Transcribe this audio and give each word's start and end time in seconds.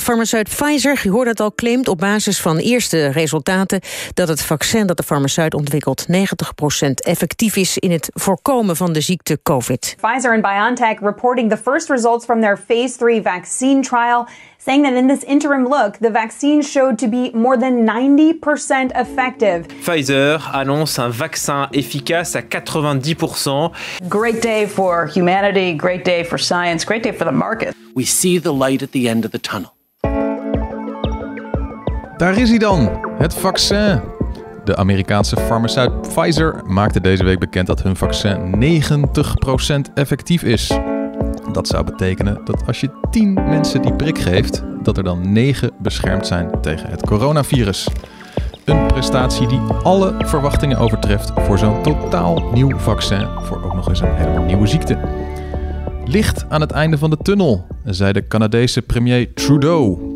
Farmaceut 0.00 0.48
Pfizer, 0.48 1.00
je 1.02 1.10
hoorde 1.10 1.30
het 1.30 1.40
al, 1.40 1.54
claimt 1.54 1.88
op 1.88 1.98
basis 1.98 2.40
van 2.40 2.56
eerste 2.56 3.06
resultaten 3.06 3.80
dat 4.14 4.28
het 4.28 4.42
vaccin 4.42 4.86
dat 4.86 4.96
de 4.96 5.02
farmaceut 5.02 5.54
ontwikkelt 5.54 6.06
90% 6.08 6.12
effectief 6.94 7.56
is 7.56 7.78
in 7.78 7.90
het 7.90 8.10
voorkomen 8.12 8.76
van 8.76 8.92
de 8.92 9.00
ziekte 9.00 9.38
COVID. 9.42 9.96
Pfizer 10.00 10.32
and 10.32 10.42
BioNTech 10.42 11.00
reporting 11.00 11.50
the 11.50 11.56
first 11.56 11.88
results 11.88 12.24
from 12.24 12.40
their 12.40 12.58
phase 12.66 12.96
3 12.96 13.22
vaccine 13.22 13.82
trial, 13.82 14.26
saying 14.64 14.84
that 14.84 14.94
in 14.94 15.06
this 15.08 15.22
interim 15.24 15.62
look, 15.68 15.96
the 16.00 16.10
vaccine 16.12 16.62
showed 16.62 16.98
to 16.98 17.08
be 17.08 17.30
more 17.34 17.58
than 17.58 17.84
90% 17.84 18.92
effective. 18.94 19.66
Pfizer 19.80 20.40
annonce 20.52 20.98
un 20.98 21.12
vaccin 21.12 21.68
efficace 21.72 22.36
à 22.36 22.42
90%. 22.42 23.70
Great 24.08 24.42
day 24.42 24.66
for 24.66 25.10
humanity, 25.14 25.76
great 25.76 26.04
day 26.04 26.24
for 26.24 26.38
science, 26.38 26.84
great 26.84 27.02
day 27.02 27.12
for 27.12 27.26
the 27.26 27.36
market. 27.36 27.74
We 27.94 28.04
see 28.04 28.40
the 28.40 28.52
light 28.52 28.82
at 28.82 28.90
the 28.90 29.08
end 29.08 29.24
of 29.24 29.30
the 29.30 29.40
tunnel. 29.40 29.78
Daar 32.20 32.38
is 32.38 32.48
hij 32.48 32.58
dan, 32.58 33.00
het 33.18 33.34
vaccin. 33.34 34.00
De 34.64 34.76
Amerikaanse 34.76 35.36
farmaceut 35.36 36.00
Pfizer 36.00 36.62
maakte 36.66 37.00
deze 37.00 37.24
week 37.24 37.38
bekend 37.38 37.66
dat 37.66 37.82
hun 37.82 37.96
vaccin 37.96 38.54
90% 39.88 39.92
effectief 39.94 40.42
is. 40.42 40.78
Dat 41.52 41.68
zou 41.68 41.84
betekenen 41.84 42.40
dat 42.44 42.66
als 42.66 42.80
je 42.80 42.90
10 43.10 43.32
mensen 43.32 43.82
die 43.82 43.94
prik 43.94 44.18
geeft, 44.18 44.62
dat 44.82 44.96
er 44.96 45.04
dan 45.04 45.32
9 45.32 45.70
beschermd 45.78 46.26
zijn 46.26 46.60
tegen 46.60 46.90
het 46.90 47.06
coronavirus. 47.06 47.88
Een 48.64 48.86
prestatie 48.86 49.46
die 49.46 49.60
alle 49.82 50.14
verwachtingen 50.18 50.78
overtreft 50.78 51.32
voor 51.36 51.58
zo'n 51.58 51.82
totaal 51.82 52.50
nieuw 52.52 52.78
vaccin 52.78 53.26
voor 53.42 53.64
ook 53.64 53.74
nog 53.74 53.88
eens 53.88 54.00
een 54.00 54.14
helemaal 54.14 54.44
nieuwe 54.44 54.66
ziekte. 54.66 54.98
Licht 56.04 56.44
aan 56.48 56.60
het 56.60 56.70
einde 56.70 56.98
van 56.98 57.10
de 57.10 57.18
tunnel, 57.22 57.66
zei 57.84 58.12
de 58.12 58.26
Canadese 58.26 58.82
premier 58.82 59.34
Trudeau. 59.34 60.09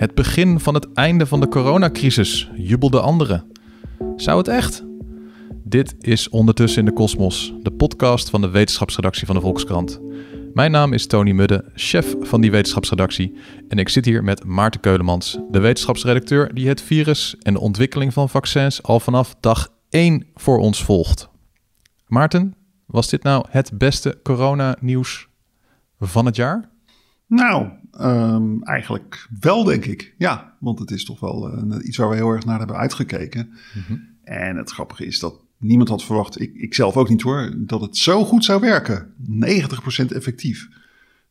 Het 0.00 0.14
begin 0.14 0.60
van 0.60 0.74
het 0.74 0.92
einde 0.92 1.26
van 1.26 1.40
de 1.40 1.48
coronacrisis, 1.48 2.50
jubelde 2.54 3.00
anderen. 3.00 3.52
Zou 4.16 4.38
het 4.38 4.48
echt? 4.48 4.84
Dit 5.64 5.94
is 5.98 6.28
Ondertussen 6.28 6.80
in 6.80 6.84
de 6.84 6.92
Kosmos, 6.92 7.54
de 7.62 7.70
podcast 7.70 8.30
van 8.30 8.40
de 8.40 8.48
wetenschapsredactie 8.48 9.26
van 9.26 9.34
de 9.34 9.40
Volkskrant. 9.40 10.00
Mijn 10.54 10.70
naam 10.70 10.92
is 10.92 11.06
Tony 11.06 11.32
Mudde, 11.32 11.70
chef 11.74 12.14
van 12.20 12.40
die 12.40 12.50
wetenschapsredactie. 12.50 13.36
En 13.68 13.78
ik 13.78 13.88
zit 13.88 14.04
hier 14.04 14.24
met 14.24 14.44
Maarten 14.44 14.80
Keulemans, 14.80 15.38
de 15.50 15.60
wetenschapsredacteur 15.60 16.54
die 16.54 16.68
het 16.68 16.82
virus 16.82 17.36
en 17.38 17.52
de 17.52 17.60
ontwikkeling 17.60 18.12
van 18.12 18.28
vaccins 18.28 18.82
al 18.82 19.00
vanaf 19.00 19.34
dag 19.40 19.68
1 19.88 20.26
voor 20.34 20.58
ons 20.58 20.84
volgt. 20.84 21.30
Maarten, 22.06 22.54
was 22.86 23.08
dit 23.08 23.22
nou 23.22 23.44
het 23.48 23.78
beste 23.78 24.20
coronanieuws 24.22 25.28
van 25.98 26.26
het 26.26 26.36
jaar? 26.36 26.70
Nou, 27.26 27.70
um, 28.02 28.62
eigenlijk 28.62 29.28
wel, 29.40 29.64
denk 29.64 29.84
ik. 29.84 30.14
Ja, 30.18 30.56
want 30.58 30.78
het 30.78 30.90
is 30.90 31.04
toch 31.04 31.20
wel 31.20 31.54
uh, 31.54 31.86
iets 31.86 31.96
waar 31.96 32.08
we 32.08 32.14
heel 32.14 32.30
erg 32.30 32.44
naar 32.44 32.58
hebben 32.58 32.76
uitgekeken. 32.76 33.50
Mm 33.74 33.82
-hmm. 33.86 34.08
En 34.24 34.56
het 34.56 34.70
grappige 34.70 35.06
is 35.06 35.18
dat 35.18 35.40
niemand 35.58 35.88
had 35.88 36.04
verwacht, 36.04 36.40
ik, 36.40 36.54
ik 36.54 36.74
zelf 36.74 36.96
ook 36.96 37.08
niet 37.08 37.22
hoor, 37.22 37.54
dat 37.56 37.80
het 37.80 37.96
zo 37.96 38.24
goed 38.24 38.44
zou 38.44 38.60
werken. 38.60 39.14
90% 39.28 40.06
effectief. 40.06 40.68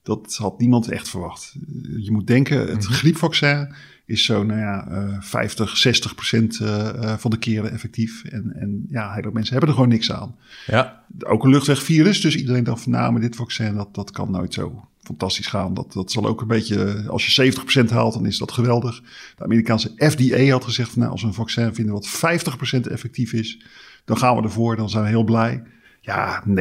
Dat 0.03 0.35
had 0.35 0.59
niemand 0.59 0.87
echt 0.87 1.09
verwacht. 1.09 1.55
Je 1.97 2.11
moet 2.11 2.27
denken, 2.27 2.59
het 2.59 2.69
mm 2.69 2.73
-hmm. 2.73 2.93
griepvaccin 2.93 3.73
is 4.05 4.25
zo, 4.25 4.43
nou 4.43 4.59
ja, 4.59 4.87
uh, 4.91 5.21
50, 5.21 5.77
60 5.77 6.15
procent 6.15 6.59
uh, 6.59 7.17
van 7.17 7.31
de 7.31 7.37
keren 7.37 7.71
effectief. 7.71 8.23
En, 8.23 8.53
en 8.55 8.85
ja, 8.89 9.13
heel 9.13 9.21
veel 9.21 9.31
mensen 9.31 9.51
hebben 9.51 9.69
er 9.69 9.75
gewoon 9.75 9.91
niks 9.91 10.11
aan. 10.11 10.35
Ja. 10.65 11.03
Ook 11.19 11.43
een 11.43 11.49
luchtwegvirus, 11.49 12.21
dus 12.21 12.35
iedereen 12.35 12.63
dacht 12.63 12.83
van, 12.83 12.91
nou, 12.91 13.19
dit 13.19 13.35
vaccin, 13.35 13.75
dat, 13.75 13.95
dat 13.95 14.11
kan 14.11 14.31
nooit 14.31 14.53
zo 14.53 14.88
fantastisch 15.09 15.47
gaan. 15.47 15.73
Dat, 15.73 15.93
dat 15.93 16.11
zal 16.11 16.25
ook 16.25 16.41
een 16.41 16.47
beetje, 16.47 17.05
als 17.07 17.35
je 17.35 17.53
70% 17.85 17.89
haalt, 17.89 18.13
dan 18.13 18.25
is 18.25 18.37
dat 18.37 18.51
geweldig. 18.51 19.01
De 19.35 19.43
Amerikaanse 19.43 19.91
FDA 19.97 20.51
had 20.51 20.63
gezegd, 20.63 20.91
van, 20.91 20.99
nou, 20.99 21.11
als 21.11 21.21
we 21.21 21.27
een 21.27 21.33
vaccin 21.33 21.73
vinden 21.73 21.93
wat 21.93 22.07
50% 22.07 22.91
effectief 22.91 23.33
is, 23.33 23.61
dan 24.05 24.17
gaan 24.17 24.35
we 24.35 24.43
ervoor, 24.43 24.75
dan 24.75 24.89
zijn 24.89 25.03
we 25.03 25.09
heel 25.09 25.23
blij. 25.23 25.63
Ja, 26.01 26.43
90% 26.47 26.51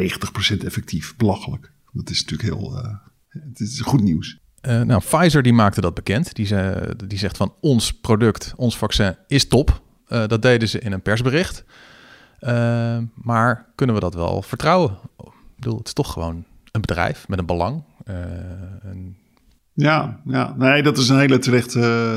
effectief, 0.65 1.17
belachelijk. 1.17 1.73
Dat 1.93 2.11
is 2.11 2.25
natuurlijk 2.25 2.49
heel, 2.49 2.77
uh, 2.77 2.95
het 3.29 3.61
is 3.61 3.81
goed 3.81 4.03
nieuws. 4.03 4.39
Uh, 4.63 4.83
nou, 4.83 5.01
Pfizer 5.01 5.43
die 5.43 5.53
maakte 5.53 5.81
dat 5.81 5.95
bekend. 5.95 6.35
Die, 6.35 6.47
ze, 6.47 6.95
die 7.07 7.19
zegt 7.19 7.37
van 7.37 7.55
ons 7.61 7.93
product, 7.93 8.53
ons 8.57 8.79
vaccin 8.79 9.17
is 9.27 9.49
top. 9.49 9.83
Uh, 10.09 10.27
dat 10.27 10.43
deden 10.43 10.69
ze 10.69 10.79
in 10.79 10.93
een 10.93 11.03
persbericht. 11.03 11.65
Maar 13.15 13.67
kunnen 13.75 13.95
we 13.95 14.01
dat 14.01 14.15
wel 14.15 14.43
vertrouwen? 14.43 14.99
Ik 15.19 15.65
bedoel, 15.65 15.79
het 15.79 15.87
is 15.87 15.93
toch 15.93 16.13
gewoon 16.13 16.45
een 16.78 16.87
bedrijf 16.87 17.28
met 17.28 17.39
een 17.39 17.47
belang. 17.47 17.83
Een... 18.05 19.16
Ja, 19.72 20.21
ja, 20.25 20.55
nee, 20.56 20.83
dat 20.83 20.99
is 20.99 21.09
een 21.09 21.19
hele 21.19 21.39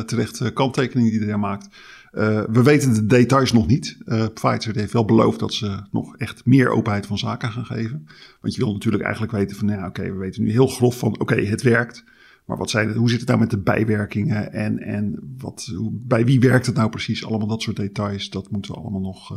terechte, 0.05 0.51
kanttekening 0.53 1.09
die 1.09 1.19
hij 1.19 1.38
maakt. 1.38 1.67
Uh, 2.11 2.44
we 2.51 2.63
weten 2.63 2.94
de 2.94 3.05
details 3.05 3.51
nog 3.51 3.67
niet. 3.67 3.97
Uh, 4.05 4.25
Pfizer 4.33 4.75
heeft 4.75 4.94
wel 4.94 5.05
beloofd 5.05 5.39
dat 5.39 5.53
ze 5.53 5.79
nog 5.91 6.17
echt 6.17 6.45
meer 6.45 6.69
openheid 6.69 7.05
van 7.05 7.17
zaken 7.17 7.51
gaan 7.51 7.66
geven. 7.66 8.07
Want 8.41 8.55
je 8.55 8.63
wil 8.63 8.73
natuurlijk 8.73 9.03
eigenlijk 9.03 9.33
weten 9.33 9.57
van, 9.57 9.66
nou 9.66 9.79
ja, 9.79 9.88
oké, 9.88 10.01
we 10.01 10.17
weten 10.17 10.44
nu 10.44 10.51
heel 10.51 10.67
grof 10.67 10.97
van, 11.00 11.19
oké, 11.19 11.35
het 11.35 11.61
werkt. 11.61 12.03
Maar 12.45 12.57
wat 12.57 12.69
zijn 12.69 12.94
hoe 12.94 13.09
zit 13.09 13.19
het 13.19 13.27
nou 13.27 13.39
met 13.39 13.50
de 13.50 13.59
bijwerkingen 13.59 14.53
en, 14.53 14.79
en 14.79 15.35
wat, 15.38 15.73
bij 15.91 16.25
wie 16.25 16.39
werkt 16.39 16.66
het 16.66 16.75
nou 16.75 16.89
precies? 16.89 17.25
Allemaal 17.25 17.47
dat 17.47 17.61
soort 17.61 17.75
details, 17.75 18.29
dat 18.29 18.51
moeten 18.51 18.71
we 18.71 18.79
allemaal 18.79 19.01
nog 19.01 19.31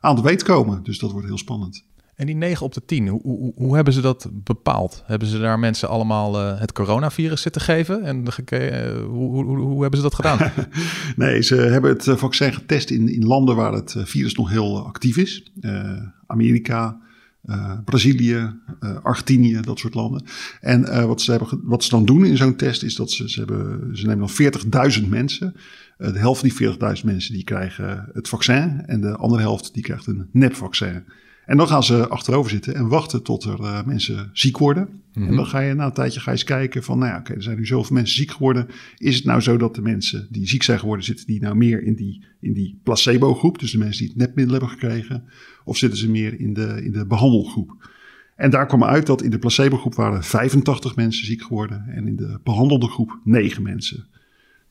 aan 0.00 0.16
de 0.16 0.22
weet 0.22 0.42
komen. 0.42 0.82
Dus 0.82 0.98
dat 0.98 1.12
wordt 1.12 1.26
heel 1.26 1.38
spannend. 1.38 1.87
En 2.18 2.26
die 2.26 2.36
9 2.36 2.66
op 2.66 2.74
de 2.74 2.84
10, 2.84 3.08
hoe, 3.08 3.20
hoe, 3.22 3.52
hoe 3.56 3.74
hebben 3.74 3.92
ze 3.92 4.00
dat 4.00 4.28
bepaald? 4.32 5.02
Hebben 5.06 5.28
ze 5.28 5.38
daar 5.38 5.58
mensen 5.58 5.88
allemaal 5.88 6.40
uh, 6.40 6.60
het 6.60 6.72
coronavirus 6.72 7.42
zitten 7.42 7.60
geven? 7.60 8.04
En 8.04 8.24
uh, 8.52 9.04
hoe, 9.04 9.44
hoe, 9.44 9.80
hebben 9.80 9.98
ze 9.98 10.04
dat 10.04 10.14
gedaan? 10.14 10.52
nee, 11.16 11.42
ze 11.42 11.54
hebben 11.56 11.90
het 11.90 12.04
vaccin 12.04 12.52
getest 12.52 12.90
in, 12.90 13.08
in 13.08 13.26
landen 13.26 13.56
waar 13.56 13.72
het 13.72 13.96
virus 13.98 14.34
nog 14.34 14.50
heel 14.50 14.86
actief 14.86 15.16
is. 15.16 15.52
Amerika, 16.26 17.00
Brazilië, 17.84 18.54
Argentinië, 19.02 19.60
dat 19.60 19.78
soort 19.78 19.94
landen. 19.94 20.24
En 20.60 21.06
wat, 21.06 21.20
ze 21.20 21.30
hebben, 21.30 21.60
wat 21.62 21.84
ze 21.84 21.90
dan 21.90 22.04
doen 22.04 22.24
in 22.24 22.36
zo'n 22.36 22.56
test 22.56 22.82
is 22.82 22.94
dat 22.94 23.10
ze, 23.10 23.30
ze, 23.30 23.38
hebben, 23.38 23.96
ze 23.96 24.06
nemen 24.06 24.28
dan 24.72 24.92
40.000 25.02 25.08
mensen. 25.08 25.54
de 25.96 26.18
helft 26.18 26.40
van 26.40 26.48
die 26.48 26.96
40.000 26.98 27.04
mensen 27.04 27.34
die 27.34 27.44
krijgen 27.44 28.08
het 28.12 28.28
vaccin 28.28 28.82
en 28.86 29.00
de 29.00 29.16
andere 29.16 29.42
helft 29.42 29.74
die 29.74 29.82
krijgt 29.82 30.06
een 30.06 30.28
nepvaccin. 30.32 31.04
En 31.48 31.56
dan 31.56 31.68
gaan 31.68 31.82
ze 31.82 32.08
achterover 32.08 32.50
zitten 32.50 32.74
en 32.74 32.88
wachten 32.88 33.22
tot 33.22 33.44
er 33.44 33.60
uh, 33.60 33.84
mensen 33.84 34.30
ziek 34.32 34.58
worden. 34.58 34.82
Mm 34.82 34.98
-hmm. 35.12 35.26
En 35.26 35.36
dan 35.36 35.46
ga 35.46 35.60
je 35.60 35.74
na 35.74 35.84
een 35.84 35.92
tijdje 35.92 36.20
ga 36.20 36.30
je 36.30 36.36
eens 36.36 36.44
kijken 36.44 36.82
van, 36.82 36.98
nou 36.98 37.10
ja, 37.10 37.16
oké, 37.16 37.24
okay, 37.24 37.36
er 37.36 37.42
zijn 37.42 37.56
nu 37.56 37.66
zoveel 37.66 37.94
mensen 37.94 38.16
ziek 38.16 38.30
geworden. 38.30 38.66
Is 38.98 39.16
het 39.16 39.24
nou 39.24 39.40
zo 39.40 39.56
dat 39.56 39.74
de 39.74 39.82
mensen 39.82 40.26
die 40.30 40.48
ziek 40.48 40.62
zijn 40.62 40.78
geworden, 40.78 41.04
zitten 41.04 41.26
die 41.26 41.40
nou 41.40 41.56
meer 41.56 41.82
in 41.82 41.94
die, 41.94 42.24
in 42.40 42.52
die 42.52 42.80
placebo-groep? 42.82 43.58
Dus 43.58 43.70
de 43.70 43.78
mensen 43.78 44.00
die 44.00 44.08
het 44.08 44.26
nepmiddel 44.26 44.54
hebben 44.54 44.70
gekregen? 44.70 45.24
Of 45.64 45.76
zitten 45.76 45.98
ze 45.98 46.10
meer 46.10 46.40
in 46.40 46.54
de, 46.54 46.84
in 46.84 46.92
de 46.92 47.06
behandelgroep? 47.06 47.90
En 48.36 48.50
daar 48.50 48.66
kwam 48.66 48.84
uit 48.84 49.06
dat 49.06 49.22
in 49.22 49.30
de 49.30 49.38
placebo-groep 49.38 49.94
waren 49.94 50.24
85 50.24 50.96
mensen 50.96 51.26
ziek 51.26 51.42
geworden 51.42 51.84
en 51.88 52.06
in 52.06 52.16
de 52.16 52.40
behandelde 52.44 52.88
groep 52.88 53.20
9 53.24 53.62
mensen. 53.62 54.06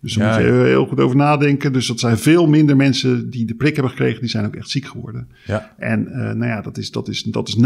Dus 0.08 0.16
daar 0.16 0.42
ja, 0.42 0.48
moet 0.48 0.64
je 0.64 0.68
heel 0.68 0.86
goed 0.86 1.00
over 1.00 1.16
nadenken. 1.16 1.74
Dus 1.74 1.88
dat 1.88 2.00
zijn 2.00 2.18
veel 2.18 2.48
minder 2.48 2.76
mensen 2.76 3.30
die 3.30 3.46
de 3.46 3.56
prik 3.56 3.74
hebben 3.74 3.92
gekregen, 3.92 4.20
die 4.20 4.30
zijn 4.30 4.46
ook 4.46 4.56
echt 4.56 4.70
ziek 4.70 4.86
geworden. 4.86 5.30
Ja. 5.46 5.74
En 5.78 6.08
uh, 6.08 6.16
nou 6.16 6.46
ja, 6.46 6.62
dat 6.62 6.78
is, 6.78 6.92
dat 6.92 7.08
is, 7.08 7.24
dat 7.24 7.48
is 7.48 7.58
90% 7.58 7.62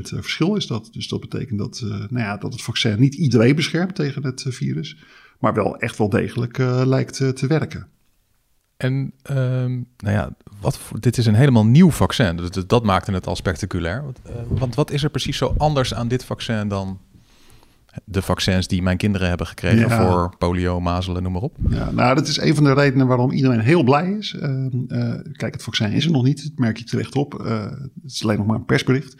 verschil 0.00 0.56
is 0.56 0.66
dat. 0.66 0.88
Dus 0.92 1.08
dat 1.08 1.20
betekent 1.20 1.58
dat, 1.58 1.80
uh, 1.84 1.90
nou 1.90 2.18
ja, 2.18 2.36
dat 2.36 2.52
het 2.52 2.62
vaccin 2.62 3.00
niet 3.00 3.14
iedereen 3.14 3.54
beschermt 3.54 3.94
tegen 3.94 4.24
het 4.24 4.44
virus, 4.48 4.96
maar 5.38 5.54
wel 5.54 5.78
echt 5.78 5.98
wel 5.98 6.08
degelijk 6.08 6.58
uh, 6.58 6.82
lijkt 6.84 7.16
te 7.16 7.46
werken. 7.46 7.86
En 8.76 9.12
um, 9.30 9.86
nou 9.96 10.14
ja, 10.14 10.36
wat, 10.60 10.80
dit 11.00 11.18
is 11.18 11.26
een 11.26 11.34
helemaal 11.34 11.66
nieuw 11.66 11.90
vaccin. 11.90 12.36
Dus 12.36 12.50
dat 12.66 12.84
maakte 12.84 13.12
het 13.12 13.26
al 13.26 13.36
spectaculair. 13.36 14.04
Want 14.48 14.74
wat 14.74 14.90
is 14.90 15.02
er 15.02 15.10
precies 15.10 15.36
zo 15.36 15.54
anders 15.58 15.94
aan 15.94 16.08
dit 16.08 16.24
vaccin 16.24 16.68
dan 16.68 17.00
de 18.04 18.22
vaccins 18.22 18.66
die 18.66 18.82
mijn 18.82 18.96
kinderen 18.96 19.28
hebben 19.28 19.46
gekregen 19.46 19.88
ja. 19.88 20.06
voor 20.06 20.36
polio, 20.38 20.80
mazelen, 20.80 21.22
noem 21.22 21.32
maar 21.32 21.42
op. 21.42 21.56
Ja, 21.68 21.90
nou, 21.90 22.14
dat 22.14 22.28
is 22.28 22.40
een 22.40 22.54
van 22.54 22.64
de 22.64 22.72
redenen 22.72 23.06
waarom 23.06 23.30
iedereen 23.30 23.60
heel 23.60 23.82
blij 23.82 24.10
is. 24.10 24.36
Uh, 24.40 24.66
uh, 24.88 25.14
kijk, 25.32 25.52
het 25.52 25.62
vaccin 25.62 25.92
is 25.92 26.04
er 26.04 26.10
nog 26.10 26.24
niet, 26.24 26.42
dat 26.42 26.58
merk 26.58 26.76
je 26.76 26.84
terecht 26.84 27.16
op. 27.16 27.42
Uh, 27.44 27.64
het 27.64 28.12
is 28.12 28.22
alleen 28.22 28.38
nog 28.38 28.46
maar 28.46 28.56
een 28.56 28.64
persbericht. 28.64 29.16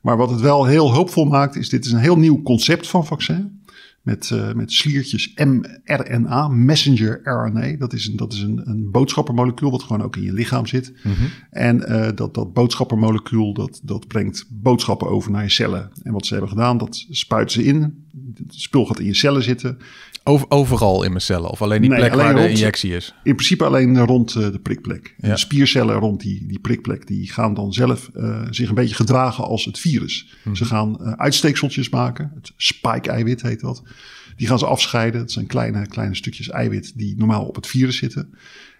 Maar 0.00 0.16
wat 0.16 0.30
het 0.30 0.40
wel 0.40 0.64
heel 0.64 0.92
hoopvol 0.92 1.24
maakt, 1.24 1.56
is 1.56 1.68
dit 1.68 1.84
is 1.84 1.92
een 1.92 1.98
heel 1.98 2.18
nieuw 2.18 2.42
concept 2.42 2.88
van 2.88 3.06
vaccin. 3.06 3.57
Met, 4.08 4.30
uh, 4.32 4.52
met 4.52 4.72
sliertjes 4.72 5.34
mRNA, 5.34 6.48
messenger 6.48 7.20
RNA. 7.24 7.76
Dat 7.76 7.92
is 7.92 8.06
een, 8.06 8.16
dat 8.16 8.32
is 8.32 8.40
een, 8.40 8.60
een 8.64 8.90
boodschappermolecuul 8.90 9.70
wat 9.70 9.82
gewoon 9.82 10.02
ook 10.02 10.16
in 10.16 10.22
je 10.22 10.32
lichaam 10.32 10.66
zit. 10.66 10.92
Mhm. 11.02 11.12
En 11.50 11.76
uh, 11.76 12.08
dat, 12.14 12.34
dat 12.34 12.52
boodschappermolecuul 12.52 13.54
dat, 13.54 13.80
dat 13.82 14.06
brengt 14.06 14.46
boodschappen 14.50 15.08
over 15.08 15.30
naar 15.30 15.42
je 15.42 15.50
cellen. 15.50 15.90
En 16.02 16.12
wat 16.12 16.26
ze 16.26 16.32
hebben 16.32 16.50
gedaan, 16.50 16.78
dat 16.78 17.06
spuiten 17.10 17.62
ze 17.62 17.68
in. 17.68 18.06
Het 18.34 18.54
spul 18.54 18.86
gaat 18.86 18.98
in 18.98 19.06
je 19.06 19.14
cellen 19.14 19.42
zitten. 19.42 19.78
Over, 20.24 20.50
overal 20.50 21.02
in 21.02 21.10
mijn 21.10 21.22
cellen? 21.22 21.50
Of 21.50 21.62
alleen 21.62 21.80
die 21.80 21.90
Nee, 21.90 21.98
plek 21.98 22.12
alleen 22.12 22.24
waar 22.24 22.34
de 22.34 22.50
injectie 22.50 22.94
is? 22.94 23.14
In 23.22 23.34
principe 23.34 23.64
alleen 23.64 23.98
rond 23.98 24.34
eh, 24.34 24.52
de 24.52 24.58
prikplek. 24.58 25.14
Ja. 25.18 25.28
De 25.28 25.36
spiercellen 25.36 25.96
rond 25.96 26.20
die, 26.20 26.46
die 26.46 26.58
prikplek 26.58 27.06
die 27.06 27.32
gaan 27.32 27.54
dan 27.54 27.72
zelf 27.72 28.10
eh, 28.14 28.46
zich 28.50 28.68
een 28.68 28.74
beetje 28.74 28.94
gedragen 28.94 29.44
als 29.44 29.64
het 29.64 29.78
virus. 29.78 30.26
Mhm. 30.44 30.54
Ze 30.54 30.64
gaan 30.64 31.04
eh, 31.04 31.12
uitsteekseltjes 31.12 31.88
maken. 31.88 32.32
Het 32.34 32.52
spike-eiwit 32.56 33.42
heet 33.42 33.60
dat. 33.60 33.82
Die 34.36 34.46
gaan 34.46 34.58
ze 34.58 34.66
afscheiden. 34.66 35.20
Het 35.20 35.32
zijn 35.32 35.46
kleine, 35.46 35.86
kleine 35.86 36.14
stukjes 36.14 36.48
eiwit 36.48 36.92
die 36.96 37.14
normaal 37.16 37.44
op 37.44 37.54
het 37.54 37.66
virus 37.66 37.96
zitten. 37.96 38.34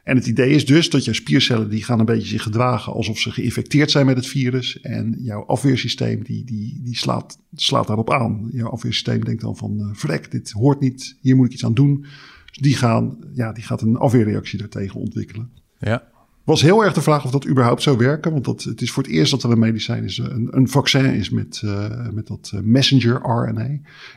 En 0.09 0.17
het 0.17 0.27
idee 0.27 0.51
is 0.51 0.67
dus 0.67 0.91
dat 0.91 1.05
jouw 1.05 1.15
spiercellen 1.15 1.71
die 1.71 1.85
gaan 1.85 1.99
een 1.99 2.05
beetje 2.05 2.29
zich 2.29 2.43
gedragen 2.43 2.93
alsof 2.93 3.19
ze 3.19 3.31
geïnfecteerd 3.31 3.91
zijn 3.91 4.07
met 4.07 4.17
het 4.17 4.27
virus. 4.27 4.81
En 4.81 5.17
jouw 5.19 5.45
afweersysteem 5.45 6.23
die, 6.23 6.45
die, 6.45 6.81
die 6.83 6.97
slaat, 6.97 7.39
slaat 7.55 7.87
daarop 7.87 8.13
aan. 8.13 8.49
Jouw 8.53 8.69
afweersysteem 8.69 9.25
denkt 9.25 9.41
dan 9.41 9.57
van 9.57 9.81
eh 9.81 9.89
vrek, 9.93 10.31
dit 10.31 10.51
hoort 10.51 10.81
niet, 10.81 11.19
hier 11.21 11.37
moet 11.37 11.47
ik 11.47 11.53
iets 11.53 11.65
aan 11.65 11.75
doen. 11.75 12.01
Dus 12.47 12.59
die, 12.61 12.77
gaan, 12.77 13.19
ja, 13.35 13.53
die 13.53 13.65
gaat 13.65 13.83
een 13.83 13.97
afweerreactie 13.97 14.59
daartegen 14.59 15.01
ontwikkelen. 15.01 15.51
Ja. 15.79 16.09
Was 16.49 16.63
heel 16.63 16.85
erg 16.85 16.95
de 16.95 17.03
vraag 17.03 17.25
of 17.25 17.31
dat 17.31 17.49
überhaupt 17.49 17.83
zou 17.83 17.97
werken. 17.97 18.33
Want 18.33 18.45
dat, 18.45 18.63
het 18.63 18.81
is 18.81 18.91
voor 18.91 19.03
het 19.03 19.13
eerst 19.13 19.31
dat 19.31 19.43
er 19.43 19.51
een 19.51 19.59
medicijn 19.59 20.05
is, 20.05 20.19
een, 20.19 20.49
een 20.51 20.69
vaccin 20.69 21.15
is 21.15 21.31
met, 21.31 21.61
eh, 21.65 22.09
met 22.09 22.27
dat 22.27 22.51
eh, 22.55 22.61
messenger 22.61 23.21
RNA. 23.23 23.69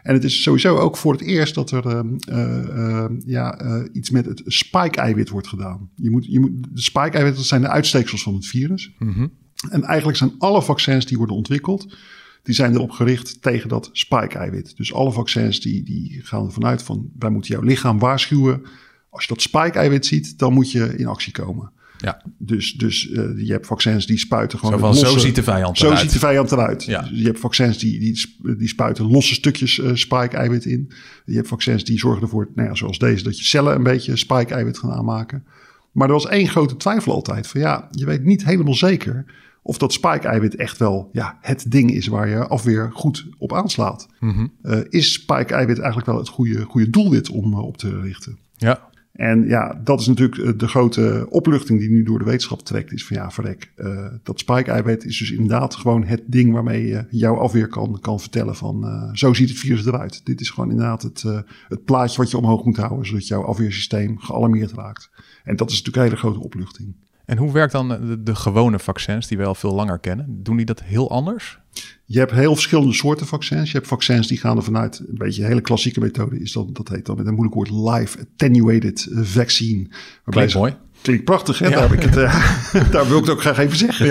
En 0.04 0.14
het 0.14 0.24
is 0.24 0.44
sowieso 0.44 0.78
ook 0.78 0.98
voor 0.98 1.12
het 1.12 1.22
eerst 1.22 1.56
dat 1.56 1.72
er 1.72 1.88
eh, 1.88 2.00
eh, 2.28 3.04
eh, 3.04 3.12
ja, 3.26 3.60
eh, 3.60 3.84
iets 3.92 4.10
met 4.10 4.26
het 4.26 4.42
spike-eiwit 4.46 5.30
wordt 5.30 5.48
gedaan. 5.48 5.90
Je 5.96 6.10
moet, 6.10 6.26
je 6.26 6.40
moet, 6.40 6.52
de 6.54 6.82
spike-eiwit, 6.82 7.36
dat 7.36 7.46
zijn 7.46 7.62
de 7.62 7.68
uitsteeksels 7.68 8.24
van 8.24 8.34
het 8.34 8.46
virus. 8.46 8.92
Mhm. 9.00 9.28
En 9.70 9.84
eigenlijk 9.84 10.18
zijn 10.18 10.34
alle 10.38 10.62
vaccins 10.62 11.06
die 11.06 11.18
worden 11.18 11.36
ontwikkeld, 11.36 11.96
die 12.44 12.56
zijn 12.56 12.74
erop 12.74 12.92
gericht 12.92 13.42
tegen 13.42 13.70
dat 13.70 13.90
spike-eiwit. 13.92 14.78
Dus 14.78 14.94
alle 14.94 15.12
vaccins 15.12 15.60
die, 15.60 15.84
die 15.84 16.20
gaan 16.24 16.46
ervan 16.46 16.66
uit 16.66 16.84
van, 16.84 17.10
wij 17.20 17.30
moeten 17.30 17.54
jouw 17.54 17.64
lichaam 17.64 18.00
waarschuwen. 18.00 18.62
Als 19.10 19.24
je 19.24 19.34
dat 19.34 19.42
spike-eiwit 19.42 20.06
ziet, 20.06 20.40
dan 20.40 20.54
moet 20.54 20.72
je 20.72 20.98
in 20.98 21.08
actie 21.08 21.34
komen. 21.34 21.72
Ja. 22.02 22.22
Dus, 22.38 22.74
dus 22.74 23.10
eh, 23.10 23.24
je 23.38 23.52
hebt 23.52 23.66
vaccins 23.68 24.06
die 24.06 24.18
spuiten 24.18 24.60
gewoon... 24.60 24.96
Zo 24.96 25.06
zo 25.06 25.18
ziet 25.18 25.36
de 25.36 25.44
vijand 25.44 25.78
Zo 25.78 25.86
eruit. 25.86 26.00
ziet 26.02 26.12
de 26.12 26.20
vijand 26.20 26.52
eruit. 26.52 26.84
Ja. 26.84 27.02
Dus 27.02 27.20
je 27.20 27.26
hebt 27.26 27.40
vaccins 27.40 27.78
die, 27.78 28.00
die, 28.00 28.36
die 28.58 28.68
spuiten 28.68 29.06
losse 29.06 29.34
stukjes 29.34 29.80
eh, 29.80 29.92
spike-eiwit 29.94 30.66
in. 30.66 30.92
Je 31.26 31.36
hebt 31.36 31.48
vaccins 31.48 31.84
die 31.84 32.00
zorgen 32.00 32.22
ervoor, 32.22 32.50
nou 32.56 32.68
ja, 32.68 32.76
zoals 32.76 33.00
deze, 33.00 33.24
dat 33.24 33.38
je 33.38 33.44
cellen 33.46 33.76
een 33.76 33.84
beetje 33.84 34.16
spike-eiwit 34.16 34.78
gaan 34.78 34.92
aanmaken. 34.92 35.44
Maar 35.92 36.08
er 36.08 36.14
was 36.14 36.28
één 36.28 36.48
grote 36.48 36.78
twijfel 36.78 37.14
altijd. 37.14 37.48
Van 37.48 37.62
ja, 37.62 37.88
je 37.92 38.06
weet 38.06 38.24
niet 38.24 38.46
helemaal 38.46 38.76
zeker 38.76 39.26
of 39.64 39.78
dat 39.78 39.94
spike-eiwit 39.94 40.56
echt 40.56 40.78
wel 40.78 41.10
ja, 41.12 41.38
het 41.42 41.72
ding 41.72 41.92
is 41.92 42.08
waar 42.08 42.30
je 42.30 42.48
afweer 42.48 42.90
goed 42.94 43.28
op 43.38 43.54
aanslaat. 43.54 44.08
Mhm. 44.20 44.48
Eh, 44.62 44.80
is 44.90 45.14
spike-eiwit 45.14 45.78
eigenlijk 45.78 46.08
wel 46.08 46.18
het 46.18 46.28
goede, 46.28 46.64
goede 46.64 46.90
doelwit 46.90 47.30
om 47.30 47.54
op 47.54 47.78
te 47.78 48.00
richten? 48.02 48.38
Ja. 48.56 48.90
En 49.22 49.48
ja, 49.48 49.82
dat 49.84 50.00
is 50.00 50.08
natuurlijk 50.08 50.42
eh, 50.42 50.52
de 50.58 50.68
grote 50.68 51.26
opluchting 51.30 51.80
die 51.80 51.90
nu 51.90 52.04
door 52.04 52.20
de 52.20 52.26
wetenschap 52.26 52.62
trekt. 52.62 52.92
Is 52.92 53.06
van 53.06 53.18
ja, 53.18 53.32
verrek, 53.32 53.72
eh, 53.76 54.06
dat 54.24 54.40
spike-eiwit 54.40 55.06
is 55.06 55.18
dus 55.18 55.32
inderdaad 55.32 55.76
gewoon 55.76 56.04
het 56.04 56.24
ding 56.26 56.54
waarmee 56.54 56.88
je 56.88 57.06
jouw 57.10 57.36
afweer 57.36 57.68
kan, 57.68 58.00
kan 58.00 58.20
vertellen 58.20 58.56
van 58.56 58.86
eh, 58.86 59.10
zo 59.14 59.34
ziet 59.34 59.50
het 59.50 59.58
virus 59.58 59.86
eruit. 59.86 60.26
Dit 60.26 60.42
is 60.42 60.50
gewoon 60.50 60.70
inderdaad 60.70 61.02
het, 61.02 61.24
het 61.68 61.86
plaatje 61.86 62.18
wat 62.18 62.32
je 62.32 62.38
omhoog 62.38 62.66
moet 62.66 62.78
houden, 62.78 63.06
zodat 63.06 63.28
jouw 63.28 63.44
afweersysteem 63.44 64.20
gealarmeerd 64.20 64.72
raakt. 64.72 65.10
En 65.44 65.56
dat 65.56 65.70
is 65.70 65.78
natuurlijk 65.78 65.98
een 65.98 66.04
hele 66.12 66.28
grote 66.28 66.46
opluchting. 66.46 66.96
En 67.32 67.38
hoe 67.38 67.52
werkt 67.52 67.72
dan 67.72 67.88
de, 67.88 68.24
de 68.24 68.36
gewone 68.36 68.80
vaccins 68.80 69.28
die 69.28 69.38
wij 69.38 69.46
al 69.46 69.56
veel 69.56 69.74
langer 69.74 70.00
kennen? 70.00 70.26
Doen 70.44 70.58
die 70.58 70.66
dat 70.66 70.84
heel 70.84 71.10
anders? 71.10 71.60
Je 72.06 72.20
hebt 72.20 72.32
heel 72.32 72.54
verschillende 72.54 72.94
soorten 72.94 73.28
vaccins. 73.28 73.72
Je 73.72 73.78
hebt 73.78 73.88
vaccins 73.88 74.28
die 74.28 74.38
gaan 74.38 74.58
er 74.58 74.64
vanuit, 74.64 75.00
een 75.00 75.18
beetje 75.18 75.42
een 75.42 75.48
hele 75.48 75.62
klassieke 75.62 76.00
methode 76.00 76.40
is 76.40 76.52
dat, 76.52 76.76
dat 76.76 76.90
heet 76.90 77.06
dan 77.06 77.18
met 77.18 77.26
een 77.26 77.34
moeilijk 77.34 77.56
woord 77.56 77.70
live 77.70 78.20
attenuated 78.20 79.08
vaccine. 79.12 79.88
Waarbij 79.88 80.32
Klinkt 80.32 80.52
ze- 80.52 80.58
mooi. 80.58 80.74
Klinkt 81.02 81.24
prachtig, 81.24 81.60
hè? 81.60 81.68
Ja. 81.68 81.72
Daar, 81.72 81.90
heb 81.90 81.92
ik 81.92 82.04
het, 82.04 82.18
eh, 82.18 82.92
daar 82.92 83.08
wil 83.08 83.18
ik 83.18 83.24
het 83.24 83.34
ook 83.34 83.42
graag 83.42 83.58
even 83.58 83.78
zeggen. 83.78 84.08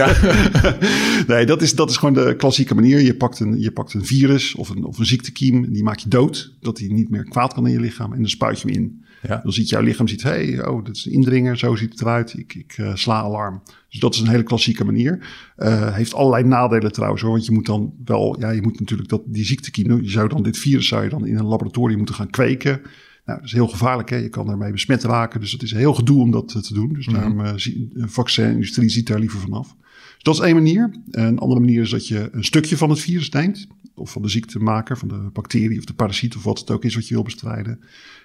nee, 1.34 1.46
dat 1.46 1.62
is, 1.62 1.74
dat 1.74 1.90
is 1.90 1.96
gewoon 1.96 2.14
de 2.14 2.36
klassieke 2.36 2.74
manier. 2.74 3.00
Je 3.00 3.16
pakt 3.16 3.40
een, 3.40 3.60
je 3.60 3.72
pakt 3.72 3.94
een 3.94 4.04
virus 4.04 4.54
of 4.54 4.68
een, 4.68 4.84
of 4.84 4.98
een 4.98 5.06
ziektekiem, 5.06 5.72
die 5.72 5.82
maak 5.82 5.98
je 5.98 6.08
dood, 6.08 6.54
dat 6.60 6.76
die 6.76 6.92
niet 6.92 7.10
meer 7.10 7.24
kwaad 7.24 7.52
kan 7.52 7.66
in 7.66 7.72
je 7.72 7.80
lichaam 7.80 8.12
en 8.12 8.18
dan 8.18 8.28
spuit 8.28 8.60
je 8.60 8.66
hem 8.68 8.76
in. 8.76 9.04
Ja. 9.22 9.40
Dan 9.42 9.52
ziet 9.52 9.68
jouw 9.68 9.82
lichaam, 9.82 10.08
ziet, 10.08 10.22
hey, 10.22 10.66
oh, 10.66 10.84
dat 10.84 10.96
is 10.96 11.06
een 11.06 11.12
indringer, 11.12 11.58
zo 11.58 11.76
ziet 11.76 11.90
het 11.90 12.00
eruit, 12.00 12.38
ik, 12.38 12.54
ik 12.54 12.74
eh, 12.76 12.94
sla 12.94 13.20
alarm. 13.20 13.62
Dus 13.90 14.00
dat 14.00 14.14
is 14.14 14.20
een 14.20 14.28
hele 14.28 14.42
klassieke 14.42 14.84
manier. 14.84 15.26
Eh, 15.56 15.94
heeft 15.94 16.14
allerlei 16.14 16.44
nadelen 16.44 16.92
trouwens 16.92 17.22
hoor, 17.22 17.30
want 17.30 17.46
je 17.46 17.52
moet 17.52 17.66
dan 17.66 17.92
wel, 18.04 18.36
ja, 18.40 18.50
je 18.50 18.62
moet 18.62 18.80
natuurlijk 18.80 19.08
dat, 19.08 19.22
die 19.26 19.44
ziektekiem, 19.44 20.02
je 20.02 20.10
zou 20.10 20.28
dan 20.28 20.42
dit 20.42 20.58
virus 20.58 20.88
zou 20.88 21.02
je 21.04 21.08
dan 21.10 21.26
in 21.26 21.36
een 21.38 21.46
laboratorium 21.46 21.96
moeten 21.96 22.14
gaan 22.14 22.30
kweken. 22.30 22.80
Nou, 23.24 23.38
dat 23.38 23.48
is 23.48 23.52
heel 23.52 23.68
gevaarlijk, 23.68 24.10
hè? 24.10 24.16
je 24.16 24.28
kan 24.28 24.46
daarmee 24.46 24.72
besmet 24.72 25.04
raken, 25.04 25.40
dus 25.40 25.52
het 25.52 25.62
is 25.62 25.72
heel 25.72 25.94
gedoe 25.94 26.20
om 26.20 26.30
dat 26.30 26.54
eh, 26.54 26.62
te 26.62 26.74
doen. 26.74 26.92
Dus 26.92 27.06
daarom 27.06 27.40
eh, 27.40 27.52
zie- 27.56 27.88
de 27.92 28.08
vaccinindustrie 28.08 28.88
ziet 28.88 29.06
daar 29.06 29.18
liever 29.18 29.40
vanaf. 29.40 29.76
Dus 30.14 30.22
dat 30.22 30.34
is 30.34 30.40
één 30.40 30.54
manier. 30.54 30.90
Een 31.10 31.38
andere 31.38 31.60
manier 31.60 31.82
is 31.82 31.90
dat 31.90 32.08
je 32.08 32.28
een 32.32 32.44
stukje 32.44 32.76
van 32.76 32.90
het 32.90 33.00
virus 33.00 33.28
neemt. 33.28 33.66
Of 34.00 34.12
van 34.12 34.22
de 34.22 34.28
ziektemaker, 34.28 34.98
van 34.98 35.08
de 35.08 35.30
bacterie 35.32 35.78
of 35.78 35.84
de 35.84 35.94
parasiet 35.94 36.36
of 36.36 36.44
wat 36.44 36.58
het 36.58 36.70
ook 36.70 36.84
is 36.84 36.94
wat 36.94 37.08
je 37.08 37.14
wil 37.14 37.22
bestrijden. 37.22 37.80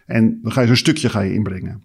En 0.05 0.39
dan 0.41 0.51
ga 0.51 0.61
je 0.61 0.67
zo'n 0.67 0.75
stukje 0.75 1.09
ga 1.09 1.21
je 1.21 1.33
inbrengen. 1.33 1.83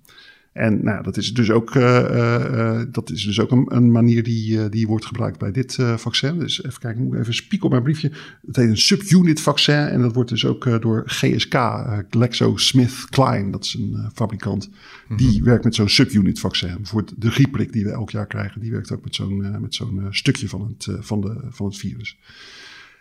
En 0.53 0.85
nou, 0.85 1.03
dat 1.03 1.17
is 1.17 1.35
dus 1.35 1.51
ook, 1.51 1.75
eh, 1.75 1.99
eh, 1.99 2.81
eh, 2.81 2.87
dat 2.91 3.11
is 3.11 3.25
dus 3.25 3.41
ook 3.41 3.51
een, 3.51 3.67
een 3.69 3.91
manier 3.91 4.23
die, 4.23 4.69
die 4.69 4.87
wordt 4.87 5.05
gebruikt 5.07 5.39
bij 5.39 5.53
dit 5.53 5.79
vaccin. 5.97 6.39
Dus 6.39 6.65
even 6.65 6.81
kijken, 6.81 7.03
ik 7.03 7.09
moet 7.09 7.19
even 7.19 7.35
spieken 7.35 7.67
op 7.67 7.73
mijn 7.73 7.83
briefje. 7.83 8.11
Het 8.47 8.57
heet 8.57 8.69
een 8.69 8.79
subunit 8.79 9.41
vaccin 9.41 9.75
en 9.75 10.01
dat 10.01 10.15
wordt 10.15 10.31
dus 10.31 10.45
ook 10.45 10.81
door 10.81 11.03
GSK, 11.07 11.55
eh, 11.55 11.99
GlaxoSmithKline, 12.11 13.51
dat 13.51 13.65
is 13.65 13.75
een 13.75 14.11
fabrikant. 14.15 14.71
Die 15.17 15.43
werkt 15.43 15.65
met 15.65 15.75
zo'n 15.75 15.89
subunit 15.89 16.41
vaccin. 16.41 16.77
Bijvoorbeeld 16.77 17.21
de 17.23 17.31
griepprik 17.31 17.73
die 17.73 17.85
we 17.85 17.91
elk 17.91 18.11
jaar 18.11 18.27
krijgen, 18.27 18.61
die 18.61 18.71
werkt 18.71 18.93
ook 18.93 19.05
met 19.05 19.15
zo'n 19.15 19.61
met 19.61 19.75
zo'n 19.75 20.07
stukje 20.11 20.49
van 20.49 20.77
het, 20.79 20.97
van, 21.01 21.21
de, 21.21 21.41
van 21.51 21.67
het 21.67 21.77
virus. 21.77 22.19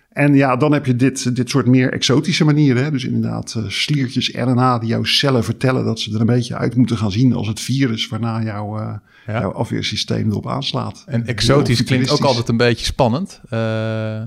En 0.10 0.36
ja, 0.36 0.56
dan 0.56 0.72
heb 0.72 0.86
je 0.86 0.96
dit, 0.96 1.36
dit 1.36 1.50
soort 1.50 1.66
meer 1.66 1.94
exotische 1.94 2.46
manieren. 2.46 2.84
Hè? 2.84 2.92
Dus 2.92 3.06
inderdaad 3.06 3.54
eh, 3.58 3.64
sliertjes 3.68 4.32
RNA 4.32 4.80
die 4.80 4.90
jouw 4.90 5.04
cellen 5.04 5.44
vertellen 5.44 5.86
dat 5.86 6.00
ze 6.00 6.14
er 6.14 6.20
een 6.20 6.26
beetje 6.26 6.56
uit 6.56 6.76
moeten 6.76 6.98
gaan 6.98 7.12
zien 7.12 7.34
als 7.34 7.48
het 7.48 7.60
virus 7.60 8.08
waarna 8.08 8.42
jouw, 8.44 8.78
eh, 8.80 8.94
Ja. 9.28 9.40
jouw 9.40 9.52
afweersysteem 9.52 10.30
erop 10.30 10.48
aanslaat. 10.48 11.04
En 11.08 11.26
exotisch 11.26 11.84
klinkt 11.84 12.10
ook 12.10 12.22
altijd 12.22 12.48
een 12.48 12.58
beetje 12.58 12.86
spannend. 12.86 13.42
Eh, 13.50 14.22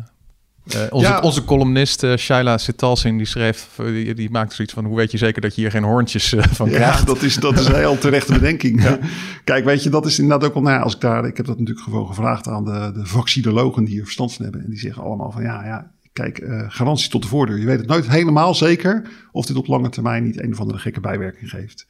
eh, 0.66 0.81
onze, 0.90 1.07
Ja. 1.07 1.21
onze 1.21 1.45
columnist 1.45 2.02
eh, 2.02 2.16
Shaila 2.16 2.59
Sitalsing 2.59 3.16
die 3.16 3.26
schreef, 3.26 3.69
die, 3.76 4.14
die 4.14 4.31
maakte 4.31 4.54
zoiets 4.54 4.75
van: 4.75 4.85
hoe 4.85 4.97
weet 4.97 5.11
je 5.11 5.19
zeker 5.19 5.40
dat 5.40 5.54
je 5.54 5.61
hier 5.61 5.71
geen 5.71 5.83
hoorntjes 5.83 6.33
eh, 6.33 6.45
van 6.45 6.71
Ja, 6.71 6.75
krijgt? 6.75 7.07
dat 7.07 7.23
is, 7.23 7.37
dat 7.37 7.59
is 7.59 7.66
een 7.66 7.75
heel 7.75 7.99
terechte 7.99 8.33
bedenking. 8.33 8.99
Kijk, 9.45 9.64
weet 9.64 9.83
je, 9.83 9.90
dat 9.90 10.07
is 10.07 10.19
inderdaad 10.19 10.49
ook 10.49 10.54
wel... 10.54 10.62
Nou 10.62 10.83
als 10.83 10.95
ik 10.95 11.00
daar... 11.00 11.26
Ik 11.26 11.37
heb 11.37 11.47
dat 11.47 11.59
natuurlijk 11.59 11.87
gewoon 11.87 12.07
gevraagd 12.07 12.49
aan 12.49 12.64
de, 12.64 12.90
de 12.95 13.07
vaccinologen 13.07 13.85
die 13.85 13.99
er 13.99 14.04
verstand 14.04 14.33
van 14.35 14.45
hebben. 14.45 14.64
En 14.64 14.71
die 14.71 14.78
zeggen 14.78 15.02
allemaal 15.02 15.31
van 15.31 15.42
ja, 15.42 15.64
ja 15.64 15.90
kijk, 16.12 16.45
garantie 16.69 17.11
tot 17.11 17.23
de 17.23 17.28
voordeur. 17.28 17.59
Je 17.59 17.66
weet 17.66 17.78
het 17.78 17.88
nooit 17.88 18.09
helemaal 18.09 18.54
zeker 18.54 19.09
of 19.33 19.47
dit 19.47 19.57
op 19.57 19.66
lange 19.66 19.88
termijn 19.88 20.25
niet 20.25 20.42
een 20.42 20.52
of 20.52 20.61
andere 20.61 20.78
gekke 20.78 21.00
bijwerking 21.00 21.50
geeft. 21.50 21.87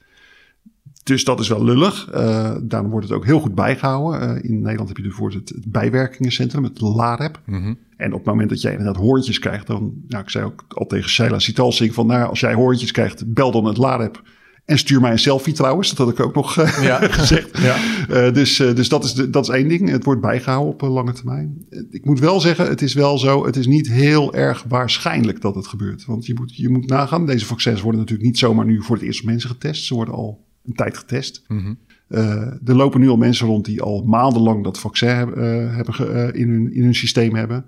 Dus 1.03 1.25
dat 1.25 1.41
is 1.41 1.49
wel 1.49 1.65
lullig. 1.65 2.11
Eh, 2.11 2.57
daarom 2.63 2.91
wordt 2.91 3.09
het 3.09 3.17
ook 3.17 3.25
heel 3.25 3.41
goed 3.41 3.55
bijgehouden. 3.55 4.21
Eh, 4.21 4.51
in 4.51 4.61
Nederland 4.61 4.89
heb 4.89 4.97
je 4.97 5.03
bijvoorbeeld 5.03 5.49
het, 5.49 5.59
het 5.59 5.73
bijwerkingencentrum, 5.73 6.65
het 6.65 6.81
LAREP. 6.81 7.41
Mhm. 7.45 7.75
En 8.03 8.13
op 8.13 8.19
het 8.19 8.27
moment 8.27 8.49
dat 8.49 8.61
jij 8.61 8.71
inderdaad 8.71 8.97
hoorntjes 8.97 9.39
krijgt, 9.39 9.67
dan, 9.67 9.93
nou, 10.09 10.23
ik 10.23 10.31
zei 10.31 10.45
ook 10.45 10.65
al 10.69 10.87
tegen 10.87 11.11
Sheila 11.11 11.39
Sitalsing 11.39 11.95
van, 11.95 12.07
nou, 12.07 12.29
als 12.29 12.41
jij 12.41 12.55
hoorntjes 12.55 12.91
krijgt, 12.91 13.33
bel 13.33 13.51
dan 13.53 13.65
het 13.65 13.77
LAREP. 13.77 14.23
En 14.65 14.79
stuur 14.79 15.01
mij 15.01 15.11
een 15.11 15.19
selfie 15.19 15.53
trouwens, 15.53 15.89
dat 15.89 15.99
had 15.99 16.19
ik 16.19 16.27
ook 16.27 16.35
nog 16.35 16.59
eh, 16.59 16.83
Ja. 16.83 16.99
gezegd. 17.09 17.59
Ja. 17.59 17.77
Eh, 18.09 18.33
dus 18.33 18.57
dus 18.57 18.89
dat, 18.89 19.05
is 19.05 19.15
de, 19.15 19.31
dat 19.31 19.49
is 19.49 19.55
één 19.55 19.69
ding. 19.69 19.89
Het 19.89 20.05
wordt 20.05 20.21
bijgehouden 20.21 20.73
op 20.73 20.83
eh, 20.83 20.93
lange 20.93 21.13
termijn. 21.13 21.67
Eh, 21.71 21.81
Ik 21.91 22.05
moet 22.05 22.21
wel 22.21 22.41
zeggen, 22.41 22.69
het 22.69 22.83
is 22.83 22.95
wel 22.95 23.19
zo, 23.19 23.47
het 23.47 23.57
is 23.57 23.67
niet 23.67 23.89
heel 23.89 24.35
erg 24.35 24.65
waarschijnlijk 24.69 25.41
dat 25.41 25.55
het 25.55 25.67
gebeurt. 25.67 26.05
Want 26.05 26.27
je 26.27 26.35
moet, 26.35 26.57
je 26.57 26.69
moet 26.69 26.87
nagaan, 26.87 27.27
deze 27.27 27.47
vaccins 27.47 27.81
worden 27.81 28.01
natuurlijk 28.01 28.29
niet 28.29 28.39
zomaar 28.39 28.67
nu 28.67 28.83
voor 28.83 28.97
het 28.97 29.05
eerst 29.05 29.21
op 29.21 29.27
mensen 29.27 29.51
getest. 29.51 29.85
Ze 29.85 29.95
worden 29.95 30.15
al 30.15 30.45
een 30.65 30.75
tijd 30.75 30.97
getest. 30.97 31.45
Mhm. 31.49 31.73
Eh, 32.13 32.69
er 32.69 32.75
lopen 32.77 33.01
nu 33.01 33.09
al 33.09 33.17
mensen 33.17 33.47
rond 33.47 33.65
die 33.65 33.83
al 33.83 34.03
maandenlang 34.07 34.65
dat 34.65 34.79
vaccin 34.79 35.09
hebben, 35.09 35.37
eh, 35.37 35.77
hebben 35.77 36.15
eh, 36.15 36.41
in, 36.41 36.49
hun, 36.49 36.75
in 36.75 36.83
hun 36.83 36.95
systeem 36.95 37.35
hebben. 37.35 37.65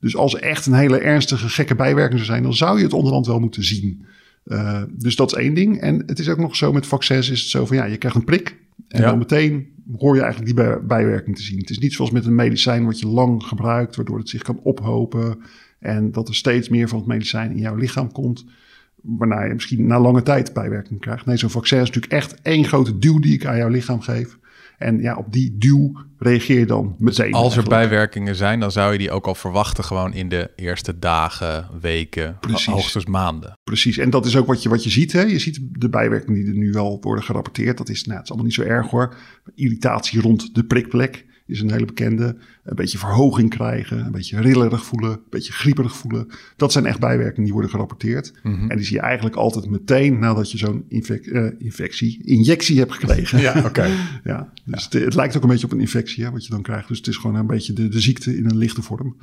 Dus 0.00 0.16
als 0.16 0.34
er 0.34 0.40
echt 0.42 0.66
een 0.66 0.72
hele 0.72 0.98
ernstige, 0.98 1.48
gekke 1.48 1.74
bijwerking 1.74 2.18
zou 2.18 2.30
zijn, 2.30 2.42
dan 2.42 2.54
zou 2.54 2.78
je 2.78 2.84
het 2.84 2.92
onderhand 2.92 3.26
wel 3.26 3.40
moeten 3.40 3.64
zien. 3.64 4.04
Eh, 4.44 4.82
dus 4.90 5.16
dat 5.16 5.32
is 5.32 5.38
één 5.42 5.54
ding. 5.54 5.80
En 5.80 6.02
het 6.06 6.18
is 6.18 6.28
ook 6.28 6.38
nog 6.38 6.56
zo 6.56 6.72
met 6.72 6.86
vaccins 6.86 7.30
is 7.30 7.40
het 7.40 7.48
zo 7.50 7.66
van 7.66 7.76
ja, 7.76 7.84
je 7.84 7.96
krijgt 7.96 8.16
een 8.16 8.24
prik. 8.24 8.56
En 8.88 9.00
Ja. 9.00 9.08
dan 9.08 9.18
meteen 9.18 9.68
hoor 9.98 10.14
je 10.14 10.22
eigenlijk 10.22 10.54
die 10.56 10.64
bij- 10.64 10.82
bijwerking 10.86 11.36
te 11.36 11.42
zien. 11.42 11.58
Het 11.58 11.70
is 11.70 11.78
niet 11.78 11.92
zoals 11.92 12.10
met 12.10 12.26
een 12.26 12.34
medicijn 12.34 12.84
wat 12.84 13.00
je 13.00 13.06
lang 13.06 13.42
gebruikt, 13.42 13.96
waardoor 13.96 14.18
het 14.18 14.28
zich 14.28 14.42
kan 14.42 14.60
ophopen. 14.62 15.38
En 15.78 16.12
dat 16.12 16.28
er 16.28 16.34
steeds 16.34 16.68
meer 16.68 16.88
van 16.88 16.98
het 16.98 17.06
medicijn 17.06 17.50
in 17.50 17.58
jouw 17.58 17.74
lichaam 17.76 18.12
komt. 18.12 18.44
waarna 19.02 19.42
je 19.44 19.54
misschien 19.54 19.86
na 19.86 20.00
lange 20.00 20.22
tijd 20.22 20.52
bijwerking 20.52 21.00
krijgt. 21.00 21.26
Nee, 21.26 21.36
zo'n 21.36 21.50
vaccin 21.50 21.80
is 21.80 21.86
natuurlijk 21.86 22.12
echt 22.12 22.34
één 22.42 22.64
grote 22.64 22.98
duw 22.98 23.18
die 23.18 23.34
ik 23.34 23.46
aan 23.46 23.56
jouw 23.56 23.68
lichaam 23.68 24.00
geef. 24.00 24.38
En 24.80 25.00
ja, 25.00 25.16
op 25.16 25.32
die 25.32 25.58
duw 25.58 25.92
reageer 26.18 26.58
je 26.58 26.66
dan 26.66 26.94
meteen. 26.98 27.32
Als 27.32 27.56
er 27.56 27.62
bijwerkingen 27.62 28.36
zijn, 28.36 28.60
dan 28.60 28.72
zou 28.72 28.92
je 28.92 28.98
die 28.98 29.10
ook 29.10 29.26
al 29.26 29.34
verwachten 29.34 29.84
gewoon 29.84 30.14
in 30.14 30.28
de 30.28 30.50
eerste 30.56 30.98
dagen, 30.98 31.68
weken, 31.80 32.36
Precies. 32.40 32.66
hoogstens 32.66 33.06
maanden. 33.06 33.58
Precies, 33.64 33.98
en 33.98 34.10
dat 34.10 34.26
is 34.26 34.36
ook 34.36 34.46
wat 34.46 34.62
je, 34.62 34.68
wat 34.68 34.84
je 34.84 34.90
ziet. 34.90 35.12
Hè? 35.12 35.20
Je 35.20 35.38
ziet 35.38 35.60
de 35.72 35.88
bijwerkingen 35.88 36.40
die 36.40 36.52
er 36.52 36.58
nu 36.58 36.72
wel 36.72 36.98
worden 37.00 37.24
gerapporteerd. 37.24 37.78
Dat 37.78 37.88
is, 37.88 38.04
nou, 38.04 38.14
het 38.16 38.22
is 38.24 38.28
allemaal 38.28 38.46
niet 38.46 38.56
zo 38.56 38.62
erg 38.62 38.90
hoor. 38.90 39.16
Irritatie 39.54 40.20
rond 40.20 40.54
de 40.54 40.64
prikplek 40.64 41.26
is 41.50 41.60
een 41.60 41.70
hele 41.70 41.84
bekende. 41.84 42.36
Een 42.64 42.74
beetje 42.74 42.98
verhoging 42.98 43.50
krijgen, 43.50 44.04
een 44.04 44.12
beetje 44.12 44.40
rillerig 44.40 44.84
voelen, 44.84 45.10
een 45.10 45.20
beetje 45.30 45.52
grieperig 45.52 45.96
voelen. 45.96 46.26
Dat 46.56 46.72
zijn 46.72 46.86
echt 46.86 47.00
bijwerkingen 47.00 47.44
die 47.44 47.52
worden 47.52 47.70
gerapporteerd. 47.70 48.32
Mhm. 48.42 48.70
En 48.70 48.76
die 48.76 48.86
zie 48.86 48.96
je 48.96 49.02
eigenlijk 49.02 49.36
altijd 49.36 49.70
meteen 49.70 50.18
nadat 50.18 50.50
je 50.50 50.58
zo'n 50.58 50.84
infec- 50.88 51.26
eh, 51.26 51.46
infectie, 51.58 52.24
injectie 52.24 52.78
hebt 52.78 52.92
gekregen. 52.92 53.40
Ja, 53.40 53.62
oké. 53.64 53.88
ja, 54.24 54.52
dus 54.64 54.84
het, 54.84 54.92
het 54.92 55.14
lijkt 55.14 55.36
ook 55.36 55.42
een 55.42 55.48
beetje 55.48 55.66
op 55.66 55.72
een 55.72 55.80
infectie 55.80 56.24
hè, 56.24 56.30
wat 56.30 56.44
je 56.44 56.50
dan 56.50 56.62
krijgt. 56.62 56.88
Dus 56.88 56.98
het 56.98 57.06
is 57.06 57.16
gewoon 57.16 57.36
een 57.36 57.46
beetje 57.46 57.72
de, 57.72 57.88
de 57.88 58.00
ziekte 58.00 58.36
in 58.36 58.44
een 58.44 58.58
lichte 58.58 58.82
vorm. 58.82 59.16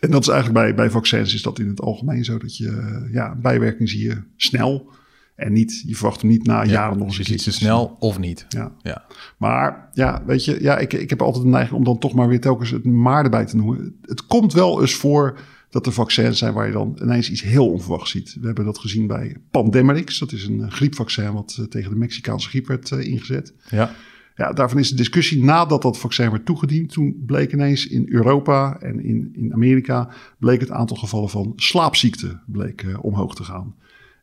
En 0.00 0.10
dat 0.10 0.22
is 0.22 0.28
eigenlijk 0.28 0.64
bij, 0.64 0.74
bij 0.74 0.90
vaccins 0.90 1.34
is 1.34 1.42
dat 1.42 1.58
in 1.58 1.68
het 1.68 1.80
algemeen 1.80 2.24
zo 2.24 2.38
dat 2.38 2.56
je 2.56 2.68
eh, 2.68 3.12
ja, 3.12 3.34
bijwerking 3.34 3.88
zie 3.88 4.02
je 4.02 4.22
snel 4.36 4.92
en 5.34 5.52
niet, 5.52 5.82
je 5.86 5.94
verwacht 5.96 6.20
hem 6.20 6.30
niet 6.30 6.46
na 6.46 6.64
jaren 6.64 6.98
nog 6.98 7.06
eens 7.06 7.16
ze 7.16 7.22
keertje. 7.22 7.50
snel 7.50 7.96
of 7.98 8.18
niet. 8.18 8.46
Ja. 8.48 8.72
Ja. 8.82 9.04
Maar 9.36 9.88
ja, 9.92 10.22
weet 10.26 10.44
je, 10.44 10.62
ja, 10.62 10.78
ik, 10.78 10.92
ik 10.92 11.10
heb 11.10 11.22
altijd 11.22 11.44
een 11.44 11.50
neiging 11.50 11.76
om 11.78 11.84
dan 11.84 11.98
toch 11.98 12.14
maar 12.14 12.28
weer 12.28 12.40
telkens 12.40 12.70
het 12.70 12.84
maar 12.84 13.24
erbij 13.24 13.44
te 13.44 13.56
noemen. 13.56 13.96
Het 14.02 14.26
komt 14.26 14.52
wel 14.52 14.80
eens 14.80 14.94
voor 14.94 15.38
dat 15.74 15.86
er 15.86 15.92
vaccins 15.92 16.38
zijn 16.38 16.54
waar 16.54 16.66
je 16.66 16.72
dan 16.72 16.98
ineens 17.02 17.30
iets 17.30 17.42
heel 17.42 17.70
onverwachts 17.70 18.10
ziet. 18.10 18.36
We 18.40 18.46
hebben 18.46 18.64
dat 18.64 18.78
gezien 18.78 19.06
bij 19.06 19.36
Pandemrix. 19.50 20.18
Dat 20.18 20.32
is 20.32 20.46
een 20.46 20.60
eh, 20.60 20.70
griepvaccin 20.70 21.32
wat 21.32 21.56
eh, 21.58 21.64
tegen 21.64 21.90
de 21.90 21.96
Mexicaanse 21.96 22.48
griep 22.48 22.66
werd 22.66 22.90
eh, 22.90 23.06
ingezet. 23.06 23.54
Ja. 23.70 23.94
Ja, 24.36 24.52
daarvan 24.52 24.78
is 24.78 24.90
de 24.90 24.96
discussie 24.96 25.44
nadat 25.44 25.82
dat 25.82 25.98
vaccin 25.98 26.30
werd 26.30 26.46
toegediend. 26.46 26.92
Toen 26.92 27.22
bleek 27.26 27.52
ineens 27.52 27.86
in 27.86 28.06
Europa 28.08 28.76
en 28.80 29.04
in, 29.04 29.30
in 29.32 29.52
Amerika 29.52 30.08
bleek 30.38 30.60
het 30.60 30.70
aantal 30.70 30.96
gevallen 30.96 31.30
van 31.30 31.52
slaapziekte 31.56 32.40
bleek, 32.46 32.84
omhoog 33.00 33.34
te 33.34 33.44
gaan. 33.44 33.74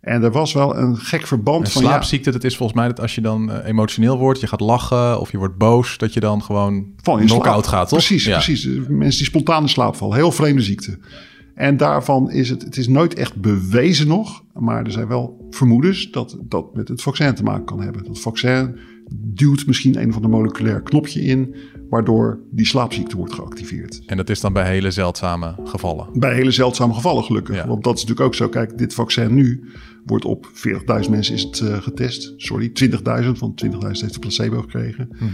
En 0.01 0.23
er 0.23 0.31
was 0.31 0.53
wel 0.53 0.77
een 0.77 0.97
gek 0.97 1.27
verband 1.27 1.71
van 1.71 1.81
slaapziekte, 1.81 2.31
dat 2.31 2.43
is 2.43 2.57
volgens 2.57 2.77
mij 2.79 2.87
dat 2.87 2.99
als 2.99 3.15
je 3.15 3.21
dan 3.21 3.51
eh, 3.51 3.67
emotioneel 3.67 4.17
wordt, 4.17 4.39
je 4.39 4.47
gaat 4.47 4.59
lachen 4.59 5.19
of 5.19 5.31
je 5.31 5.37
wordt 5.37 5.57
boos, 5.57 5.97
dat 5.97 6.13
je 6.13 6.19
dan 6.19 6.43
gewoon 6.43 6.85
Val 7.01 7.17
in 7.17 7.25
knock-out 7.25 7.65
slaap. 7.65 7.73
gaat, 7.75 7.89
toch? 7.89 7.97
Precies, 7.97 8.25
Ja. 8.25 8.33
precies. 8.33 8.65
Eh, 8.65 8.71
Mensen 8.87 9.17
die 9.17 9.27
spontaan 9.27 9.61
in 9.61 9.69
slaap 9.69 9.95
vallen. 9.95 10.15
Heel 10.15 10.31
vreemde 10.31 10.61
ziekte. 10.61 10.99
En 11.55 11.77
daarvan 11.77 12.31
is 12.31 12.49
het, 12.49 12.61
het 12.61 12.77
is 12.77 12.87
nooit 12.87 13.13
echt 13.13 13.35
bewezen 13.41 14.07
nog, 14.07 14.43
maar 14.53 14.85
er 14.85 14.91
zijn 14.91 15.07
wel 15.07 15.47
vermoedens 15.49 16.11
dat 16.11 16.37
dat 16.41 16.75
met 16.75 16.87
het 16.87 17.01
vaccin 17.01 17.35
te 17.35 17.43
maken 17.43 17.65
kan 17.65 17.81
hebben. 17.81 18.03
Dat 18.03 18.19
vaccin 18.19 18.77
duwt 19.13 19.67
misschien 19.67 20.01
een 20.01 20.13
van 20.13 20.21
de 20.21 20.27
moleculair 20.27 20.81
knopje 20.81 21.21
in, 21.21 21.55
waardoor 21.89 22.39
die 22.51 22.65
slaapziekte 22.65 23.17
wordt 23.17 23.33
geactiveerd. 23.33 24.01
En 24.05 24.17
dat 24.17 24.29
is 24.29 24.39
dan 24.39 24.53
bij 24.53 24.67
hele 24.67 24.91
zeldzame 24.91 25.55
gevallen. 25.63 26.07
Bij 26.13 26.33
hele 26.33 26.51
zeldzame 26.51 26.93
gevallen 26.93 27.23
gelukkig. 27.23 27.55
Ja. 27.55 27.67
Want 27.67 27.83
dat 27.83 27.93
is 27.95 28.01
natuurlijk 28.01 28.27
ook 28.27 28.35
zo. 28.35 28.49
Kijk, 28.49 28.77
dit 28.77 28.93
vaccin 28.93 29.33
nu 29.33 29.63
wordt 30.05 30.25
op 30.25 30.47
40.000 31.03 31.09
mensen 31.09 31.33
is 31.33 31.41
het 31.43 31.59
eh, 31.59 31.81
getest. 31.81 32.33
Sorry, 32.37 32.71
20.000, 32.83 33.39
want 33.39 33.65
20.000 33.65 33.71
heeft 33.81 34.13
de 34.13 34.19
placebo 34.19 34.61
gekregen. 34.61 35.07
Mhm. 35.11 35.25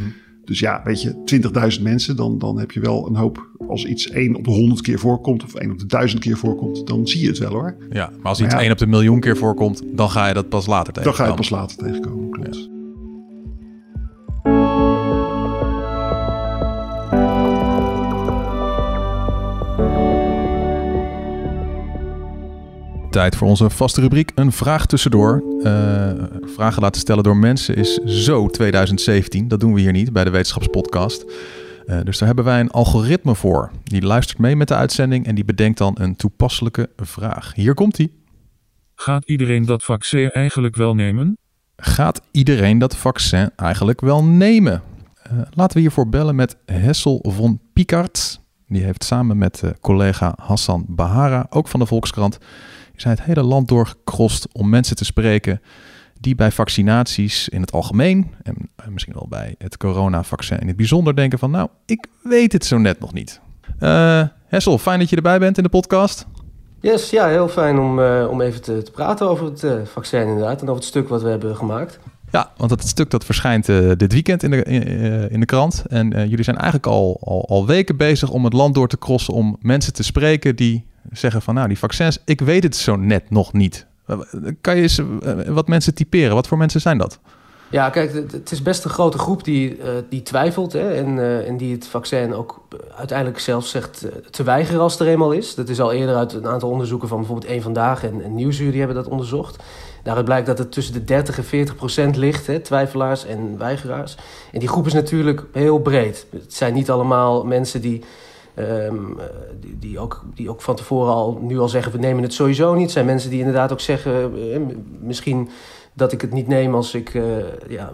Dus 0.45 0.59
ja, 0.59 0.81
weet 0.83 1.01
je, 1.01 1.39
20.000 1.77 1.81
mensen, 1.83 2.15
dan, 2.15 2.37
dan 2.37 2.59
heb 2.59 2.71
je 2.71 2.79
wel 2.79 3.07
een 3.07 3.15
hoop. 3.15 3.49
Als 3.67 3.85
iets 3.85 4.09
1 4.09 4.35
op 4.35 4.43
de 4.43 4.51
100 4.51 4.81
keer 4.81 4.99
voorkomt 4.99 5.43
of 5.43 5.53
1 5.55 5.71
op 5.71 5.79
de 5.79 5.85
1000 5.85 6.21
keer 6.21 6.37
voorkomt, 6.37 6.87
dan 6.87 7.07
zie 7.07 7.21
je 7.21 7.27
het 7.27 7.37
wel 7.37 7.51
hoor. 7.51 7.75
Ja, 7.89 8.09
maar 8.09 8.25
als 8.25 8.37
Maar 8.39 8.47
iets 8.47 8.55
ja. 8.55 8.61
één 8.61 8.71
op 8.71 8.77
de 8.77 8.87
miljoen 8.87 9.19
keer 9.19 9.37
voorkomt, 9.37 9.81
dan 9.97 10.09
ga 10.09 10.27
je 10.27 10.33
dat 10.33 10.49
pas 10.49 10.65
later 10.65 10.93
Dan 10.93 11.03
ga 11.03 11.09
je 11.25 11.33
tegenkomen. 11.33 11.59
het 11.59 11.67
pas 11.75 11.77
later 11.77 12.01
tegenkomen. 12.01 12.29
Klopt. 12.29 12.76
Tijd 23.09 23.35
voor 23.35 23.47
onze 23.47 23.69
vaste 23.69 24.01
rubriek, 24.01 24.31
een 24.35 24.51
vraag 24.51 24.85
tussendoor. 24.85 25.43
Eh, 25.63 26.11
vragen 26.41 26.81
laten 26.81 27.01
stellen 27.01 27.23
door 27.23 27.37
mensen 27.37 27.75
is 27.75 27.93
zo 27.95 28.47
2017. 28.47 29.47
Dat 29.47 29.59
doen 29.59 29.73
we 29.73 29.79
hier 29.79 29.91
niet 29.91 30.13
bij 30.13 30.23
de 30.23 30.29
Wetenschapspodcast. 30.29 31.25
Eh, 31.85 31.99
dus 32.03 32.17
daar 32.17 32.27
hebben 32.27 32.45
wij 32.45 32.59
een 32.59 32.71
algoritme 32.71 33.35
voor. 33.35 33.71
Die 33.83 34.01
luistert 34.01 34.39
mee 34.39 34.55
met 34.55 34.67
de 34.67 34.75
uitzending 34.75 35.25
en 35.25 35.35
die 35.35 35.45
bedenkt 35.45 35.77
dan 35.77 35.95
een 35.99 36.15
toepasselijke 36.15 36.89
vraag. 36.97 37.53
Hier 37.55 37.73
komt 37.73 37.99
ie. 37.99 38.23
Gaat 38.95 39.25
iedereen 39.25 39.65
dat 39.65 39.83
vaccin 39.83 40.31
eigenlijk 40.31 40.75
wel 40.75 40.95
nemen? 40.95 41.37
Gaat 41.75 42.21
iedereen 42.31 42.79
dat 42.79 42.95
vaccin 42.95 43.49
eigenlijk 43.55 44.01
wel 44.01 44.23
nemen? 44.23 44.81
Eh, 45.21 45.31
laten 45.49 45.75
we 45.75 45.81
hiervoor 45.81 46.09
bellen 46.09 46.35
met 46.35 46.57
Hessel 46.65 47.25
von 47.27 47.59
Picard. 47.73 48.41
Die 48.67 48.83
heeft 48.83 49.03
samen 49.03 49.37
met 49.37 49.63
collega 49.81 50.33
Hassan 50.37 50.85
Bahara, 50.87 51.47
ook 51.49 51.67
van 51.67 51.79
de 51.79 51.85
Volkskrant, 51.85 52.37
hij 53.03 53.13
het 53.13 53.23
hele 53.23 53.43
land 53.43 53.67
doorgekrost 53.67 54.47
om 54.51 54.69
mensen 54.69 54.95
te 54.95 55.05
spreken 55.05 55.61
die 56.19 56.35
bij 56.35 56.51
vaccinaties 56.51 57.49
in 57.49 57.61
het 57.61 57.71
algemeen 57.71 58.31
en 58.43 58.69
misschien 58.91 59.13
wel 59.13 59.27
bij 59.29 59.55
het 59.57 59.77
coronavaccin 59.77 60.59
in 60.59 60.67
het 60.67 60.75
bijzonder 60.75 61.15
denken 61.15 61.39
van 61.39 61.51
nou, 61.51 61.69
ik 61.85 62.07
weet 62.23 62.53
het 62.53 62.65
zo 62.65 62.77
net 62.77 62.99
nog 62.99 63.13
niet. 63.13 63.41
Eh, 63.79 64.23
Hessel, 64.47 64.77
fijn 64.77 64.99
dat 64.99 65.09
je 65.09 65.15
erbij 65.15 65.39
bent 65.39 65.57
in 65.57 65.63
de 65.63 65.69
podcast. 65.69 66.25
Yes, 66.79 67.09
ja, 67.09 67.27
heel 67.27 67.47
fijn 67.47 67.79
om, 67.79 67.99
eh, 67.99 68.27
om 68.29 68.41
even 68.41 68.61
te, 68.61 68.83
te 68.83 68.91
praten 68.91 69.29
over 69.29 69.45
het 69.45 69.63
eh, 69.63 69.73
vaccin 69.83 70.27
inderdaad 70.27 70.61
en 70.61 70.67
over 70.67 70.75
het 70.75 70.89
stuk 70.89 71.07
wat 71.07 71.21
we 71.21 71.29
hebben 71.29 71.55
gemaakt. 71.55 71.99
Ja, 72.37 72.51
want 72.57 72.71
het 72.71 72.87
stuk 72.87 73.09
dat 73.09 73.25
verschijnt 73.25 73.69
eh, 73.69 73.91
dit 73.97 74.13
weekend 74.13 74.43
in 74.43 74.51
de, 74.51 74.63
in, 74.63 74.87
eh, 75.31 75.39
de 75.39 75.45
krant. 75.45 75.83
En 75.87 76.13
eh, 76.13 76.25
jullie 76.29 76.43
zijn 76.43 76.55
eigenlijk 76.55 76.87
al, 76.87 77.19
al, 77.23 77.45
al 77.47 77.65
weken 77.65 77.97
bezig 77.97 78.29
om 78.29 78.43
het 78.43 78.53
land 78.53 78.75
door 78.75 78.87
te 78.87 78.97
crossen 78.97 79.33
om 79.33 79.57
mensen 79.61 79.93
te 79.93 80.03
spreken 80.03 80.55
die 80.55 80.85
zeggen 81.11 81.41
van 81.41 81.53
nou, 81.53 81.67
die 81.67 81.77
vaccins, 81.77 82.17
ik 82.25 82.41
weet 82.41 82.63
het 82.63 82.75
zo 82.75 82.95
net 82.95 83.29
nog 83.29 83.53
niet. 83.53 83.85
Kan 84.61 84.75
je 84.75 84.81
eens 84.81 85.01
wat 85.47 85.67
mensen 85.67 85.93
typeren? 85.93 86.35
Wat 86.35 86.47
voor 86.47 86.57
mensen 86.57 86.81
zijn 86.81 86.97
dat? 86.97 87.19
Ja, 87.69 87.89
kijk, 87.89 88.13
het, 88.13 88.51
is 88.51 88.61
best 88.61 88.83
een 88.83 88.89
grote 88.89 89.17
groep 89.17 89.43
die, 89.43 89.79
die 90.09 90.21
twijfelt 90.21 90.73
hè, 90.73 90.93
en, 90.93 91.45
en 91.45 91.57
die 91.57 91.73
het 91.75 91.87
vaccin 91.87 92.33
ook 92.33 92.67
uiteindelijk 92.97 93.39
zelfs 93.39 93.69
zegt 93.69 94.05
te 94.29 94.43
weigeren 94.43 94.81
als 94.81 94.91
het 94.91 95.01
er 95.01 95.07
eenmaal 95.07 95.31
is. 95.31 95.55
Dat 95.55 95.69
is 95.69 95.79
al 95.79 95.91
eerder 95.91 96.15
uit 96.15 96.33
een 96.33 96.47
aantal 96.47 96.69
onderzoeken 96.69 97.07
van 97.07 97.17
bijvoorbeeld 97.17 97.51
Eén 97.51 97.61
Vandaag 97.61 98.03
en, 98.03 98.23
en 98.23 98.37
hebben 98.77 98.95
dat 98.95 99.07
onderzocht. 99.07 99.63
Daaruit 100.07 100.27
blijkt 100.27 100.47
dat 100.47 100.57
het 100.57 100.71
tussen 100.71 100.93
de 100.93 101.03
30 101.03 101.37
en 101.37 101.43
40 101.43 101.75
procent 101.75 102.15
ligt, 102.15 102.47
hè, 102.47 102.59
twijfelaars 102.59 103.25
en 103.25 103.57
weigeraars. 103.57 104.17
En 104.51 104.59
die 104.59 104.67
groep 104.67 104.85
is 104.85 104.93
natuurlijk 104.93 105.43
heel 105.51 105.79
breed. 105.79 106.25
Het 106.29 106.53
zijn 106.53 106.73
niet 106.73 106.89
allemaal 106.89 107.45
mensen 107.45 107.81
die, 107.81 108.03
ehm, 108.53 109.19
eh, 109.19 109.25
die, 109.59 109.77
die, 109.79 109.99
ook, 109.99 110.23
die 110.35 110.49
ook 110.49 110.61
van 110.61 110.75
tevoren 110.75 111.13
al 111.13 111.39
nu 111.41 111.59
al 111.59 111.69
zeggen, 111.69 111.91
we 111.91 111.97
nemen 111.97 112.23
het 112.23 112.33
sowieso 112.33 112.73
niet. 112.73 112.83
Het 112.83 112.91
zijn 112.91 113.05
mensen 113.05 113.29
die 113.29 113.39
inderdaad 113.39 113.71
ook 113.71 113.79
zeggen, 113.79 114.13
eh, 114.53 114.59
misschien 114.99 115.49
dat 115.97 116.11
ik 116.11 116.21
het 116.21 116.33
niet 116.33 116.47
neem 116.47 116.75
als 116.75 116.93
ik... 116.93 117.13
eh, 117.13 117.23
ja, 117.67 117.89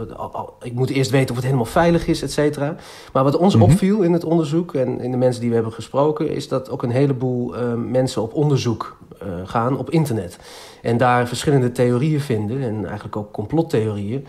ik 0.62 0.74
moet 0.74 0.90
eerst 0.90 1.12
weten 1.12 1.30
of 1.30 1.36
het 1.36 1.46
helemaal 1.46 1.66
veilig 1.66 2.08
is, 2.08 2.22
et 2.22 2.32
cetera. 2.32 2.76
Maar 3.14 3.24
wat 3.24 3.38
ons 3.38 3.54
Mhm. 3.56 3.64
opviel 3.64 4.02
in 4.02 4.14
het 4.14 4.24
onderzoek 4.24 4.74
en 4.74 5.00
in 5.00 5.12
de 5.12 5.18
mensen 5.18 5.40
die 5.40 5.50
we 5.50 5.56
hebben 5.56 5.74
gesproken... 5.74 6.30
is 6.30 6.48
dat 6.48 6.70
ook 6.70 6.84
een 6.84 6.92
heleboel 6.92 7.56
eh, 7.56 7.74
mensen 7.74 8.22
op 8.22 8.34
onderzoek 8.34 8.98
eh, 9.20 9.28
gaan 9.46 9.78
op 9.78 9.90
internet. 9.90 10.38
En 10.82 10.98
daar 10.98 11.28
verschillende 11.28 11.72
theorieën 11.72 12.22
vinden 12.22 12.62
en 12.62 12.86
eigenlijk 12.86 13.16
ook 13.16 13.32
complottheorieën... 13.32 14.26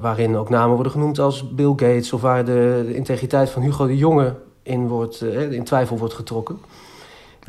waarin 0.00 0.36
ook 0.36 0.48
namen 0.48 0.74
worden 0.74 0.92
genoemd 0.92 1.18
als 1.18 1.54
Bill 1.54 1.72
Gates... 1.76 2.12
of 2.12 2.20
waar 2.20 2.44
de, 2.44 2.84
de 2.86 2.94
integriteit 2.94 3.50
van 3.50 3.62
Hugo 3.62 3.86
de 3.86 3.96
Jonge 3.96 4.34
in, 4.62 4.88
wordt, 4.88 5.22
in 5.50 5.64
twijfel 5.64 5.98
wordt 5.98 6.14
getrokken. 6.14 6.58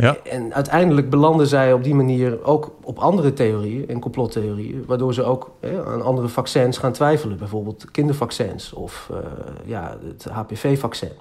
Ja. 0.02 0.18
En 0.24 0.54
uiteindelijk 0.54 1.10
belanden 1.10 1.48
zij 1.48 1.74
op 1.74 1.84
die 1.84 1.96
manier 1.96 2.44
ook 2.44 2.76
op 2.84 3.00
andere 3.00 3.34
theorieën 3.34 3.88
en 3.88 4.00
complottheorieën, 4.00 4.84
waardoor 4.88 5.14
ze 5.14 5.24
ook 5.24 5.52
hè, 5.60 5.86
aan 5.86 6.02
andere 6.02 6.28
vaccins 6.28 6.78
gaan 6.78 6.92
twijfelen. 6.92 7.38
Bijvoorbeeld 7.38 7.92
kindervaccins 7.92 8.74
of 8.74 9.10
eh, 9.12 9.18
ja, 9.66 9.98
het 10.04 10.24
HPV-vaccin. 10.24 11.12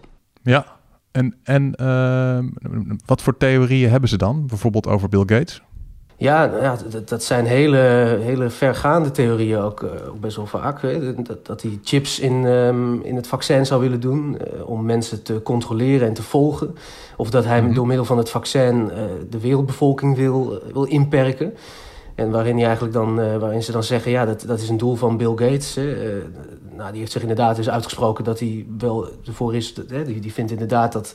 Ja, 0.42 0.66
en, 1.11 1.35
en 1.42 1.75
eh, 1.75 2.38
wat 3.06 3.23
voor 3.23 3.37
theorieën 3.37 3.90
hebben 3.90 4.08
ze 4.08 4.16
dan? 4.16 4.47
Bijvoorbeeld 4.47 4.87
over 4.87 5.08
Bill 5.08 5.25
Gates? 5.26 5.62
Ja, 6.21 6.51
ja 6.61 6.77
dat, 6.91 7.09
dat 7.09 7.23
zijn 7.23 7.47
hele, 7.47 7.77
hele 8.21 8.51
vergaande 8.51 9.11
theorieën 9.11 9.59
ook, 9.59 9.83
eh, 9.83 10.09
ook 10.09 10.21
best 10.21 10.37
wel 10.37 10.47
vaak. 10.47 10.83
Hè. 10.83 11.23
Dat, 11.23 11.47
dat 11.47 11.63
hij 11.63 11.79
chips 11.83 12.19
in, 12.19 12.47
ehm, 12.47 13.01
in 13.01 13.17
het 13.17 13.27
vaccin 13.27 13.67
zou 13.67 13.81
willen 13.81 14.01
doen 14.01 14.39
eh, 14.39 14.69
om 14.69 14.85
mensen 14.85 15.23
te 15.23 15.43
controleren 15.43 16.09
en 16.09 16.15
te 16.15 16.23
volgen. 16.23 16.75
Of 17.17 17.31
dat 17.31 17.45
hij 17.45 17.63
Mhm. 17.63 17.75
door 17.75 17.87
middel 17.87 18.05
van 18.05 18.19
het 18.19 18.31
vaccin 18.31 18.91
eh, 18.91 19.03
de 19.31 19.41
wereldbevolking 19.41 20.17
wil, 20.17 20.61
wil 20.73 20.85
inperken. 20.85 21.55
En 22.15 22.31
waarin, 22.31 22.57
hij 22.57 22.65
eigenlijk 22.65 22.95
dan, 22.95 23.39
waarin 23.39 23.63
ze 23.63 23.73
dan 23.73 23.85
zeggen, 23.85 24.11
ja, 24.11 24.25
dat, 24.25 24.45
dat 24.47 24.61
is 24.61 24.69
een 24.69 24.77
doel 24.77 24.95
van 24.95 25.17
Bill 25.17 25.29
Gates. 25.37 25.75
Hè. 25.75 25.95
Nou, 26.77 26.91
die 26.91 27.01
heeft 27.01 27.13
zich 27.13 27.23
inderdaad 27.23 27.57
dus 27.57 27.71
uitgesproken 27.71 28.25
dat 28.25 28.39
hij 28.39 28.67
wel 28.79 29.09
ervoor 29.27 29.55
is... 29.55 29.75
dat, 29.75 29.91
hè, 29.91 30.05
die, 30.05 30.21
die 30.21 30.33
vindt 30.33 30.51
inderdaad 30.51 30.93
dat 30.93 31.15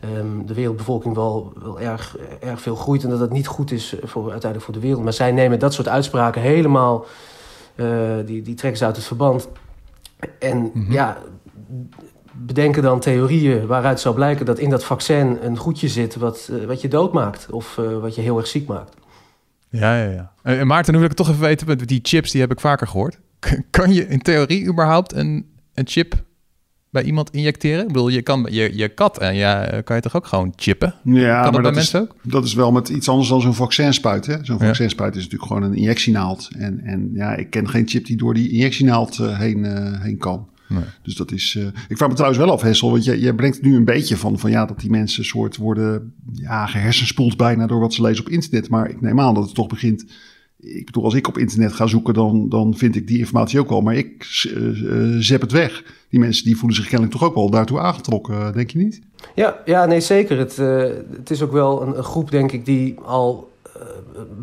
ehm, 0.00 0.46
de 0.46 0.54
wereldbevolking 0.54 1.14
wel, 1.14 1.52
wel 1.62 1.80
erg, 1.80 2.16
erg 2.40 2.60
veel 2.60 2.76
groeit 2.76 3.04
en 3.04 3.10
dat 3.10 3.18
dat 3.18 3.32
niet 3.32 3.46
goed 3.46 3.70
is 3.70 3.94
voor, 4.02 4.22
uiteindelijk 4.22 4.64
voor 4.64 4.74
de 4.74 4.80
wereld. 4.80 5.02
Maar 5.02 5.12
zij 5.12 5.32
nemen 5.32 5.58
dat 5.58 5.74
soort 5.74 5.88
uitspraken 5.88 6.42
helemaal, 6.42 7.06
die, 8.24 8.42
die 8.42 8.54
trekken 8.54 8.78
ze 8.78 8.84
uit 8.84 8.96
het 8.96 9.04
verband. 9.04 9.48
En 10.38 10.72
ja, 10.88 11.18
bedenken 12.32 12.82
dan 12.82 13.00
theorieën 13.00 13.66
waaruit 13.66 14.00
zou 14.00 14.14
blijken 14.14 14.46
dat 14.46 14.58
in 14.58 14.70
dat 14.70 14.84
vaccin 14.84 15.38
een 15.42 15.56
goedje 15.56 15.88
zit 15.88 16.16
wat, 16.16 16.50
wat 16.66 16.80
je 16.80 16.88
doodmaakt 16.88 17.50
of 17.50 17.74
wat 18.00 18.14
je 18.14 18.20
heel 18.20 18.36
erg 18.36 18.46
ziek 18.46 18.66
maakt. 18.66 18.96
Ja, 19.70 20.02
ja, 20.02 20.10
ja. 20.10 20.32
En 20.42 20.66
Maarten, 20.66 20.92
nu 20.92 20.98
wil 20.98 21.08
ik 21.10 21.16
toch 21.16 21.28
even 21.28 21.40
weten, 21.40 21.66
met 21.66 21.88
die 21.88 22.00
chips 22.02 22.30
die 22.30 22.40
heb 22.40 22.50
ik 22.50 22.60
vaker 22.60 22.86
gehoord. 22.86 23.18
Kan 23.70 23.92
je 23.92 24.08
in 24.08 24.22
theorie 24.22 24.66
überhaupt 24.66 25.12
een, 25.12 25.50
een 25.74 25.86
chip 25.86 26.14
bij 26.90 27.02
iemand 27.02 27.30
injecteren? 27.30 27.80
Ik 27.80 27.86
bedoel, 27.86 28.08
je 28.08 28.22
kan 28.22 28.46
je, 28.50 28.76
je 28.76 28.88
kat 28.88 29.18
en 29.18 29.34
ja, 29.34 29.80
kan 29.84 29.96
je 29.96 30.02
toch 30.02 30.16
ook 30.16 30.26
gewoon 30.26 30.52
chippen? 30.56 30.94
Ja, 31.04 31.42
kan 31.42 31.52
maar 31.52 31.62
dat, 31.62 31.62
dat, 31.62 31.72
bij 31.72 31.82
is, 31.82 31.94
ook? 31.94 32.14
dat 32.22 32.44
is 32.44 32.54
wel 32.54 32.72
met 32.72 32.88
iets 32.88 33.08
anders 33.08 33.28
dan 33.28 33.40
zo'n 33.40 33.54
vaccinspuit. 33.54 34.26
hè? 34.26 34.36
Zo'n 34.42 34.58
vaccinspuit 34.58 35.16
is 35.16 35.22
natuurlijk 35.22 35.52
gewoon 35.52 35.70
een 35.70 35.76
injectienaald. 35.76 36.48
En, 36.56 36.80
en 36.80 37.10
ja, 37.12 37.34
ik 37.34 37.50
ken 37.50 37.68
geen 37.68 37.88
chip 37.88 38.06
die 38.06 38.16
door 38.16 38.34
die 38.34 38.50
injectienaald 38.50 39.18
uh, 39.18 39.38
heen, 39.38 39.58
uh, 39.58 40.02
heen 40.02 40.18
kan. 40.18 40.48
Nee. 40.68 40.84
Dus 41.02 41.14
dat 41.14 41.32
is. 41.32 41.54
Uh, 41.54 41.66
ik 41.88 41.96
vraag 41.96 42.08
me 42.08 42.14
trouwens 42.14 42.42
wel 42.42 42.52
af, 42.52 42.62
Hessel, 42.62 42.90
want 42.90 43.04
je, 43.04 43.20
je 43.20 43.34
brengt 43.34 43.62
nu 43.62 43.76
een 43.76 43.84
beetje 43.84 44.16
van, 44.16 44.38
van 44.38 44.50
ja, 44.50 44.66
dat 44.66 44.80
die 44.80 44.90
mensen 44.90 45.24
soort 45.24 45.56
worden 45.56 46.12
ja, 46.32 46.66
gehersenspoeld 46.66 47.36
bijna 47.36 47.66
door 47.66 47.80
wat 47.80 47.94
ze 47.94 48.02
lezen 48.02 48.24
op 48.24 48.30
internet. 48.30 48.68
Maar 48.68 48.90
ik 48.90 49.00
neem 49.00 49.20
aan 49.20 49.34
dat 49.34 49.44
het 49.44 49.54
toch 49.54 49.66
begint. 49.66 50.04
Ik 50.60 50.86
bedoel, 50.86 51.04
als 51.04 51.14
ik 51.14 51.28
op 51.28 51.38
internet 51.38 51.72
ga 51.72 51.86
zoeken, 51.86 52.14
dan, 52.14 52.48
dan 52.48 52.74
vind 52.76 52.96
ik 52.96 53.06
die 53.06 53.18
informatie 53.18 53.60
ook 53.60 53.68
wel. 53.68 53.80
Maar 53.80 53.94
ik 53.94 54.42
uh, 54.56 55.40
het 55.40 55.52
weg. 55.52 55.84
Die 56.08 56.20
mensen 56.20 56.44
die 56.44 56.56
voelen 56.56 56.76
zich 56.76 56.88
kennelijk 56.88 57.12
toch 57.12 57.24
ook 57.24 57.34
wel 57.34 57.50
daartoe 57.50 57.78
aangetrokken, 57.80 58.52
denk 58.52 58.70
je 58.70 58.78
niet? 58.78 59.00
Ja, 59.34 59.58
ja 59.64 59.86
nee, 59.86 60.00
zeker. 60.00 60.38
Het, 60.38 60.56
het 61.16 61.30
is 61.30 61.42
ook 61.42 61.52
wel 61.52 61.82
een, 61.82 62.02
groep, 62.04 62.30
denk 62.30 62.52
ik, 62.52 62.64
die 62.64 62.98
al 63.04 63.50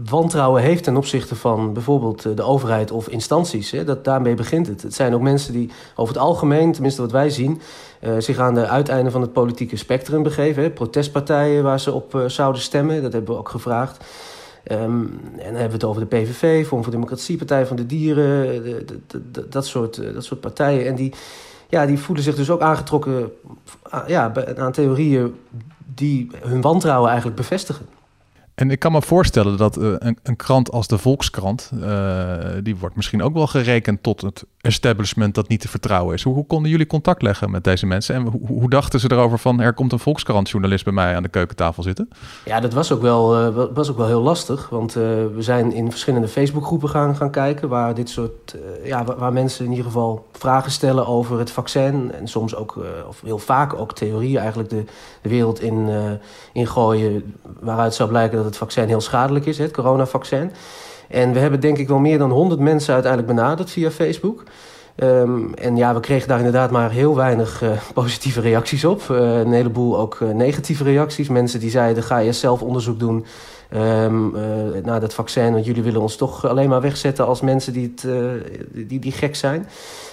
wantrouwen 0.10 0.62
heeft 0.62 0.84
ten 0.84 0.98
opzichte 0.98 1.36
van 1.36 1.74
bijvoorbeeld 1.74 2.38
de 2.38 2.44
overheid 2.44 2.92
of 2.92 3.08
instanties. 3.08 3.72
Hè, 3.72 3.84
dat, 3.84 4.04
daarmee 4.04 4.34
begint 4.34 4.68
het. 4.68 4.82
Het 4.82 4.94
zijn 4.94 5.14
ook 5.14 5.22
mensen 5.22 5.54
die 5.54 5.70
over 5.96 6.14
het 6.14 6.24
algemeen, 6.24 6.72
tenminste 6.72 7.02
wat 7.02 7.12
wij 7.12 7.30
zien, 7.30 7.62
zich 8.20 8.38
aan 8.38 8.54
de 8.54 8.68
uiteinden 8.68 9.12
van 9.12 9.22
het 9.22 9.34
politieke 9.34 9.76
spectrum 9.76 10.24
begeven. 10.24 10.64
Hè, 10.64 10.70
protestpartijen 10.70 11.64
waar 11.64 11.80
ze 11.80 11.92
op 11.92 12.24
zouden 12.28 12.62
stemmen, 12.62 13.02
dat 13.02 13.14
hebben 13.14 13.34
we 13.34 13.40
ook 13.40 13.50
gevraagd. 13.50 14.04
Um, 14.72 15.20
en 15.38 15.44
dan 15.44 15.46
hebben 15.46 15.68
we 15.68 15.74
het 15.74 15.84
over 15.84 16.02
de 16.02 16.16
PVV, 16.18 16.68
Vorm 16.68 16.84
voor 16.84 16.92
Democratie, 16.92 17.38
Partij 17.38 17.66
van 17.66 17.76
de 17.76 17.86
Dieren, 17.86 18.86
dat, 19.50 19.66
soort, 19.66 19.98
uh, 19.98 20.14
dat 20.14 20.24
soort 20.24 20.42
partijen. 20.42 20.88
En 20.88 20.96
die, 20.96 21.14
ja, 21.70 21.86
die 21.86 22.00
voelen 22.00 22.24
zich 22.24 22.36
dus 22.36 22.50
ook 22.50 22.62
aangetrokken 22.62 23.32
ja, 24.08 24.34
aan 24.58 24.72
theorieën 24.72 25.36
die 25.96 26.32
hun 26.40 26.62
wantrouwen 26.62 27.08
eigenlijk 27.10 27.38
bevestigen. 27.38 27.86
En 28.56 28.72
ik 28.72 28.80
kan 28.80 28.92
me 28.92 29.02
voorstellen 29.02 29.58
dat 29.58 29.78
uh, 29.78 29.94
een, 29.98 30.18
een, 30.24 30.36
krant 30.36 30.72
als 30.72 30.88
de 30.88 30.98
Volkskrant, 30.98 31.72
uh, 31.74 32.38
die 32.64 32.76
wordt 32.76 32.96
misschien 32.96 33.24
ook 33.24 33.34
wel 33.34 33.48
gerekend 33.48 34.04
tot 34.04 34.22
het 34.22 34.46
establishment 34.62 35.36
dat 35.36 35.48
niet 35.48 35.62
te 35.62 35.68
vertrouwen 35.68 36.16
is. 36.16 36.24
Hoe, 36.24 36.46
konden 36.46 36.72
jullie 36.72 36.88
contact 36.88 37.22
leggen 37.22 37.52
met 37.52 37.64
deze 37.64 37.86
mensen? 37.86 38.16
En 38.16 38.28
hoe, 38.48 38.70
dachten 38.70 39.00
ze 39.00 39.12
erover 39.12 39.40
van, 39.40 39.62
er 39.62 39.74
komt 39.74 39.92
een 39.92 40.00
Volkskrant-journalist 40.00 40.84
bij 40.84 40.94
mij 40.94 41.16
aan 41.16 41.24
de 41.24 41.30
keukentafel 41.30 41.84
zitten? 41.84 42.10
Ja, 42.46 42.60
dat 42.60 42.74
was 42.74 42.92
ook 42.92 43.02
wel, 43.02 43.48
uh, 43.48 43.66
was 43.74 43.90
ook 43.90 43.98
wel 43.98 44.08
heel 44.08 44.22
lastig. 44.22 44.70
Want 44.70 44.94
we 44.94 45.36
zijn 45.38 45.74
in 45.74 45.90
verschillende 45.92 46.28
Facebookgroepen 46.28 46.90
gaan, 46.90 47.16
gaan 47.16 47.32
kijken 47.32 47.70
waar 47.70 47.94
dit 47.94 48.10
soort, 48.10 48.56
ja, 48.84 49.04
waar, 49.04 49.34
mensen 49.34 49.66
in 49.66 49.72
ieder 49.72 49.86
geval 49.86 50.28
vragen 50.32 50.72
stellen 50.72 51.08
over 51.08 51.40
het 51.40 51.52
vaccin. 51.52 52.12
En 52.12 52.28
soms 52.28 52.56
ook, 52.56 52.80
of 53.08 53.22
heel 53.22 53.38
vaak 53.38 53.74
ook 53.74 53.94
theorieën 53.94 54.40
eigenlijk 54.40 54.70
de, 54.70 54.84
de 55.22 55.30
wereld 55.30 55.62
in, 55.62 55.90
ingooien 56.54 57.36
waaruit 57.60 57.94
zou 57.94 58.10
blijken 58.10 58.44
dat 58.45 58.45
het 58.46 58.58
vaccin 58.58 58.88
heel 58.88 59.02
schadelijk 59.02 59.46
is, 59.46 59.58
het 59.58 59.72
coronavaccin. 59.72 60.52
En 61.08 61.34
we 61.34 61.40
hebben 61.40 61.60
denk 61.60 61.78
ik 61.78 61.88
wel 61.88 62.00
meer 62.00 62.18
dan 62.18 62.32
100 62.32 62.60
mensen 62.60 62.94
uiteindelijk 62.94 63.34
benaderd 63.34 63.70
via 63.70 63.92
Facebook. 63.92 64.44
Um, 64.98 65.54
en 65.54 65.76
ja, 65.76 65.94
we 65.94 66.00
kregen 66.00 66.28
daar 66.28 66.38
inderdaad 66.38 66.72
maar 66.72 66.92
heel 66.92 67.16
weinig 67.16 67.64
uh, 67.64 67.70
positieve 67.94 68.42
reacties 68.42 68.86
op. 68.86 69.02
Uh, 69.12 69.40
een 69.40 69.52
heleboel 69.52 69.98
ook 69.98 70.20
uh, 70.20 70.30
negatieve 70.30 70.84
reacties. 70.84 71.30
Mensen 71.30 71.60
die 71.60 71.70
zeiden, 71.70 72.04
ga 72.04 72.18
je 72.18 72.32
zelf 72.32 72.62
onderzoek 72.62 73.00
doen 73.00 73.26
um, 73.74 74.34
naar 74.84 75.00
dat 75.00 75.14
vaccin... 75.14 75.54
want 75.54 75.66
jullie 75.66 75.84
willen 75.84 76.02
ons 76.02 76.16
toch 76.16 76.46
alleen 76.48 76.70
maar 76.70 76.82
wegzetten 76.82 77.26
als 77.26 77.42
mensen 77.42 77.74
die, 77.74 77.94
het, 77.96 78.08
die, 78.88 79.00
die 79.00 79.12
gek 79.12 79.36
zijn. 79.36 79.68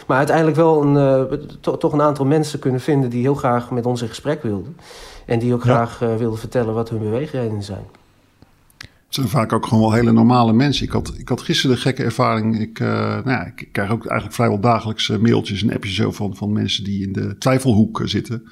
Maar 0.07 0.17
uiteindelijk 0.17 0.57
wel 0.57 0.83
een, 0.83 1.59
to, 1.61 1.77
toch 1.77 1.93
een 1.93 2.03
aantal 2.03 2.25
mensen 2.25 2.59
kunnen 2.59 2.81
vinden... 2.81 3.11
die 3.11 3.23
heel 3.23 3.35
graag 3.35 3.71
met 3.71 3.87
ons 3.87 4.03
in 4.03 4.09
gesprek 4.09 4.43
wilden. 4.43 4.77
En 5.25 5.39
die 5.39 5.55
ook 5.55 5.65
ja. 5.65 5.75
graag 5.75 5.99
wilden 5.99 6.39
vertellen 6.39 6.75
wat 6.75 6.89
hun 6.89 6.99
beweegredenen 6.99 7.63
zijn. 7.63 7.85
Het 9.13 9.21
zijn 9.21 9.33
vaak 9.33 9.53
ook 9.53 9.67
gewoon 9.67 9.83
wel 9.83 9.93
hele 9.93 10.13
normale 10.13 10.53
mensen. 10.53 10.87
Ik 10.87 10.93
had, 10.93 11.15
ik 11.17 11.29
had 11.29 11.41
gisteren 11.43 11.77
de 11.77 11.83
gekke 11.83 12.03
ervaring. 12.03 12.61
Ik, 12.61 12.81
uh, 12.81 12.89
nou 12.89 13.31
ja, 13.31 13.53
ik 13.57 13.69
krijg 13.73 13.91
ook 13.91 14.07
eigenlijk 14.07 14.35
vrijwel 14.35 14.61
dagelijks 14.61 15.09
uh, 15.09 15.19
mailtjes 15.19 15.63
en 15.63 15.73
appjes 15.73 15.95
zo 15.95 16.13
van, 16.13 16.37
van 16.37 16.53
mensen 16.53 16.85
die 16.85 17.07
in 17.07 17.13
de 17.13 17.39
twijfelhoek 17.39 18.01
uh, 18.01 18.07
zitten. 18.07 18.43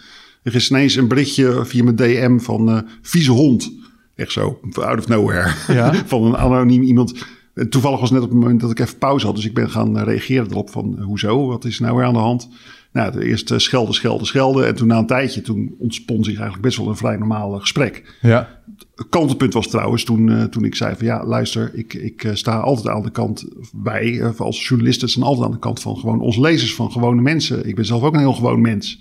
Er 0.42 0.55
is 0.55 0.70
ineens 0.70 0.96
een 0.96 1.09
berichtje 1.09 1.64
via 1.64 1.83
mijn 1.83 1.96
DM 1.96 2.38
van 2.38 2.88
vieze 3.03 3.31
hond. 3.31 3.73
Echt 4.14 4.33
zo, 4.33 4.61
out 4.75 4.99
of 4.99 5.09
nowhere. 5.09 5.53
Ja. 5.68 5.94
van 6.07 6.25
een 6.25 6.37
anoniem 6.37 6.83
iemand. 6.83 7.27
Toevallig 7.68 8.01
was 8.01 8.11
het 8.11 8.18
net 8.18 8.29
op 8.29 8.35
het 8.35 8.40
moment 8.40 8.61
dat 8.61 8.70
ik 8.70 8.79
even 8.79 8.99
pauze 8.99 9.27
had. 9.27 9.35
Dus 9.37 9.44
ik 9.44 9.55
ben 9.55 9.70
gaan 9.70 9.99
reageren 9.99 10.51
erop 10.51 10.70
van 10.70 11.03
hoezo, 11.03 11.46
wat 11.46 11.64
is 11.64 11.79
nou 11.79 11.96
weer 11.96 12.07
aan 12.07 12.12
de 12.12 12.18
hand? 12.18 12.49
Nou, 12.92 13.18
eerst 13.18 13.53
schelden, 13.57 13.94
schelden, 13.94 14.26
schelden. 14.26 14.66
En 14.66 14.74
toen 14.74 14.87
na 14.87 14.98
een 14.98 15.07
tijdje, 15.07 15.42
toen 15.42 15.74
ontspon 15.79 16.24
zich 16.24 16.35
eigenlijk 16.35 16.62
best 16.62 16.79
wel 16.79 16.88
een 16.88 16.96
vrij 16.96 17.16
normaal 17.16 17.59
gesprek. 17.59 18.18
Ja. 18.20 18.61
Het 18.94 19.09
kantelpunt 19.09 19.53
was 19.53 19.68
trouwens 19.68 20.05
toen, 20.05 20.29
uh, 20.29 20.44
toen 20.44 20.64
ik 20.64 20.74
zei 20.74 20.94
van 20.96 21.07
ja, 21.07 21.24
luister, 21.24 21.70
ik, 21.74 21.94
ik 21.94 22.24
uh, 22.24 22.35
sta 22.35 22.59
altijd 22.59 22.88
aan 22.88 23.03
de 23.03 23.11
kant, 23.11 23.44
wij 23.83 24.07
uh, 24.07 24.31
als 24.37 24.68
journalisten 24.68 25.09
staan 25.09 25.22
altijd 25.22 25.46
aan 25.46 25.53
de 25.53 25.59
kant 25.59 25.81
van 25.81 25.96
gewoon 25.96 26.20
onze 26.20 26.40
lezers, 26.40 26.74
van 26.74 26.92
gewone 26.92 27.22
mensen. 27.22 27.68
Ik 27.68 27.74
ben 27.74 27.87
zelf 27.87 28.03
ook 28.03 28.14
een 28.14 28.20
heel 28.20 28.33
gewoon 28.33 28.61
mens. 28.61 29.00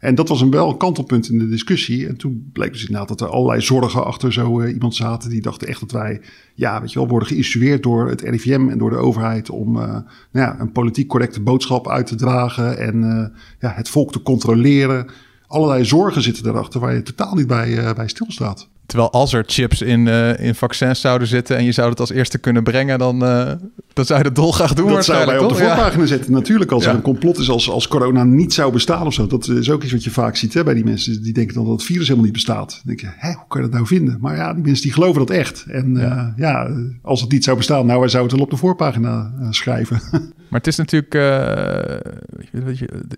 En 0.00 0.14
dat 0.14 0.28
was 0.28 0.40
een 0.40 0.50
wel 0.50 0.76
kantelpunt 0.76 1.28
in 1.28 1.38
de 1.38 1.48
discussie. 1.48 2.08
En 2.08 2.16
toen 2.16 2.50
bleek 2.52 2.72
dus 2.72 2.80
inderdaad 2.80 3.08
dat 3.08 3.20
er 3.20 3.28
allerlei 3.28 3.60
zorgen 3.60 4.04
achter 4.04 4.32
zo 4.32 4.60
uh, 4.60 4.72
iemand 4.72 4.94
zaten. 4.94 5.30
Die 5.30 5.42
dachten 5.42 5.68
echt 5.68 5.80
dat 5.80 5.90
wij, 5.90 6.20
ja, 6.54 6.80
weet 6.80 6.92
je 6.92 6.98
wel, 6.98 7.08
worden 7.08 7.28
geïnstrueerd 7.28 7.82
door 7.82 8.08
het 8.08 8.20
RIVM 8.20 8.68
en 8.68 8.78
door 8.78 8.90
de 8.90 8.96
overheid 8.96 9.50
om 9.50 9.76
uh, 9.76 9.82
nou 9.82 10.04
ja, 10.32 10.60
een 10.60 10.72
politiek 10.72 11.08
correcte 11.08 11.40
boodschap 11.40 11.88
uit 11.88 12.06
te 12.06 12.14
dragen 12.14 12.78
en 12.78 13.02
uh, 13.02 13.40
ja, 13.58 13.76
het 13.76 13.88
volk 13.88 14.12
te 14.12 14.22
controleren. 14.22 15.10
Allerlei 15.46 15.84
zorgen 15.84 16.22
zitten 16.22 16.46
erachter 16.46 16.80
waar 16.80 16.94
je 16.94 17.02
totaal 17.02 17.34
niet 17.34 17.46
bij, 17.46 17.94
bij 17.94 18.08
stilstaat. 18.08 18.69
Terwijl 18.90 19.10
als 19.10 19.32
er 19.32 19.44
chips 19.46 19.82
in, 19.82 20.06
uh, 20.06 20.38
in 20.38 20.54
vaccins 20.54 21.00
zouden 21.00 21.28
zitten 21.28 21.56
en 21.56 21.64
je 21.64 21.72
zou 21.72 21.90
het 21.90 22.00
als 22.00 22.10
eerste 22.10 22.38
kunnen 22.38 22.62
brengen, 22.62 22.98
dan, 22.98 23.22
uh, 23.24 23.52
dan 23.92 24.04
zou 24.04 24.18
je 24.18 24.24
dat 24.24 24.34
dolgraag 24.34 24.74
doen. 24.74 24.88
Dat 24.88 25.04
zouden 25.04 25.28
wij 25.28 25.38
op 25.38 25.48
de 25.48 25.54
voorpagina 25.54 26.02
ja. 26.02 26.08
zetten. 26.08 26.32
Natuurlijk, 26.32 26.70
als 26.70 26.84
ja. 26.84 26.90
er 26.90 26.96
een 26.96 27.02
complot 27.02 27.38
is, 27.38 27.50
als, 27.50 27.70
als 27.70 27.88
corona 27.88 28.24
niet 28.24 28.52
zou 28.52 28.72
bestaan 28.72 29.06
of 29.06 29.14
zo. 29.14 29.26
Dat 29.26 29.48
is 29.48 29.70
ook 29.70 29.82
iets 29.82 29.92
wat 29.92 30.04
je 30.04 30.10
vaak 30.10 30.36
ziet 30.36 30.54
hè, 30.54 30.64
bij 30.64 30.74
die 30.74 30.84
mensen. 30.84 31.22
Die 31.22 31.32
denken 31.32 31.54
dan 31.54 31.64
dat 31.64 31.72
het 31.72 31.82
virus 31.82 32.02
helemaal 32.02 32.24
niet 32.24 32.32
bestaat. 32.32 32.70
Dan 32.70 32.82
denk 32.84 33.00
je, 33.00 33.08
hè, 33.16 33.32
hoe 33.32 33.44
kan 33.48 33.60
je 33.60 33.66
dat 33.66 33.76
nou 33.76 33.86
vinden? 33.86 34.18
Maar 34.20 34.36
ja, 34.36 34.54
die 34.54 34.64
mensen 34.64 34.82
die 34.82 34.92
geloven 34.92 35.26
dat 35.26 35.30
echt. 35.30 35.64
En 35.68 35.96
ja, 35.96 36.26
uh, 36.26 36.32
ja 36.36 36.70
als 37.02 37.20
het 37.20 37.32
niet 37.32 37.44
zou 37.44 37.56
bestaan, 37.56 37.86
nou, 37.86 38.00
wij 38.00 38.08
zouden 38.08 38.30
het 38.30 38.40
wel 38.40 38.50
op 38.50 38.60
de 38.60 38.66
voorpagina 38.66 39.32
schrijven. 39.50 40.00
Maar 40.50 40.58
het 40.58 40.68
is 40.68 40.76
natuurlijk, 40.76 41.14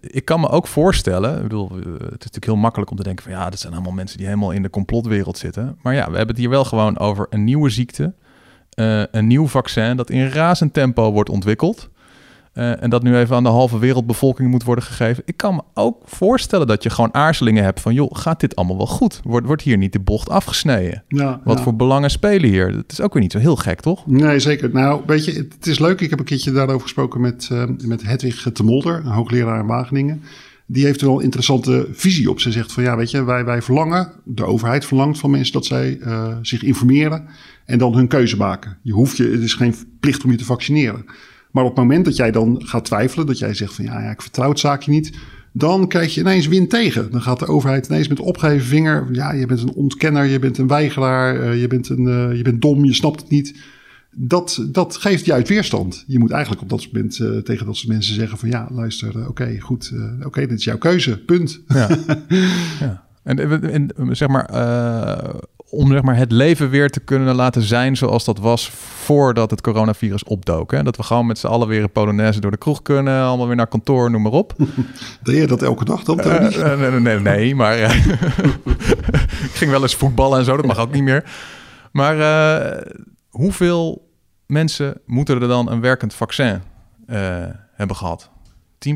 ik 0.01 0.25
kan 0.25 0.41
me 0.41 0.49
ook 0.49 0.67
voorstellen, 0.67 1.37
ik 1.37 1.43
bedoel, 1.43 1.71
het 1.71 1.85
is 1.85 2.09
natuurlijk 2.09 2.45
heel 2.45 2.57
makkelijk 2.57 2.91
om 2.91 2.97
te 2.97 3.03
denken 3.03 3.25
van 3.25 3.33
ja, 3.33 3.51
dat 3.51 3.59
zijn 3.59 3.73
allemaal 3.73 3.93
mensen 3.93 4.19
die 4.19 4.27
helemaal 4.27 4.51
in 4.51 4.63
de 4.63 4.71
complotwereld 4.71 5.39
zitten. 5.66 5.83
Maar 5.83 5.94
ja, 5.94 6.11
we 6.11 6.16
hebben 6.16 6.35
het 6.35 6.38
hier 6.38 6.48
wel 6.48 6.64
gewoon 6.64 6.98
over 6.98 7.27
een 7.31 7.44
nieuwe 7.44 7.70
ziekte. 7.70 8.12
Uh, 8.75 9.03
een 9.11 9.27
nieuw 9.27 9.46
vaccin 9.46 9.96
dat 9.96 10.11
in 10.11 10.29
razend 10.29 10.72
tempo 10.72 11.12
wordt 11.12 11.31
ontwikkeld. 11.31 11.90
Uh, 12.55 12.83
en 12.83 12.90
dat 12.90 13.03
nu 13.03 13.16
even 13.16 13.37
aan 13.37 13.42
de 13.42 13.48
halve 13.48 13.79
wereldbevolking 13.79 14.51
moet 14.51 14.62
worden 14.62 14.85
gegeven. 14.85 15.22
Ik 15.27 15.37
kan 15.37 15.55
me 15.55 15.62
ook 15.75 16.03
voorstellen 16.05 16.66
dat 16.66 16.83
je 16.83 16.90
gewoon 16.90 17.14
aarzelingen 17.14 17.64
hebt 17.64 17.81
van... 17.81 17.94
joh, 17.94 18.11
gaat 18.12 18.40
dit 18.40 18.57
allemaal 18.57 18.77
wel 18.77 18.87
goed? 18.87 19.20
Wordt, 19.25 19.46
wordt 19.46 19.62
hier 19.62 19.77
niet 19.77 19.92
de 19.92 20.01
bocht 20.01 20.29
afgesneden? 20.29 21.05
Ja, 21.09 21.40
Wat 21.44 21.57
ja. 21.57 21.62
voor 21.62 21.77
belangen 21.77 22.11
spelen 22.11 22.48
hier? 22.48 22.72
Dat 22.72 22.92
is 22.92 23.01
ook 23.01 23.12
weer 23.12 23.22
niet 23.22 23.33
zo 23.33 23.38
heel 23.38 23.57
gek, 23.57 23.81
toch? 23.81 24.07
Nee, 24.07 24.38
zeker. 24.38 24.70
Nou, 24.72 25.03
weet 25.07 25.25
je, 25.25 25.33
het 25.33 25.66
is 25.66 25.79
leuk. 25.79 26.01
Ik 26.01 26.11
heb 26.11 26.18
een 26.18 26.25
keertje 26.25 26.53
daarover 26.53 26.83
gesproken 26.83 27.20
met, 27.20 27.48
uh, 27.53 27.64
met 27.85 28.03
Hedwig 28.03 28.53
de 28.53 28.62
Molder... 28.62 28.96
een 28.96 29.12
hoogleraar 29.12 29.61
in 29.61 29.66
Wageningen 29.66 30.22
die 30.73 30.85
heeft 30.85 31.01
er 31.01 31.07
wel 31.07 31.17
een 31.17 31.25
interessante 31.25 31.89
visie 31.93 32.31
op. 32.31 32.41
Ze 32.41 32.53
zegt 32.53 32.73
van 32.73 32.83
ja, 32.83 32.97
weet 32.97 33.11
je, 33.11 33.25
wij, 33.25 33.45
wij 33.45 33.63
verlangen, 33.63 34.13
de 34.25 34.45
overheid 34.45 34.85
verlangt 34.85 35.19
van 35.19 35.31
mensen 35.31 35.53
dat 35.53 35.67
zij 35.67 35.99
uh, 36.01 36.37
zich 36.43 36.63
informeren 36.63 37.25
en 37.65 37.79
dan 37.79 37.95
hun 37.95 38.09
keuze 38.09 38.37
maken. 38.37 38.79
Je 38.83 38.93
hoeft 38.93 39.17
je, 39.17 39.29
het 39.29 39.43
is 39.43 39.55
geen 39.55 39.75
plicht 40.01 40.25
om 40.25 40.31
je 40.31 40.37
te 40.37 40.45
vaccineren. 40.45 41.05
Maar 41.51 41.65
op 41.65 41.71
het 41.71 41.79
moment 41.79 42.05
dat 42.05 42.17
jij 42.17 42.31
dan 42.31 42.63
gaat 42.65 42.85
twijfelen, 42.85 43.27
dat 43.27 43.39
jij 43.39 43.55
zegt 43.55 43.75
van 43.75 43.85
ja, 43.85 44.01
ja 44.01 44.11
ik 44.11 44.23
vertrouw 44.23 44.49
het 44.49 44.59
zaakje 44.59 44.91
niet, 44.91 45.13
dan 45.53 45.89
krijg 45.89 46.15
je 46.15 46.21
ineens 46.21 46.47
wind 46.47 46.71
tegen. 46.71 47.11
Dan 47.11 47.23
gaat 47.23 47.39
de 47.39 47.47
overheid 47.47 47.87
ineens 47.87 48.09
met 48.09 48.21
opgeheven 48.21 48.67
vinger, 48.67 49.09
ja, 49.13 49.33
je 49.33 49.47
bent 49.47 49.61
een 49.61 49.75
ontkenner, 49.75 50.25
je 50.25 50.39
bent 50.39 50.59
een 50.59 50.69
weigeraar, 50.69 51.37
uh, 51.37 51.61
je, 51.61 51.67
bent 51.67 51.89
een, 51.89 52.07
uh, 52.07 52.37
je 52.37 52.43
bent 52.43 52.63
dom, 52.63 52.85
je 52.85 52.95
snapt 52.95 53.21
het 53.21 53.31
niet 53.31 53.55
dat, 54.14 54.66
dat 54.68 54.96
geeft 54.96 55.25
juist 55.25 55.48
weerstand. 55.48 56.05
Je 56.07 56.18
moet 56.18 56.31
eigenlijk 56.31 56.62
op 56.62 56.68
dat 56.68 56.87
moment 56.92 57.18
uh, 57.18 57.38
tegen 57.38 57.66
dat 57.66 57.77
soort 57.77 57.92
mensen 57.92 58.14
zeggen 58.14 58.38
van 58.38 58.48
ja, 58.48 58.68
luister, 58.70 59.16
uh, 59.16 59.20
oké, 59.20 59.29
okay, 59.29 59.59
goed, 59.59 59.90
uh, 59.94 60.03
oké, 60.16 60.27
okay, 60.27 60.46
dit 60.46 60.59
is 60.59 60.64
jouw 60.64 60.79
keuze, 60.79 61.18
punt. 61.18 61.61
Ja. 61.68 61.88
ja. 62.81 63.05
En, 63.22 63.38
en 63.70 64.16
zeg 64.16 64.29
maar, 64.29 64.51
uh, 64.55 65.35
om 65.70 65.92
zeg 65.92 66.03
maar, 66.03 66.16
het 66.16 66.33
leven 66.33 66.70
weer 66.70 66.90
te 66.90 67.01
kunnen 67.01 67.35
laten 67.35 67.62
zijn 67.62 67.96
zoals 67.96 68.25
dat 68.25 68.38
was 68.38 68.70
voordat 69.05 69.51
het 69.51 69.61
coronavirus 69.61 70.25
opdook. 70.25 70.70
Hè? 70.70 70.83
Dat 70.83 70.96
we 70.96 71.03
gewoon 71.03 71.27
met 71.27 71.38
z'n 71.38 71.46
allen 71.46 71.68
weer 71.68 71.83
een 71.83 71.92
Polonaise 71.92 72.40
door 72.40 72.51
de 72.51 72.57
kroeg 72.57 72.83
kunnen, 72.83 73.22
allemaal 73.22 73.46
weer 73.46 73.57
naar 73.57 73.66
kantoor, 73.66 74.11
noem 74.11 74.22
maar 74.22 74.33
op. 74.33 74.55
Deed 75.22 75.37
je 75.37 75.46
dat 75.46 75.62
elke 75.62 75.85
dag 75.85 76.03
dan, 76.03 76.18
uh, 76.20 76.77
nee, 76.77 77.01
nee, 77.01 77.20
nee, 77.20 77.55
maar 77.55 77.79
ik 79.48 79.53
ging 79.53 79.70
wel 79.70 79.83
eens 79.83 79.94
voetballen 79.94 80.38
en 80.38 80.44
zo, 80.44 80.57
dat 80.57 80.66
mag 80.66 80.79
ook 80.79 80.92
niet 80.92 81.03
meer. 81.03 81.25
Maar 81.92 82.16
hoeveel 83.33 84.11
mensen 84.47 85.01
moeten 85.07 85.42
er 85.42 85.49
dan 85.49 85.71
een 85.71 85.81
werkend 85.81 86.14
vaccin 86.14 86.61
hebben 87.75 87.97
gehad? 87.97 88.31
10%, 88.88 88.92
80%? 88.92 88.95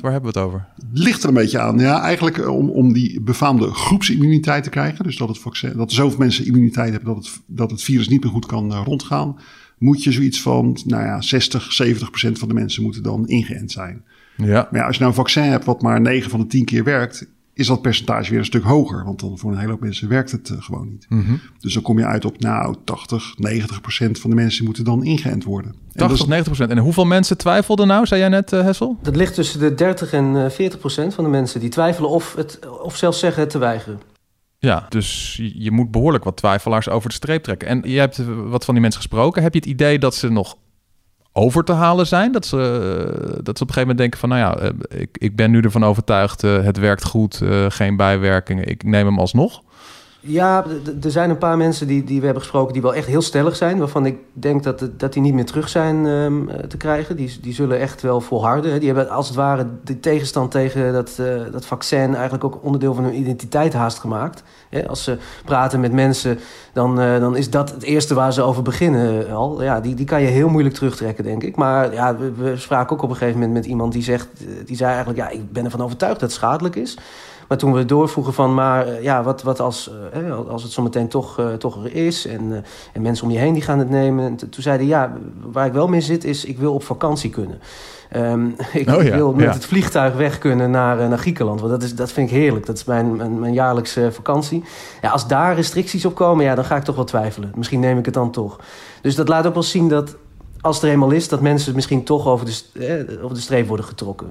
Waar 0.00 0.12
hebben 0.12 0.20
we 0.20 0.26
het 0.26 0.36
over? 0.36 0.66
Ligt 0.92 1.22
er 1.22 1.28
een 1.28 1.34
beetje 1.34 1.58
aan. 1.58 1.78
Ja, 1.78 2.00
eigenlijk 2.00 2.38
eh, 2.38 2.48
om, 2.48 2.70
om 2.70 2.92
die 2.92 3.20
befaamde 3.20 3.72
groepsimmuniteit 3.72 4.64
te 4.64 4.70
krijgen. 4.70 5.04
Dus 5.04 5.16
dat, 5.16 5.28
het 5.28 5.38
vaccin, 5.38 5.72
dat 5.76 5.92
zoveel 5.92 6.18
mensen 6.18 6.46
immuniteit 6.46 6.92
hebben 6.92 7.14
dat 7.14 7.24
het, 7.24 7.40
dat 7.46 7.70
het 7.70 7.82
virus 7.82 8.08
niet 8.08 8.22
meer 8.22 8.32
goed 8.32 8.46
kan 8.46 8.72
uh, 8.72 8.82
rondgaan. 8.84 9.38
Moet 9.78 10.02
je 10.02 10.12
zoiets 10.12 10.42
van, 10.42 10.78
nou 10.84 11.04
ja, 11.04 11.20
60, 11.20 11.82
70% 11.84 12.32
van 12.32 12.48
de 12.48 12.54
mensen 12.54 12.82
moeten 12.82 13.02
dan 13.02 13.28
ingeënt 13.28 13.72
zijn. 13.72 14.04
Ja. 14.36 14.68
Maar 14.70 14.80
ja, 14.80 14.86
als 14.86 14.96
je 14.96 15.02
nou 15.02 15.12
een 15.12 15.22
vaccin 15.22 15.42
hebt 15.42 15.64
wat 15.64 15.82
maar 15.82 16.00
9 16.00 16.30
van 16.30 16.40
de 16.40 16.46
10 16.46 16.64
keer 16.64 16.84
werkt, 16.84 17.26
is 17.56 17.66
dat 17.66 17.82
percentage 17.82 18.30
weer 18.30 18.38
een 18.38 18.44
stuk 18.44 18.62
hoger. 18.62 19.04
Want 19.04 19.20
dan 19.20 19.38
voor 19.38 19.52
een 19.52 19.58
hele 19.58 19.70
hoop 19.70 19.80
mensen 19.80 20.08
werkt 20.08 20.30
het 20.30 20.48
uh, 20.48 20.62
gewoon 20.62 20.88
niet. 20.88 21.06
Mm 21.08 21.24
-hmm. 21.24 21.40
Dus 21.58 21.74
dan 21.74 21.82
kom 21.82 21.98
je 21.98 22.04
uit 22.04 22.24
op 22.24 22.40
nou 22.40 22.74
80, 22.84 23.34
90 23.38 23.80
procent 23.80 24.18
van 24.18 24.30
de 24.30 24.36
mensen 24.36 24.64
moeten 24.64 24.84
dan 24.84 25.04
ingeënt 25.04 25.44
worden. 25.44 25.74
80 25.92 26.18
tot 26.18 26.28
90 26.28 26.54
procent. 26.54 26.78
En 26.78 26.84
hoeveel 26.84 27.04
mensen 27.04 27.36
twijfelden 27.36 27.86
nou, 27.86 28.06
zei 28.06 28.20
jij 28.20 28.28
net 28.28 28.52
uh, 28.52 28.62
Hessel? 28.62 28.98
Dat 29.02 29.16
ligt 29.16 29.34
tussen 29.34 29.60
de 29.60 29.74
30 29.74 30.12
en 30.12 30.34
uh, 30.34 30.50
40 30.50 30.78
procent 30.78 31.14
van 31.14 31.24
de 31.24 31.30
mensen 31.30 31.60
die 31.60 31.68
twijfelen 31.68 32.10
of, 32.10 32.34
het, 32.34 32.58
of 32.82 32.96
zelfs 32.96 33.18
zeggen 33.18 33.42
het 33.42 33.50
te 33.50 33.58
weigeren. 33.58 34.00
Ja, 34.58 34.86
dus 34.88 35.40
je 35.54 35.70
moet 35.70 35.90
behoorlijk 35.90 36.24
wat 36.24 36.36
twijfelaars 36.36 36.88
over 36.88 37.08
de 37.08 37.14
streep 37.14 37.42
trekken. 37.42 37.68
En 37.68 37.82
je 37.84 37.98
hebt 37.98 38.20
wat 38.26 38.64
van 38.64 38.74
die 38.74 38.82
mensen 38.82 39.00
gesproken. 39.02 39.42
Heb 39.42 39.52
je 39.52 39.58
het 39.58 39.68
idee 39.68 39.98
dat 39.98 40.14
ze 40.14 40.30
nog 40.30 40.56
over 41.36 41.64
te 41.64 41.72
halen 41.72 42.06
zijn. 42.06 42.32
Dat 42.32 42.46
ze, 42.46 42.58
dat 43.42 43.58
ze 43.58 43.62
op 43.62 43.68
een 43.68 43.74
gegeven 43.74 43.80
moment 43.80 43.98
denken 43.98 44.18
van... 44.18 44.28
nou 44.28 44.40
ja, 44.40 44.72
ik, 44.88 45.08
ik 45.12 45.36
ben 45.36 45.50
nu 45.50 45.60
ervan 45.60 45.84
overtuigd, 45.84 46.44
uh, 46.44 46.62
het 46.62 46.78
werkt 46.78 47.04
goed, 47.04 47.42
geen 47.68 47.96
bijwerkingen. 47.96 48.68
Ik 48.68 48.82
neem 48.82 49.06
hem 49.06 49.18
alsnog. 49.18 49.62
Ja, 50.28 50.64
er 51.02 51.10
zijn 51.10 51.30
een 51.30 51.38
paar 51.38 51.56
mensen 51.56 51.86
die, 51.86 52.04
die 52.04 52.18
we 52.18 52.24
hebben 52.24 52.42
gesproken... 52.42 52.72
die 52.72 52.82
wel 52.82 52.94
echt 52.94 53.06
heel 53.06 53.22
stellig 53.22 53.56
zijn. 53.56 53.78
Waarvan 53.78 54.06
ik 54.06 54.18
denk 54.32 54.62
dat, 54.62 54.88
dat 54.96 55.12
die 55.12 55.22
niet 55.22 55.34
meer 55.34 55.44
terug 55.44 55.68
zijn 55.68 56.04
um, 56.04 56.50
te 56.68 56.76
krijgen. 56.76 57.16
Die, 57.16 57.38
die 57.40 57.54
zullen 57.54 57.78
echt 57.78 58.02
wel 58.02 58.20
volharden. 58.20 58.80
Die 58.80 58.92
hebben 58.92 59.10
als 59.10 59.26
het 59.26 59.36
ware 59.36 59.66
de 59.84 60.00
tegenstand 60.00 60.50
tegen 60.50 60.92
dat, 60.92 61.16
uh, 61.20 61.26
dat 61.52 61.66
vaccin... 61.66 62.14
eigenlijk 62.14 62.44
ook 62.44 62.58
onderdeel 62.62 62.94
van 62.94 63.04
hun 63.04 63.18
identiteit 63.18 63.72
haast 63.72 63.98
gemaakt. 63.98 64.42
Als 64.86 65.04
ze 65.04 65.18
praten 65.44 65.80
met 65.80 65.92
mensen, 65.92 66.38
dan, 66.72 67.00
uh, 67.00 67.18
dan 67.18 67.36
is 67.36 67.50
dat 67.50 67.70
het 67.70 67.82
eerste 67.82 68.14
waar 68.14 68.32
ze 68.32 68.42
over 68.42 68.62
beginnen 68.62 69.30
al. 69.30 69.62
Ja, 69.62 69.80
die, 69.80 69.94
die 69.94 70.06
kan 70.06 70.22
je 70.22 70.28
heel 70.28 70.48
moeilijk 70.48 70.74
terugtrekken, 70.74 71.24
denk 71.24 71.42
ik. 71.42 71.56
Maar 71.56 71.92
ja, 71.92 72.16
we, 72.16 72.32
we 72.32 72.56
spraken 72.56 72.96
ook 72.96 73.02
op 73.02 73.10
een 73.10 73.16
gegeven 73.16 73.40
moment 73.40 73.56
met 73.56 73.66
iemand 73.66 73.92
die 73.92 74.02
zegt... 74.02 74.28
die 74.64 74.76
zei 74.76 74.88
eigenlijk, 74.88 75.18
ja, 75.18 75.28
ik 75.28 75.52
ben 75.52 75.64
ervan 75.64 75.82
overtuigd 75.82 76.20
dat 76.20 76.28
het 76.28 76.38
schadelijk 76.38 76.76
is... 76.76 76.98
Maar 77.48 77.58
toen 77.58 77.72
we 77.72 77.84
doorvoegen 77.84 78.32
van, 78.32 78.54
maar 78.54 79.02
ja, 79.02 79.22
wat, 79.22 79.42
wat 79.42 79.60
als, 79.60 79.90
uh, 80.16 80.38
als 80.48 80.62
het 80.62 80.72
zometeen 80.72 81.08
toch, 81.08 81.38
uh, 81.40 81.52
toch 81.52 81.84
er 81.84 81.94
is 81.94 82.26
en, 82.26 82.64
en 82.92 83.02
mensen 83.02 83.26
om 83.26 83.32
je 83.32 83.38
heen 83.38 83.52
die 83.52 83.62
gaan 83.62 83.78
het 83.78 83.90
nemen. 83.90 84.24
En 84.24 84.36
toen 84.36 84.62
zeiden 84.62 84.86
ja, 84.86 85.12
waar 85.52 85.66
ik 85.66 85.72
wel 85.72 85.88
mee 85.88 86.00
zit 86.00 86.24
is, 86.24 86.44
ik 86.44 86.58
wil 86.58 86.74
op 86.74 86.82
vakantie 86.82 87.30
kunnen. 87.30 87.60
Um, 88.16 88.54
ik, 88.72 88.88
oh 88.88 89.02
ja, 89.02 89.08
ik, 89.08 89.14
wil 89.14 89.32
met 89.32 89.44
ja. 89.44 89.52
het 89.52 89.64
vliegtuig 89.64 90.14
weg 90.14 90.38
kunnen 90.38 90.70
naar, 90.70 91.08
naar 91.08 91.18
Griekenland. 91.18 91.60
Want 91.60 91.72
dat, 91.72 91.82
is, 91.82 91.94
dat 91.94 92.12
vind 92.12 92.30
ik 92.30 92.36
heerlijk. 92.36 92.66
Dat 92.66 92.76
is 92.76 92.84
mijn, 92.84 93.16
mijn, 93.16 93.40
mijn 93.40 93.52
jaarlijkse 93.52 94.12
vakantie. 94.12 94.64
Ja, 95.02 95.10
als 95.10 95.28
daar 95.28 95.54
restricties 95.54 96.04
op 96.04 96.14
komen, 96.14 96.44
ja, 96.44 96.54
dan 96.54 96.64
ga 96.64 96.76
ik 96.76 96.82
toch 96.82 96.96
wel 96.96 97.04
twijfelen. 97.04 97.52
Misschien 97.54 97.80
neem 97.80 97.98
ik 97.98 98.04
het 98.04 98.14
dan 98.14 98.30
toch. 98.30 98.60
Dus 99.00 99.14
dat 99.14 99.28
laat 99.28 99.46
ook 99.46 99.54
wel 99.54 99.62
zien 99.62 99.88
dat 99.88 100.16
als 100.60 100.76
het 100.76 100.84
er 100.84 100.90
eenmaal 100.90 101.10
is, 101.10 101.28
dat 101.28 101.40
mensen 101.40 101.74
misschien 101.74 102.04
toch 102.04 102.26
over 102.26 102.46
de, 102.46 102.62
eh, 102.86 103.24
over 103.24 103.36
de 103.36 103.42
streep 103.42 103.68
worden 103.68 103.86
getrokken. 103.86 104.28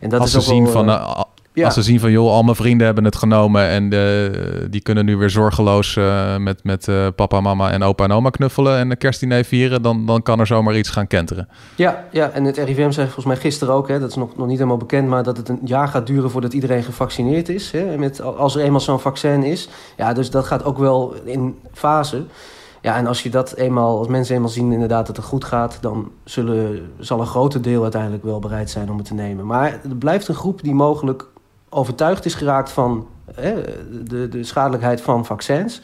En 0.00 0.08
dat 0.08 0.20
als 0.20 0.34
is 0.34 0.44
ze 0.44 0.50
ook 0.50 0.56
zien 0.56 0.64
wel, 0.64 0.72
van, 0.72 0.88
uh, 0.88 1.20
ja. 1.58 1.64
als 1.64 1.74
ze 1.74 1.82
zien 1.82 2.00
van, 2.00 2.10
joh, 2.10 2.30
al 2.30 2.42
mijn 2.42 2.56
vrienden 2.56 2.86
hebben 2.86 3.04
het 3.04 3.16
genomen 3.16 3.68
en 3.68 3.94
uh, 3.94 4.70
die 4.70 4.80
kunnen 4.80 5.04
nu 5.04 5.16
weer 5.16 5.30
zorgeloos 5.30 5.96
uh, 5.96 6.36
met, 6.36 6.64
met 6.64 6.86
uh, 6.86 7.06
papa, 7.16 7.40
mama 7.40 7.70
en 7.70 7.82
opa 7.82 8.04
en 8.04 8.12
oma 8.12 8.30
knuffelen 8.30 8.78
en 8.78 8.90
een 8.90 8.98
kerstdiner 8.98 9.44
vieren, 9.44 9.82
dan, 9.82 10.06
dan 10.06 10.22
kan 10.22 10.40
er 10.40 10.46
zomaar 10.46 10.76
iets 10.76 10.90
gaan 10.90 11.06
kenteren. 11.06 11.48
Ja, 11.74 12.04
ja, 12.10 12.30
en 12.30 12.44
het 12.44 12.56
RIVM 12.56 12.90
zei 12.90 13.06
volgens 13.06 13.26
mij 13.26 13.36
gisteren 13.36 13.74
ook, 13.74 13.88
hè, 13.88 14.00
dat 14.00 14.08
is 14.08 14.16
nog, 14.16 14.36
nog 14.36 14.46
niet 14.46 14.56
helemaal 14.56 14.76
bekend, 14.76 15.08
maar 15.08 15.22
dat 15.22 15.36
het 15.36 15.48
een 15.48 15.60
jaar 15.64 15.88
gaat 15.88 16.06
duren 16.06 16.30
voordat 16.30 16.52
iedereen 16.52 16.82
gevaccineerd 16.82 17.48
is. 17.48 17.70
Hè, 17.70 17.98
met, 17.98 18.20
als 18.20 18.56
er 18.56 18.62
eenmaal 18.62 18.80
zo'n 18.80 19.00
vaccin 19.00 19.42
is. 19.42 19.68
Ja, 19.96 20.12
dus 20.12 20.30
dat 20.30 20.46
gaat 20.46 20.64
ook 20.64 20.78
wel 20.78 21.14
in 21.24 21.56
fase. 21.72 22.24
Ja, 22.82 22.96
en 22.96 23.06
als 23.06 23.22
je 23.22 23.30
dat 23.30 23.54
eenmaal, 23.54 23.98
als 23.98 24.06
mensen 24.06 24.34
eenmaal 24.34 24.50
zien 24.50 24.72
inderdaad 24.72 25.06
dat 25.06 25.16
het 25.16 25.24
goed 25.24 25.44
gaat, 25.44 25.78
dan 25.80 26.10
zullen, 26.24 26.90
zal 26.98 27.20
een 27.20 27.26
groter 27.26 27.62
deel 27.62 27.82
uiteindelijk 27.82 28.24
wel 28.24 28.38
bereid 28.38 28.70
zijn 28.70 28.90
om 28.90 28.96
het 28.96 29.06
te 29.06 29.14
nemen. 29.14 29.46
Maar 29.46 29.72
er 29.72 29.96
blijft 29.98 30.28
een 30.28 30.34
groep 30.34 30.62
die 30.62 30.74
mogelijk 30.74 31.26
overtuigd 31.70 32.24
is 32.24 32.34
geraakt 32.34 32.70
van 32.70 33.06
hè, 33.34 33.54
de, 34.04 34.28
de 34.28 34.44
schadelijkheid 34.44 35.00
van 35.00 35.26
vaccins. 35.26 35.80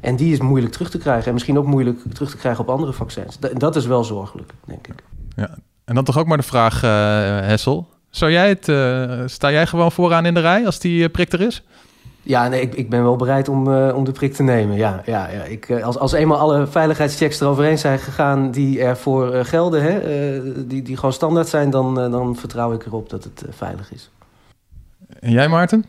En 0.00 0.16
die 0.16 0.32
is 0.32 0.40
moeilijk 0.40 0.72
terug 0.72 0.90
te 0.90 0.98
krijgen. 0.98 1.26
En 1.26 1.32
misschien 1.32 1.58
ook 1.58 1.66
moeilijk 1.66 1.98
terug 2.12 2.30
te 2.30 2.36
krijgen 2.36 2.62
op 2.62 2.70
andere 2.70 2.92
vaccins. 2.92 3.38
Dat, 3.38 3.60
dat 3.60 3.76
is 3.76 3.86
wel 3.86 4.04
zorgelijk, 4.04 4.52
denk 4.64 4.86
ik. 4.86 5.02
Ja. 5.36 5.50
En 5.84 5.94
dan 5.94 6.04
toch 6.04 6.18
ook 6.18 6.26
maar 6.26 6.36
de 6.36 6.42
vraag, 6.42 6.82
uh, 6.82 6.90
Hessel. 7.48 7.88
Zou 8.10 8.32
jij 8.32 8.48
het, 8.48 8.68
uh, 8.68 9.22
sta 9.26 9.50
jij 9.50 9.66
gewoon 9.66 9.92
vooraan 9.92 10.26
in 10.26 10.34
de 10.34 10.40
rij 10.40 10.66
als 10.66 10.78
die 10.78 11.02
uh, 11.02 11.10
prik 11.10 11.32
er 11.32 11.40
is? 11.40 11.62
Ja, 12.22 12.48
nee, 12.48 12.60
ik, 12.60 12.74
ik 12.74 12.90
ben 12.90 13.02
wel 13.02 13.16
bereid 13.16 13.48
om, 13.48 13.68
uh, 13.68 13.96
om 13.96 14.04
de 14.04 14.12
prik 14.12 14.34
te 14.34 14.42
nemen. 14.42 14.76
Ja, 14.76 15.02
ja, 15.04 15.28
ja. 15.28 15.42
Ik, 15.42 15.70
als, 15.82 15.98
als 15.98 16.12
eenmaal 16.12 16.38
alle 16.38 16.66
veiligheidschecks 16.66 17.40
eroverheen 17.40 17.78
zijn 17.78 17.98
gegaan 17.98 18.50
die 18.50 18.82
ervoor 18.82 19.44
gelden, 19.44 19.82
hè, 19.82 20.66
die, 20.66 20.82
die 20.82 20.96
gewoon 20.96 21.12
standaard 21.12 21.48
zijn, 21.48 21.70
dan, 21.70 21.94
dan 21.94 22.36
vertrouw 22.36 22.72
ik 22.72 22.86
erop 22.86 23.10
dat 23.10 23.24
het 23.24 23.44
veilig 23.50 23.92
is. 23.92 24.10
En 25.20 25.30
jij, 25.30 25.48
Maarten? 25.48 25.84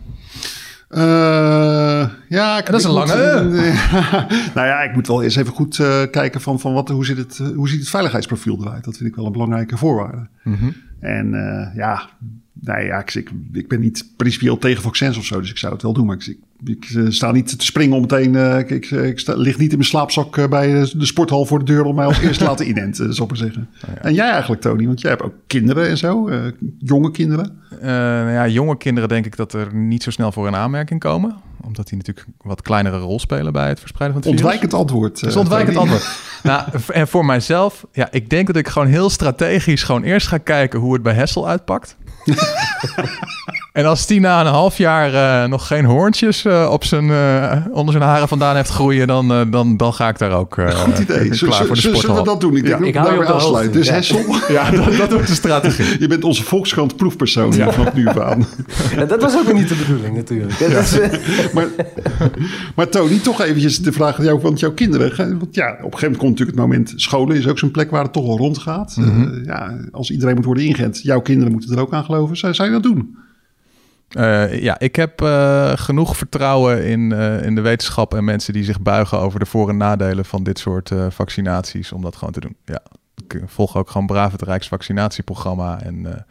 Uh, 0.89 2.09
ja, 2.29 2.57
ik, 2.57 2.65
dat 2.65 2.79
is 2.79 2.83
een 2.83 2.91
lange. 2.91 3.43
Moet, 3.43 3.53
nou 4.55 4.67
ja, 4.67 4.81
ik 4.81 4.93
moet 4.93 5.07
wel 5.07 5.23
eerst 5.23 5.37
even 5.37 5.53
goed 5.53 5.77
uh, 5.77 6.03
kijken 6.11 6.41
van, 6.41 6.59
van 6.59 6.73
wat, 6.73 6.89
hoe, 6.89 7.05
zit 7.05 7.17
het, 7.17 7.37
hoe 7.55 7.69
ziet 7.69 7.79
het 7.79 7.89
veiligheidsprofiel 7.89 8.57
eruit. 8.61 8.83
Dat 8.83 8.97
vind 8.97 9.09
ik 9.09 9.15
wel 9.15 9.25
een 9.25 9.31
belangrijke 9.31 9.77
voorwaarde. 9.77 10.27
Mm 10.43 10.55
-hmm. 10.55 10.75
En 10.99 11.29
ja, 11.75 12.09
nee, 12.53 12.85
ja 12.85 12.99
ik, 12.99 13.13
ik, 13.13 13.31
ik, 13.51 13.67
ben 13.67 13.79
niet 13.79 14.13
principieel 14.17 14.57
tegen 14.57 14.81
vaccins 14.81 15.17
of 15.17 15.25
zo, 15.25 15.39
dus 15.39 15.49
ik 15.49 15.57
zou 15.57 15.73
het 15.73 15.81
wel 15.81 15.93
doen. 15.93 16.05
Maar 16.05 16.15
ik, 16.15 16.25
ik 16.25 16.39
uh, 16.65 17.09
sta 17.09 17.31
niet 17.31 17.59
te 17.59 17.65
springen 17.65 17.95
om 17.95 18.01
meteen. 18.01 18.33
Uh, 18.33 18.59
ik, 18.59 18.69
ik, 18.69 18.91
ik 18.91 19.19
sta, 19.19 19.33
lig 19.35 19.57
niet 19.57 19.71
in 19.71 19.77
mijn 19.77 19.89
slaapzak 19.89 20.37
uh, 20.37 20.47
bij 20.47 20.67
de 20.71 21.05
sporthal 21.05 21.45
voor 21.45 21.59
de 21.59 21.65
deur 21.65 21.83
om 21.83 21.95
mij 21.95 22.05
als 22.05 22.19
eerste 22.19 22.43
te 22.43 22.49
laten 22.49 22.67
inenten, 22.67 23.13
zou 23.13 23.29
ik 23.29 23.39
maar 23.39 23.49
zeggen. 23.49 23.69
Oh, 23.85 23.93
ja. 23.95 24.01
En 24.01 24.13
jij 24.13 24.29
eigenlijk, 24.29 24.61
Tony, 24.61 24.85
want 24.85 25.01
jij 25.01 25.09
hebt 25.09 25.23
ook 25.23 25.33
kinderen 25.47 25.89
en 25.89 25.97
zo, 25.97 26.29
jonge 26.79 27.11
kinderen. 27.11 27.59
nou 27.81 28.31
ja, 28.31 28.47
jonge 28.47 28.77
kinderen 28.77 29.09
denk 29.09 29.25
ik 29.25 29.35
dat 29.35 29.53
er 29.53 29.75
niet 29.75 30.03
zo 30.03 30.11
snel 30.11 30.31
voor 30.31 30.47
in 30.47 30.55
aanmerking 30.55 30.99
komen 30.99 31.35
omdat 31.65 31.87
die 31.87 31.97
natuurlijk 31.97 32.27
een 32.27 32.49
wat 32.49 32.61
kleinere 32.61 32.97
rol 32.97 33.19
spelen 33.19 33.53
bij 33.53 33.67
het 33.67 33.79
verspreiden 33.79 34.21
van 34.21 34.31
het 34.31 34.39
ontwijkend 34.39 34.71
virus. 34.71 34.85
antwoord. 34.85 35.19
Dus 35.19 35.35
ontwijkend 35.35 35.77
antwoord. 35.77 36.19
nou, 36.43 36.63
en 36.87 37.07
voor 37.07 37.25
mijzelf, 37.25 37.85
ja, 37.91 38.07
ik 38.11 38.29
denk 38.29 38.47
dat 38.47 38.55
ik 38.55 38.67
gewoon 38.67 38.87
heel 38.87 39.09
strategisch 39.09 39.83
gewoon 39.83 40.03
eerst 40.03 40.27
ga 40.27 40.37
kijken 40.37 40.79
hoe 40.79 40.93
het 40.93 41.03
bij 41.03 41.13
Hessel 41.13 41.47
uitpakt. 41.47 41.97
en 43.75 43.85
als 43.85 44.07
die 44.07 44.19
na 44.19 44.39
een 44.39 44.51
half 44.51 44.77
jaar 44.77 45.13
uh, 45.13 45.49
nog 45.49 45.67
geen 45.67 45.85
hoorntjes 45.85 46.45
uh, 46.45 46.69
op 46.71 46.83
zijn, 46.83 47.05
uh, 47.05 47.55
onder 47.71 47.93
zijn 47.93 48.05
haren 48.05 48.27
vandaan 48.27 48.55
heeft 48.55 48.69
groeien, 48.69 49.07
dan, 49.07 49.47
dan, 49.51 49.77
dan 49.77 49.93
ga 49.93 50.09
ik 50.09 50.17
daar 50.17 50.31
ook 50.31 50.57
Goed 50.69 50.99
idee. 50.99 51.29
klaar 51.29 51.65
voor 51.65 51.75
de 51.75 51.81
sporthal. 51.81 52.01
Zullen 52.01 52.15
we 52.15 52.23
dat 52.23 52.41
doen? 52.41 52.55
Ik, 52.55 52.65
denk 52.65 52.79
ja, 52.79 52.87
ik 52.87 52.95
hou 52.95 53.13
je 53.13 53.19
op 53.19 53.25
de 53.25 53.33
afsluiten. 53.33 53.73
Dus 53.73 53.87
ja. 53.87 53.93
Hessel. 53.93 54.25
ja, 54.47 54.71
dat, 54.71 54.97
dat 54.97 55.11
wordt 55.11 55.27
de 55.27 55.33
strategie. 55.33 55.99
je 56.03 56.07
bent 56.07 56.23
onze 56.23 56.43
Volkskrant 56.43 56.95
proefpersoon 56.95 57.51
ja. 57.51 57.71
vanaf 57.71 57.93
nu 57.93 58.07
aan. 58.07 58.45
Ja, 58.95 59.05
dat 59.05 59.21
was 59.21 59.37
ook 59.37 59.53
niet 59.53 59.69
de 59.69 59.75
bedoeling 59.75 60.15
natuurlijk. 60.15 60.53
Ja. 60.59 60.67
Is, 60.67 60.97
maar, 61.53 61.67
maar 62.75 62.89
Tony, 62.89 63.19
toch 63.19 63.41
eventjes 63.41 63.79
de 63.79 63.91
vraag 63.91 64.17
aan 64.17 64.25
jou, 64.25 64.39
want 64.39 64.59
jouw 64.59 64.71
kinderen, 64.71 65.39
want 65.39 65.55
ja, 65.55 65.69
op 65.71 65.77
een 65.77 65.81
gegeven 65.81 66.01
moment 66.01 66.17
komt 66.17 66.29
natuurlijk 66.29 66.57
het 66.57 66.67
moment, 66.67 66.93
scholen 66.95 67.35
is 67.35 67.47
ook 67.47 67.59
zo'n 67.59 67.71
plek 67.71 67.91
waar 67.91 68.03
het 68.03 68.13
toch 68.13 68.25
wel 68.25 68.37
rondgaat. 68.37 68.95
Mm 68.97 69.03
-hmm. 69.03 69.33
uh, 69.33 69.45
ja, 69.45 69.77
als 69.91 70.11
iedereen 70.11 70.35
moet 70.35 70.45
worden 70.45 70.63
ingeënt, 70.63 71.01
jouw 71.01 71.21
kinderen 71.21 71.51
moeten 71.51 71.71
er 71.75 71.81
ook 71.81 71.93
aan 71.93 72.03
geloven. 72.03 72.37
Zou, 72.37 72.53
zou 72.53 72.67
je 72.67 72.73
dat 72.73 72.83
doen? 72.83 73.15
Uh, 74.15 74.61
ja, 74.61 74.79
ik 74.79 74.95
heb 74.95 75.21
uh, 75.21 75.71
genoeg 75.75 76.17
vertrouwen 76.17 76.85
in, 76.85 77.11
uh, 77.11 77.41
in 77.41 77.55
de 77.55 77.61
wetenschap 77.61 78.13
en 78.13 78.23
mensen 78.23 78.53
die 78.53 78.63
zich 78.63 78.81
buigen 78.81 79.19
over 79.19 79.39
de 79.39 79.45
voor- 79.45 79.69
en 79.69 79.77
nadelen 79.77 80.25
van 80.25 80.43
dit 80.43 80.59
soort 80.59 80.91
vaccinaties 81.09 81.91
om 81.91 82.01
dat 82.01 82.15
gewoon 82.15 82.33
te 82.33 82.39
doen. 82.39 82.55
Ja, 82.65 82.81
ik 83.27 83.41
volg 83.45 83.77
ook 83.77 83.89
gewoon 83.89 84.07
braaf 84.07 84.31
het 84.31 84.41
Rijksvaccinatieprogramma 84.41 85.81
en 85.81 86.25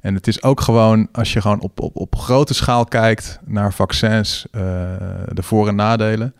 en 0.00 0.14
het 0.14 0.26
is 0.26 0.42
ook 0.42 0.60
gewoon, 0.60 1.08
als 1.12 1.32
je 1.32 1.40
gewoon 1.40 1.60
op, 1.60 1.80
op, 1.80 1.96
op 1.96 2.16
grote 2.16 2.54
schaal 2.54 2.84
kijkt 2.84 3.38
naar 3.44 3.72
vaccins, 3.72 4.46
de 4.50 5.42
voor- 5.42 5.68
en 5.68 5.74
nadelen. 5.74 6.34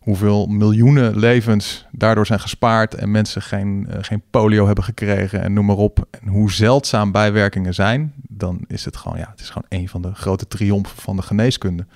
Hoeveel 0.00 0.46
miljoenen 0.46 1.18
levens 1.18 1.86
daardoor 1.90 2.26
zijn 2.26 2.40
gespaard 2.40 2.94
en 2.94 3.10
mensen 3.10 3.42
geen, 3.42 3.86
uh, 3.88 3.96
geen 4.00 4.22
polio 4.30 4.66
hebben 4.66 4.84
gekregen 4.84 5.42
en 5.42 5.52
noem 5.52 5.66
maar 5.66 5.76
op. 5.76 6.06
En 6.10 6.28
hoe 6.28 6.52
zeldzaam 6.52 7.12
bijwerkingen 7.12 7.74
zijn, 7.74 8.12
dan 8.28 8.64
is 8.66 8.84
het 8.84 8.96
gewoon, 8.96 9.18
ja, 9.18 9.28
het 9.30 9.40
is 9.40 9.50
gewoon 9.50 9.68
een 9.80 9.88
van 9.88 10.02
de 10.02 10.14
grote 10.14 10.48
triomfen 10.48 11.02
van 11.02 11.16
de 11.16 11.22
geneeskunde. 11.22 11.86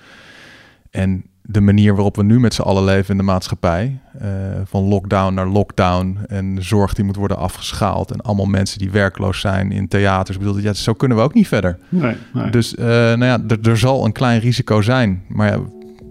En 0.91 1.25
de 1.41 1.61
manier 1.61 1.93
waarop 1.93 2.15
we 2.15 2.23
nu 2.23 2.39
met 2.39 2.53
z'n 2.53 2.61
allen 2.61 2.83
leven 2.83 3.11
in 3.11 3.17
de 3.17 3.23
maatschappij, 3.23 3.99
uh, 4.21 4.27
van 4.65 4.83
lockdown 4.83 5.33
naar 5.33 5.47
lockdown 5.47 6.19
en 6.27 6.63
zorg 6.63 6.93
die 6.93 7.05
moet 7.05 7.15
worden 7.15 7.37
afgeschaald 7.37 8.11
en 8.11 8.21
allemaal 8.21 8.45
mensen 8.45 8.79
die 8.79 8.91
werkloos 8.91 9.39
zijn 9.39 9.71
in 9.71 9.87
theaters, 9.87 10.37
bedoel, 10.37 10.57
ja, 10.57 10.73
zo 10.73 10.93
kunnen 10.93 11.17
we 11.17 11.23
ook 11.23 11.33
niet 11.33 11.47
verder. 11.47 11.79
Nee, 11.89 12.15
nee. 12.33 12.49
Dus 12.49 12.73
uh, 12.73 12.85
nou 12.85 13.25
ja, 13.25 13.39
er 13.63 13.77
zal 13.77 14.05
een 14.05 14.11
klein 14.11 14.39
risico 14.39 14.81
zijn, 14.81 15.23
maar 15.27 15.51
ja, 15.51 15.59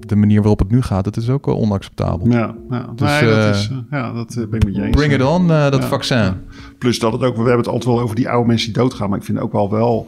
de 0.08 0.16
manier 0.16 0.38
waarop 0.38 0.58
het 0.58 0.70
nu 0.70 0.82
gaat, 0.82 1.04
dat 1.04 1.16
is 1.16 1.28
ook 1.28 1.46
wel 1.46 1.56
onacceptabel. 1.56 2.30
Ja, 2.30 2.54
ja. 2.70 2.92
Dus, 2.94 3.20
nee, 3.20 3.30
dat, 3.30 3.54
is, 3.54 3.70
uh, 3.70 3.78
ja 3.90 4.12
dat 4.12 4.34
ben 4.34 4.60
ik 4.60 4.64
met 4.64 4.74
je 4.74 4.82
eens. 4.82 4.96
Bring 4.96 5.12
it 5.12 5.22
on, 5.22 5.48
dat 5.48 5.82
ja, 5.82 5.88
vaccin. 5.88 6.16
Ja. 6.16 6.40
Plus 6.78 6.98
dat 6.98 7.12
het 7.12 7.22
ook, 7.22 7.32
we 7.34 7.40
hebben 7.40 7.58
het 7.58 7.68
altijd 7.68 7.94
wel 7.94 8.00
over 8.00 8.16
die 8.16 8.28
oude 8.28 8.46
mensen 8.46 8.72
die 8.72 8.82
doodgaan, 8.82 9.08
maar 9.08 9.18
ik 9.18 9.24
vind 9.24 9.38
ook 9.38 9.52
wel 9.52 9.70
wel, 9.70 10.06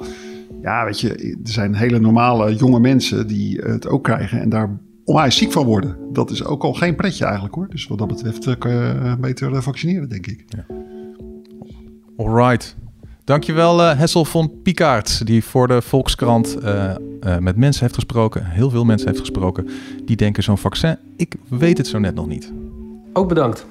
ja, 0.62 0.84
weet 0.84 1.00
je, 1.00 1.14
er 1.44 1.50
zijn 1.50 1.74
hele 1.74 1.98
normale 1.98 2.54
jonge 2.54 2.80
mensen 2.80 3.26
die 3.26 3.58
het 3.58 3.88
ook 3.88 4.04
krijgen 4.04 4.40
en 4.40 4.48
daar 4.48 4.78
onwijs 5.04 5.36
ziek 5.36 5.52
van 5.52 5.64
worden. 5.64 5.96
Dat 6.12 6.30
is 6.30 6.44
ook 6.44 6.62
al 6.62 6.72
geen 6.72 6.94
pretje 6.94 7.24
eigenlijk 7.24 7.54
hoor. 7.54 7.68
Dus 7.68 7.86
wat 7.86 7.98
dat 7.98 8.08
betreft 8.08 8.58
kan 8.58 8.72
je 8.72 9.16
beter 9.20 9.62
vaccineren, 9.62 10.08
denk 10.08 10.26
ik. 10.26 10.44
Ja. 10.48 10.66
Alright. 12.16 12.76
Dankjewel 13.26 13.80
uh, 13.80 13.98
Hessel 13.98 14.24
von 14.24 14.62
Pikaert, 14.62 15.26
die 15.26 15.44
voor 15.44 15.68
de 15.68 15.82
Volkskrant 15.82 16.56
uh, 16.62 16.90
uh, 17.26 17.38
met 17.38 17.56
mensen 17.56 17.82
heeft 17.82 17.94
gesproken. 17.94 18.44
Heel 18.44 18.70
veel 18.70 18.84
mensen 18.84 19.08
heeft 19.08 19.20
gesproken. 19.20 19.68
Die 20.04 20.16
denken 20.16 20.42
zo'n 20.42 20.58
vaccin, 20.58 20.96
ik 21.16 21.34
weet 21.48 21.78
het 21.78 21.86
zo 21.86 21.98
net 21.98 22.14
nog 22.14 22.26
niet. 22.26 22.52
Ook 23.12 23.28
bedankt. 23.28 23.66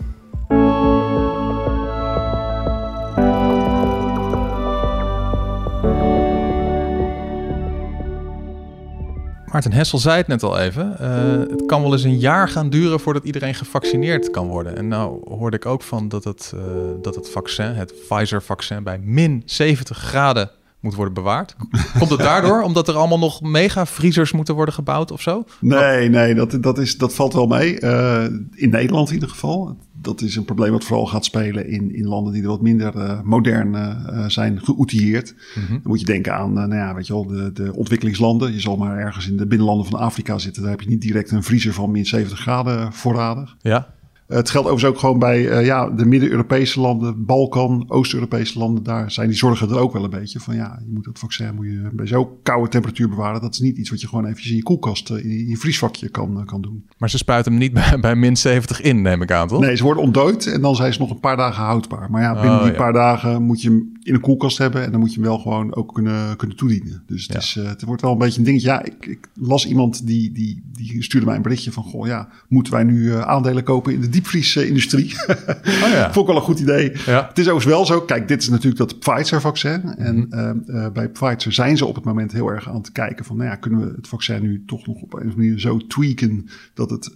Maarten 9.51 9.73
Hessel 9.73 9.97
zei 9.97 10.17
het 10.17 10.27
net 10.27 10.43
al 10.43 10.59
even. 10.59 10.97
Uh, 11.01 11.49
het 11.49 11.65
kan 11.65 11.81
wel 11.81 11.91
eens 11.91 12.03
een 12.03 12.19
jaar 12.19 12.49
gaan 12.49 12.69
duren 12.69 12.99
voordat 12.99 13.23
iedereen 13.23 13.55
gevaccineerd 13.55 14.31
kan 14.31 14.47
worden. 14.47 14.77
En 14.77 14.87
nou 14.87 15.21
hoorde 15.29 15.55
ik 15.55 15.65
ook 15.65 15.81
van 15.81 16.07
dat 16.07 16.23
het, 16.23 16.53
uh, 16.55 16.61
dat 17.01 17.15
het 17.15 17.29
vaccin, 17.29 17.73
het 17.73 17.93
Pfizer-vaccin, 18.07 18.83
bij 18.83 18.99
min 18.99 19.43
70 19.45 19.97
graden 19.97 20.51
moet 20.79 20.95
worden 20.95 21.13
bewaard. 21.13 21.55
Komt 21.97 22.09
het 22.09 22.19
daardoor? 22.19 22.61
Omdat 22.69 22.87
er 22.87 22.95
allemaal 22.95 23.19
nog 23.19 23.41
mega-vriezers 23.41 24.31
moeten 24.31 24.55
worden 24.55 24.73
gebouwd 24.73 25.11
of 25.11 25.21
zo? 25.21 25.43
Nee, 25.59 26.09
nee, 26.09 26.35
dat, 26.35 26.57
dat, 26.61 26.77
is, 26.77 26.97
dat 26.97 27.13
valt 27.13 27.33
wel 27.33 27.47
mee. 27.47 27.81
Uh, 27.81 28.23
in 28.51 28.69
Nederland 28.69 29.07
in 29.07 29.13
ieder 29.13 29.29
geval. 29.29 29.77
Dat 30.05 30.21
is 30.21 30.35
een 30.35 30.45
probleem 30.45 30.71
wat 30.71 30.83
vooral 30.83 31.05
gaat 31.05 31.25
spelen 31.25 31.67
in, 31.67 31.95
in 31.95 32.07
landen 32.07 32.33
die 32.33 32.41
er 32.41 32.47
wat 32.47 32.61
minder 32.61 32.95
uh, 32.95 33.21
modern 33.21 33.73
uh, 33.73 34.27
zijn 34.27 34.61
geoutilleerd. 34.63 35.33
Mm 35.55 35.63
-hmm. 35.63 35.79
Dan 35.81 35.91
moet 35.91 35.99
je 35.99 36.05
denken 36.05 36.33
aan 36.35 36.53
nou 36.53 36.75
ja, 36.75 36.93
weet 36.93 37.07
je 37.07 37.13
wel, 37.13 37.25
de, 37.25 37.51
de 37.51 37.73
ontwikkelingslanden. 37.73 38.53
Je 38.53 38.59
zal 38.59 38.77
maar 38.77 38.97
ergens 38.97 39.29
in 39.29 39.37
de 39.37 39.47
binnenlanden 39.47 39.85
van 39.85 39.99
Afrika 39.99 40.37
zitten. 40.37 40.61
Daar 40.61 40.71
heb 40.71 40.81
je 40.81 40.89
niet 40.89 41.01
direct 41.01 41.31
een 41.31 41.43
vriezer 41.43 41.73
van 41.73 41.91
min 41.91 42.05
70 42.05 42.39
graden 42.39 42.93
voorradig. 42.93 43.55
Ja. 43.61 43.93
Het 44.27 44.49
geldt 44.49 44.67
overigens 44.67 44.93
ook 44.93 44.99
gewoon 44.99 45.19
bij 45.19 45.41
uh, 45.41 45.65
ja, 45.65 45.89
de 45.89 46.05
Midden-Europese 46.05 46.79
landen, 46.79 47.25
Balkan, 47.25 47.85
Oost-Europese 47.87 48.59
landen. 48.59 48.83
Daar 48.83 49.11
zijn 49.11 49.27
die 49.27 49.37
zorgen 49.37 49.69
er 49.69 49.77
ook 49.77 49.93
wel 49.93 50.03
een 50.03 50.09
beetje 50.09 50.39
van. 50.39 50.55
Ja, 50.55 50.79
je 50.85 50.91
moet 50.93 51.05
dat 51.05 51.19
vaccin 51.19 51.55
moet 51.55 51.65
je 51.65 51.89
bij 51.93 52.07
zo'n 52.07 52.27
koude 52.43 52.69
temperatuur 52.69 53.09
bewaren. 53.09 53.41
Dat 53.41 53.53
is 53.53 53.59
niet 53.59 53.77
iets 53.77 53.89
wat 53.89 54.01
je 54.01 54.07
gewoon 54.07 54.25
eventjes 54.25 54.49
in 54.49 54.55
je 54.55 54.63
koelkast, 54.63 55.09
in 55.09 55.29
je, 55.29 55.39
in 55.39 55.47
je 55.47 55.57
vriesvakje 55.57 56.09
kan, 56.09 56.45
kan 56.45 56.61
doen. 56.61 56.85
Maar 56.97 57.09
ze 57.09 57.17
spuiten 57.17 57.51
hem 57.51 57.61
niet 57.61 57.73
bij, 57.89 57.99
bij 57.99 58.15
min 58.15 58.37
70 58.37 58.81
in, 58.81 59.01
neem 59.01 59.21
ik 59.21 59.31
aan, 59.31 59.47
toch? 59.47 59.59
Nee, 59.59 59.75
ze 59.75 59.83
worden 59.83 60.03
ontdooid 60.03 60.47
en 60.47 60.61
dan 60.61 60.75
zijn 60.75 60.93
ze 60.93 60.99
nog 60.99 61.09
een 61.09 61.19
paar 61.19 61.37
dagen 61.37 61.63
houdbaar. 61.63 62.11
Maar 62.11 62.21
ja, 62.21 62.33
binnen 62.33 62.57
oh, 62.57 62.63
die 62.63 62.71
ja. 62.71 62.77
paar 62.77 62.93
dagen 62.93 63.43
moet 63.43 63.61
je 63.61 63.69
hem 63.69 63.93
in 64.03 64.13
een 64.13 64.21
koelkast 64.21 64.57
hebben. 64.57 64.83
En 64.83 64.91
dan 64.91 64.99
moet 64.99 65.13
je 65.13 65.19
hem 65.19 65.29
wel 65.29 65.39
gewoon 65.39 65.75
ook 65.75 65.93
kunnen, 65.93 66.37
kunnen 66.37 66.57
toedienen. 66.57 67.03
Dus 67.07 67.23
het, 67.23 67.31
ja. 67.31 67.39
is, 67.39 67.55
uh, 67.55 67.67
het 67.67 67.83
wordt 67.83 68.01
wel 68.01 68.11
een 68.11 68.17
beetje 68.17 68.39
een 68.39 68.45
dingetje. 68.45 68.67
Ja, 68.67 68.83
ik, 68.83 69.05
ik 69.05 69.29
las 69.33 69.67
iemand 69.67 70.07
die, 70.07 70.31
die, 70.31 70.63
die 70.71 71.03
stuurde 71.03 71.25
mij 71.25 71.35
een 71.35 71.41
berichtje 71.41 71.71
van... 71.71 71.83
Goh, 71.83 72.07
ja, 72.07 72.29
moeten 72.47 72.73
wij 72.73 72.83
nu 72.83 73.13
aandelen 73.13 73.63
kopen 73.63 73.93
in 73.93 74.01
de 74.01 74.09
diepvriesindustrie? 74.15 75.13
oh, 75.83 75.89
ja. 75.91 76.03
Vond 76.13 76.27
ik 76.27 76.33
wel 76.33 76.35
een 76.35 76.47
goed 76.47 76.59
idee. 76.59 76.91
Ja. 77.05 77.27
Het 77.27 77.37
is 77.37 77.43
overigens 77.43 77.65
wel 77.65 77.85
zo. 77.85 78.01
Kijk, 78.01 78.27
dit 78.27 78.41
is 78.41 78.49
natuurlijk 78.49 78.77
dat 78.77 78.99
Pfizer-vaccin. 78.99 79.81
Mm 79.83 79.93
-hmm. 79.97 80.05
En 80.05 80.27
uh, 80.67 80.75
uh, 80.75 80.91
bij 80.91 81.09
Pfizer 81.09 81.53
zijn 81.53 81.77
ze 81.77 81.85
op 81.85 81.95
het 81.95 82.03
moment 82.03 82.31
heel 82.31 82.47
erg 82.47 82.69
aan 82.69 82.75
het 82.75 82.91
kijken 82.91 83.25
van... 83.25 83.37
Nou 83.37 83.49
ja, 83.49 83.55
kunnen 83.55 83.79
we 83.79 83.93
het 83.95 84.07
vaccin 84.07 84.41
nu 84.41 84.63
toch 84.65 84.87
nog 84.87 85.01
op 85.01 85.13
een 85.13 85.19
of 85.19 85.23
andere 85.23 85.37
manier 85.37 85.59
zo 85.59 85.77
tweaken... 85.87 86.47
dat 86.73 86.89
het 86.89 87.11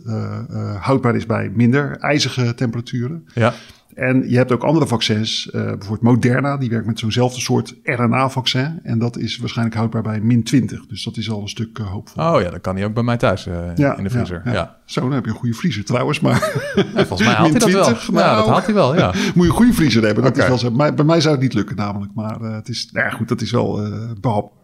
houdbaar 0.79 1.15
is 1.15 1.25
bij 1.25 1.51
minder 1.53 1.97
ijzige 1.97 2.53
temperaturen? 2.55 3.27
Ja. 3.33 3.53
En 3.99 4.29
je 4.29 4.37
hebt 4.37 4.51
ook 4.51 4.63
andere 4.63 4.87
vaccins, 4.87 5.45
uh, 5.47 5.51
bijvoorbeeld 5.63 6.01
Moderna, 6.01 6.57
die 6.57 6.69
werkt 6.69 6.85
met 6.85 6.99
zo'nzelfde 6.99 7.39
soort 7.39 7.75
RNA-vaccin. 7.83 8.79
En 8.83 8.99
dat 8.99 9.17
is 9.17 9.37
waarschijnlijk 9.37 9.77
houdbaar 9.77 10.01
bij 10.01 10.19
min 10.21 10.43
20. 10.43 10.85
Dus 10.85 11.03
dat 11.03 11.17
is 11.17 11.29
al 11.29 11.41
een 11.41 11.49
stuk 11.49 11.79
uh, 11.79 11.87
hoopvol. 11.87 12.23
Oh 12.23 12.41
ja, 12.41 12.49
dan 12.49 12.61
kan 12.61 12.75
hij 12.75 12.85
ook 12.85 12.93
bij 12.93 13.03
mij 13.03 13.17
thuis 13.17 13.47
uh, 13.47 13.55
ja, 13.75 13.97
in 13.97 14.03
de 14.03 14.09
vriezer. 14.09 14.41
Ja, 14.45 14.51
ja. 14.51 14.57
ja, 14.57 14.77
Zo, 14.85 15.01
dan 15.01 15.11
heb 15.11 15.25
je 15.25 15.31
een 15.31 15.37
goede 15.37 15.55
vriezer 15.55 15.85
trouwens. 15.85 16.19
Maar 16.19 16.39
volgens 16.95 17.21
mij 17.21 17.33
haalt 17.33 17.49
hij 17.49 17.59
dat 17.59 17.69
20, 17.69 18.07
wel. 18.07 18.15
Nou, 18.15 18.29
ja, 18.29 18.35
dat 18.35 18.47
haalt 18.47 18.65
hij 18.65 18.73
wel, 18.73 18.95
ja. 18.95 19.07
Moet 19.35 19.43
je 19.45 19.49
een 19.49 19.49
goede 19.49 19.73
vriezer 19.73 20.03
hebben. 20.03 20.23
Dat 20.23 20.31
okay. 20.31 20.43
is 20.43 20.49
wel 20.49 20.71
zo. 20.71 20.77
Bij, 20.77 20.93
bij 20.93 21.05
mij 21.05 21.21
zou 21.21 21.33
het 21.33 21.43
niet 21.43 21.53
lukken 21.53 21.75
namelijk. 21.75 22.13
Maar 22.13 22.39
het 22.39 22.69
is, 22.69 22.89
nou 22.91 23.05
ja, 23.05 23.11
goed, 23.11 23.27
dat 23.27 23.41
is 23.41 23.51
wel 23.51 23.81
behap. 24.21 24.58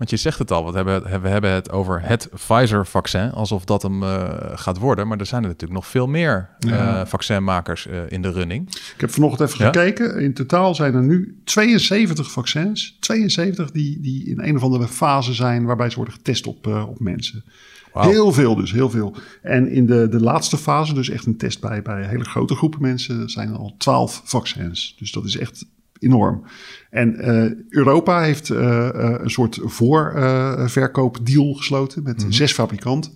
Want 0.00 0.12
je 0.12 0.18
zegt 0.18 0.38
het 0.38 0.50
al, 0.50 0.70
we 0.70 0.76
hebben, 0.76 1.22
we 1.22 1.28
hebben 1.28 1.50
het 1.50 1.70
over 1.70 2.02
het 2.02 2.28
Pfizer-vaccin, 2.34 3.30
alsof 3.30 3.64
dat 3.64 3.82
hem 3.82 4.02
uh, 4.02 4.28
gaat 4.54 4.78
worden. 4.78 5.08
Maar 5.08 5.18
er 5.18 5.26
zijn 5.26 5.42
er 5.42 5.48
natuurlijk 5.48 5.80
nog 5.80 5.86
veel 5.88 6.06
meer 6.06 6.48
ja. 6.58 7.00
uh, 7.00 7.06
vaccinmakers 7.06 7.86
uh, 7.86 7.98
in 8.08 8.22
de 8.22 8.30
running. 8.30 8.68
Ik 8.68 9.00
heb 9.00 9.10
vanochtend 9.10 9.48
even 9.50 9.64
ja? 9.64 9.72
gekeken. 9.72 10.20
In 10.20 10.34
totaal 10.34 10.74
zijn 10.74 10.94
er 10.94 11.02
nu 11.02 11.40
72 11.44 12.30
vaccins. 12.30 12.96
72 13.00 13.70
die, 13.70 14.00
die 14.00 14.24
in 14.24 14.40
een 14.40 14.56
of 14.56 14.62
andere 14.62 14.88
fase 14.88 15.34
zijn 15.34 15.64
waarbij 15.64 15.90
ze 15.90 15.96
worden 15.96 16.14
getest 16.14 16.46
op, 16.46 16.66
op 16.66 17.00
mensen. 17.00 17.44
Wow. 17.92 18.04
Heel 18.04 18.32
veel 18.32 18.54
dus, 18.54 18.72
heel 18.72 18.90
veel. 18.90 19.14
En 19.42 19.68
in 19.68 19.86
de, 19.86 20.08
de 20.08 20.20
laatste 20.20 20.56
fase, 20.56 20.94
dus 20.94 21.08
echt 21.08 21.26
een 21.26 21.36
test 21.36 21.60
bij, 21.60 21.82
bij 21.82 22.06
hele 22.06 22.24
grote 22.24 22.54
groepen 22.54 22.82
mensen, 22.82 23.28
zijn 23.28 23.48
er 23.48 23.56
al 23.56 23.74
12 23.78 24.22
vaccins. 24.24 24.94
Dus 24.98 25.12
dat 25.12 25.24
is 25.24 25.36
echt 25.36 25.66
enorm. 26.00 26.42
En 26.90 27.28
uh, 27.28 27.50
Europa 27.68 28.22
heeft 28.22 28.48
uh, 28.48 28.58
uh, 28.58 29.14
een 29.18 29.30
soort 29.30 29.58
voorverkoopdeal 29.62 31.54
gesloten 31.54 32.02
met 32.02 32.16
mm-hmm. 32.16 32.32
zes 32.32 32.52
fabrikanten. 32.52 33.12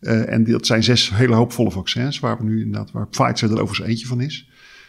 en 0.00 0.44
dat 0.44 0.66
zijn 0.66 0.82
zes 0.82 1.10
hele 1.14 1.34
hoopvolle 1.34 1.70
vaccins, 1.70 2.20
waar 2.20 2.38
we 2.38 2.44
nu 2.44 2.62
inderdaad, 2.62 2.90
waar 2.90 3.08
Pfizer 3.08 3.50
er 3.50 3.60
overigens 3.60 3.88
eentje 3.88 4.06
van 4.06 4.20
is. 4.20 4.48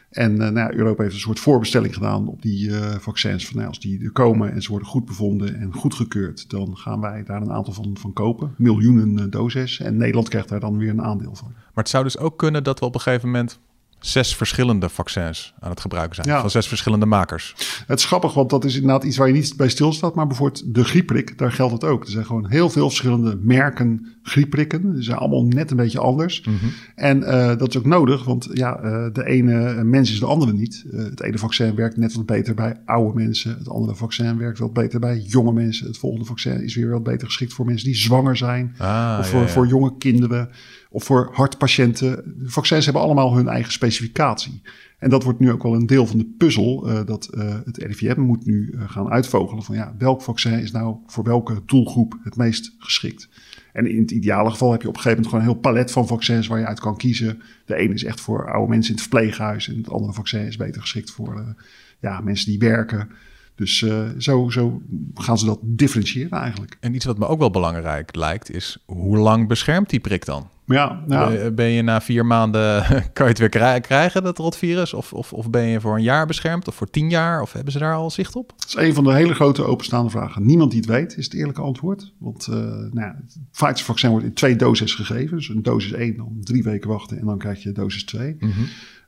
En 0.10 0.38
nou 0.38 0.56
ja, 0.56 0.74
Europa 0.74 1.02
heeft 1.02 1.16
een 1.16 1.22
soort 1.22 1.40
voorbestelling 1.40 1.94
gedaan 1.94 2.28
op 2.28 2.42
die 2.42 2.72
vaccins. 3.00 3.48
Van, 3.48 3.56
nou, 3.56 3.68
als 3.68 3.80
die 3.80 4.04
er 4.04 4.12
komen 4.12 4.52
en 4.52 4.62
ze 4.62 4.70
worden 4.70 4.88
goed 4.88 5.06
bevonden 5.06 5.56
en 5.56 5.74
goedgekeurd, 5.74 6.50
dan 6.50 6.78
gaan 6.78 7.02
wij 7.02 7.24
daar 7.24 7.42
een 7.42 7.52
aantal 7.52 7.74
van, 7.74 7.98
van 8.00 8.14
kopen. 8.14 8.54
Miljoenen 8.58 9.30
doses. 9.30 9.80
En 9.80 9.98
Nederland 9.98 10.30
krijgt 10.30 10.50
daar 10.50 10.60
dan 10.60 10.78
weer 10.78 10.90
een 10.90 11.02
aandeel 11.02 11.36
van. 11.36 11.52
Maar 11.52 11.84
het 11.84 11.90
zou 11.90 12.04
dus 12.04 12.18
ook 12.18 12.38
kunnen 12.38 12.64
dat 12.64 12.80
we 12.80 12.86
op 12.86 12.96
een 12.96 13.02
gegeven 13.02 13.30
moment 13.30 13.60
zes 14.06 14.36
verschillende 14.36 14.90
vaccins 14.90 15.54
aan 15.60 15.70
het 15.70 15.82
gebruiken 15.82 16.16
zijn. 16.16 16.28
Ja. 16.28 16.42
Van 16.42 16.50
zes 16.50 16.68
verschillende 16.68 17.06
makers. 17.06 17.56
Het 17.88 18.00
is 18.00 18.06
grappig, 18.06 18.34
want 18.34 18.50
dat 18.50 18.66
is 18.66 18.76
inderdaad 18.76 19.04
iets 19.04 19.18
waar 19.18 19.28
je 19.28 19.34
niet 19.34 19.58
bij 19.58 19.70
stilstaat. 19.70 20.16
Maar 20.16 20.28
bijvoorbeeld 20.28 20.74
de 20.76 20.84
griepprik, 20.84 21.38
daar 21.38 21.52
geldt 21.52 21.74
het 21.74 21.84
ook. 21.84 22.04
Er 22.04 22.12
zijn 22.12 22.26
gewoon 22.26 22.50
heel 22.50 22.70
veel 22.70 22.88
verschillende 22.88 23.40
merken 23.42 24.16
griepprikken. 24.24 24.96
Ze 24.96 25.04
zijn 25.04 25.18
allemaal 25.18 25.46
net 25.46 25.72
een 25.72 25.78
beetje 25.78 26.00
anders. 26.00 26.42
Mm 26.42 26.58
-hmm. 26.58 26.70
En 26.96 27.20
uh, 27.20 27.58
dat 27.58 27.70
is 27.70 27.78
ook 27.78 27.86
nodig, 27.86 28.26
want 28.26 28.50
ja, 28.54 28.84
uh, 28.84 29.06
de 29.14 29.26
ene 29.26 29.84
mens 29.84 30.12
is 30.12 30.20
de 30.20 30.26
andere 30.26 30.54
niet. 30.54 30.86
Uh, 30.92 31.04
het 31.04 31.22
ene 31.22 31.38
vaccin 31.38 31.76
werkt 31.76 31.98
net 31.98 32.14
wat 32.14 32.26
beter 32.26 32.54
bij 32.54 32.76
oude 32.86 33.20
mensen. 33.20 33.56
Het 33.58 33.70
andere 33.70 33.96
vaccin 33.96 34.38
werkt 34.38 34.60
wat 34.60 34.74
beter 34.74 35.00
bij 35.00 35.20
jonge 35.20 35.54
mensen. 35.54 35.88
Het 35.88 35.98
volgende 35.98 36.26
vaccin 36.26 36.64
is 36.64 36.76
weer 36.76 36.90
wat 36.90 37.04
beter 37.04 37.28
geschikt 37.28 37.54
voor 37.54 37.66
mensen 37.66 37.88
die 37.88 37.98
zwanger 37.98 38.38
zijn. 38.38 38.76
Ah, 38.78 39.18
of 39.20 39.30
voor, 39.30 39.42
ja. 39.42 39.48
voor 39.48 39.68
jonge 39.68 39.98
kinderen. 39.98 40.50
Of 40.96 41.04
voor 41.04 41.30
hartpatiënten. 41.32 42.16
De 42.40 42.50
vaccins 42.50 42.86
hebben 42.86 43.04
allemaal 43.04 43.36
hun 43.36 43.48
eigen 43.48 43.72
specificatie. 43.72 44.62
En 45.00 45.10
dat 45.10 45.24
wordt 45.24 45.40
nu 45.40 45.52
ook 45.52 45.64
wel 45.64 45.74
een 45.74 45.86
deel 45.86 46.08
van 46.08 46.18
de 46.18 46.34
puzzel. 46.38 46.90
Uh, 46.90 47.06
dat 47.06 47.30
uh, 47.34 47.56
het 47.66 47.78
RIVM 47.78 48.20
moet 48.20 48.46
nu 48.46 48.72
uh, 48.72 48.90
gaan 48.90 49.10
uitvogelen 49.10 49.64
van 49.64 49.76
ja, 49.76 49.96
welk 49.98 50.22
vaccin 50.22 50.60
is 50.60 50.72
nou 50.72 50.96
voor 51.08 51.24
welke 51.24 51.62
doelgroep 51.66 52.18
het 52.24 52.36
meest 52.36 52.76
geschikt. 52.78 53.30
En 53.74 53.88
in 53.88 54.02
het 54.02 54.12
ideale 54.12 54.50
geval 54.50 54.72
heb 54.72 54.82
je 54.82 54.88
op 54.88 54.96
een 54.96 55.02
gegeven 55.02 55.24
moment 55.24 55.44
gewoon 55.44 55.56
een 55.56 55.64
heel 55.64 55.72
palet 55.72 55.92
van 55.92 56.08
vaccins 56.08 56.48
waar 56.48 56.60
je 56.60 56.66
uit 56.66 56.80
kan 56.80 56.98
kiezen. 56.98 57.42
De 57.66 57.76
ene 57.76 57.94
is 57.94 58.04
echt 58.04 58.22
voor 58.22 58.52
oude 58.52 58.70
mensen 58.70 58.96
in 58.96 59.00
het 59.00 59.10
verpleeghuis. 59.10 59.68
En 59.68 59.78
het 59.78 59.90
andere 59.90 60.14
vaccin 60.14 60.48
is 60.48 60.58
beter 60.58 60.82
geschikt 60.82 61.12
voor 61.12 61.56
ja, 62.00 62.22
mensen 62.22 62.50
die 62.50 62.60
werken. 62.60 63.10
Dus 63.56 63.86
zo, 64.18 64.50
zo 64.50 64.82
gaan 65.14 65.38
ze 65.38 65.46
dat 65.46 65.60
differentiëren 65.62 66.40
eigenlijk. 66.40 66.78
En 66.80 66.96
iets 66.96 67.06
wat 67.06 67.18
me 67.18 67.28
ook 67.28 67.40
wel 67.40 67.52
belangrijk 67.52 68.16
lijkt 68.16 68.52
is, 68.52 68.78
hoe 68.86 69.18
lang 69.18 69.48
beschermt 69.48 69.90
die 69.90 70.00
prik 70.00 70.26
dan? 70.26 70.50
Ja, 70.66 71.04
ja. 71.08 71.52
Ben- 71.52 71.70
je 71.70 71.82
na 71.82 72.02
vier 72.02 72.26
maanden, 72.26 72.84
kan 73.14 73.26
je 73.26 73.32
het 73.32 73.40
weer 73.40 73.50
krij- 73.50 73.82
krijgen, 73.82 74.24
dat 74.24 74.38
rotvirus? 74.38 74.94
Of, 74.94 75.14
of, 75.14 75.34
of 75.34 75.50
ben 75.50 75.64
je 75.66 75.82
voor 75.82 75.96
een 75.96 76.04
jaar 76.04 76.26
beschermd? 76.28 76.68
Of 76.68 76.76
voor 76.76 76.90
tien 76.90 77.10
jaar? 77.10 77.42
Of 77.42 77.54
hebben 77.54 77.72
ze 77.72 77.80
daar 77.80 77.96
al 77.96 78.10
zicht 78.12 78.36
op? 78.36 78.54
Dat 78.58 78.68
is 78.68 78.76
een 78.76 78.94
van 78.94 79.04
de 79.04 79.14
hele 79.14 79.34
grote 79.34 79.64
openstaande 79.64 80.10
vragen. 80.10 80.46
Niemand 80.46 80.72
die 80.72 80.80
het 80.80 80.90
weet, 80.90 81.18
is 81.18 81.24
het 81.26 81.34
eerlijke 81.34 81.62
antwoord. 81.62 82.14
Want 82.18 82.48
eh 82.48 82.56
nou 82.56 83.00
ja, 83.00 83.16
het 83.22 83.38
Pfizer-vaccin 83.52 84.10
wordt 84.10 84.26
in 84.26 84.34
twee 84.34 84.56
doses 84.56 84.94
gegeven. 84.94 85.38
Dus 85.38 85.50
een 85.50 85.64
dosis 85.64 85.92
1, 85.92 86.18
dan 86.18 86.38
drie 86.40 86.64
weken 86.64 86.90
wachten 86.90 87.20
en 87.20 87.26
dan 87.26 87.38
krijg 87.38 87.64
je 87.64 87.72
dosis 87.72 88.04
2. 88.06 88.38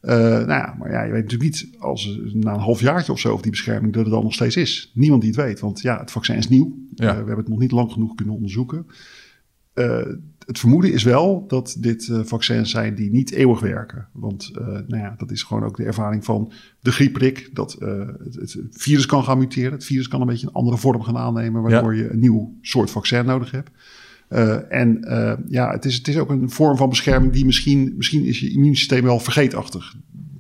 Eh, 0.02 0.16
nou 0.18 0.48
ja, 0.48 0.76
maar 0.80 0.92
ja, 0.92 1.04
je 1.04 1.12
weet 1.12 1.24
natuurlijk 1.24 1.52
niet 1.52 1.68
als 1.80 2.20
na 2.34 2.54
een 2.54 2.60
halfjaartje 2.60 3.12
of 3.12 3.20
zo 3.20 3.34
of 3.34 3.42
die 3.42 3.52
bescherming 3.52 3.96
er 3.96 4.10
dan 4.10 4.24
nog 4.24 4.34
steeds 4.34 4.56
is. 4.56 4.92
Niemand 4.94 5.22
die 5.22 5.32
het 5.32 5.40
weet, 5.40 5.60
want 5.60 5.82
ja, 5.82 6.00
het 6.00 6.12
vaccin 6.12 6.36
is 6.36 6.50
nieuw. 6.50 6.78
Ja. 6.96 7.06
Eh, 7.06 7.12
we 7.12 7.18
hebben 7.18 7.38
het 7.38 7.48
nog 7.48 7.60
niet 7.60 7.72
lang 7.72 7.92
genoeg 7.92 8.16
kunnen 8.16 8.36
onderzoeken. 8.36 8.86
Het 10.48 10.60
vermoeden 10.60 10.94
is 10.94 11.04
wel 11.04 11.46
dat 11.48 11.76
dit 11.80 12.08
eh, 12.10 12.20
vaccins 12.24 12.72
zijn 12.72 12.96
die 12.96 13.12
niet 13.12 13.32
eeuwig 13.32 13.60
werken. 13.60 14.08
Want 14.12 14.52
eh, 14.56 14.68
nou 14.68 14.98
ja, 14.98 15.16
dat 15.18 15.32
is 15.32 15.44
gewoon 15.44 15.64
ook 15.64 15.78
de 15.78 15.84
ervaring 15.84 16.26
van 16.26 16.52
de 16.80 16.92
griepprik. 16.92 17.50
Dat 17.54 17.74
eh, 17.74 18.08
het, 18.24 18.54
het 18.54 18.58
virus 18.70 19.06
kan 19.06 19.24
gaan 19.24 19.38
muteren. 19.38 19.72
Het 19.72 19.86
virus 19.86 20.08
kan 20.08 20.22
een 20.22 20.28
beetje 20.28 20.48
een 20.48 20.54
andere 20.54 20.78
vorm 20.78 21.02
gaan 21.02 21.18
aannemen. 21.18 21.62
Waardoor 21.62 21.96
je 21.96 22.10
een 22.10 22.20
nieuw 22.20 22.58
soort 22.62 22.92
vaccin 22.92 23.26
nodig 23.26 23.52
hebt. 23.52 23.72
En 24.72 25.00
ja, 25.48 25.72
het 25.72 25.86
is, 25.86 25.96
het 25.96 26.08
is 26.08 26.18
ook 26.18 26.30
een 26.30 26.50
vorm 26.50 26.78
van 26.78 26.90
bescherming 26.90 27.34
die 27.34 27.46
misschien, 27.46 27.94
misschien 27.98 28.24
is 28.24 28.40
je 28.40 28.52
immuunsysteem 28.52 29.04
wel 29.04 29.20
vergeetachtig. 29.20 29.96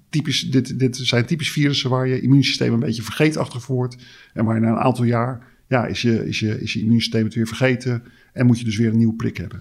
Typisch, 0.09 0.51
dit, 0.51 0.79
dit 0.79 0.97
zijn 0.97 1.25
typisch 1.25 1.51
virussen 1.51 1.89
waar 1.89 2.07
je 2.07 2.21
immuunsysteem 2.21 2.73
een 2.73 2.79
beetje 2.79 3.01
vergeetachtig 3.01 3.61
voor 3.61 3.75
wordt. 3.75 3.97
En 4.33 4.45
waar 4.45 4.55
je 4.55 4.61
na 4.61 4.69
een 4.69 4.77
aantal 4.77 5.05
jaar, 5.05 5.53
ja, 5.67 5.85
is 5.85 6.01
je, 6.01 6.27
is 6.27 6.39
je, 6.39 6.61
is 6.61 6.73
je 6.73 6.79
immuunsysteem 6.79 7.23
het 7.23 7.33
weer 7.33 7.47
vergeten. 7.47 8.03
En 8.33 8.45
moet 8.45 8.59
je 8.59 8.65
dus 8.65 8.77
weer 8.77 8.89
een 8.89 8.97
nieuwe 8.97 9.15
prik 9.15 9.37
hebben. 9.37 9.59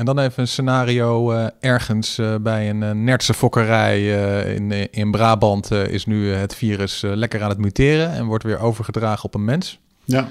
En 0.00 0.06
dan 0.06 0.18
even 0.18 0.42
een 0.42 0.48
scenario 0.48 1.32
eh, 1.32 1.46
ergens 1.60 2.18
eh, 2.18 2.34
bij 2.40 2.70
een 2.70 2.82
uh, 2.82 2.90
nertse 2.90 3.34
fokkerij 3.34 4.08
in, 4.54 4.92
in 4.92 5.10
Brabant 5.10 5.70
is 5.70 6.06
nu 6.06 6.32
het 6.32 6.54
virus 6.54 7.00
lekker 7.02 7.42
aan 7.42 7.48
het 7.48 7.58
muteren 7.58 8.12
en 8.12 8.26
wordt 8.26 8.44
weer 8.44 8.58
overgedragen 8.58 9.24
op 9.24 9.34
een 9.34 9.44
mens. 9.44 9.78
Ja. 10.04 10.28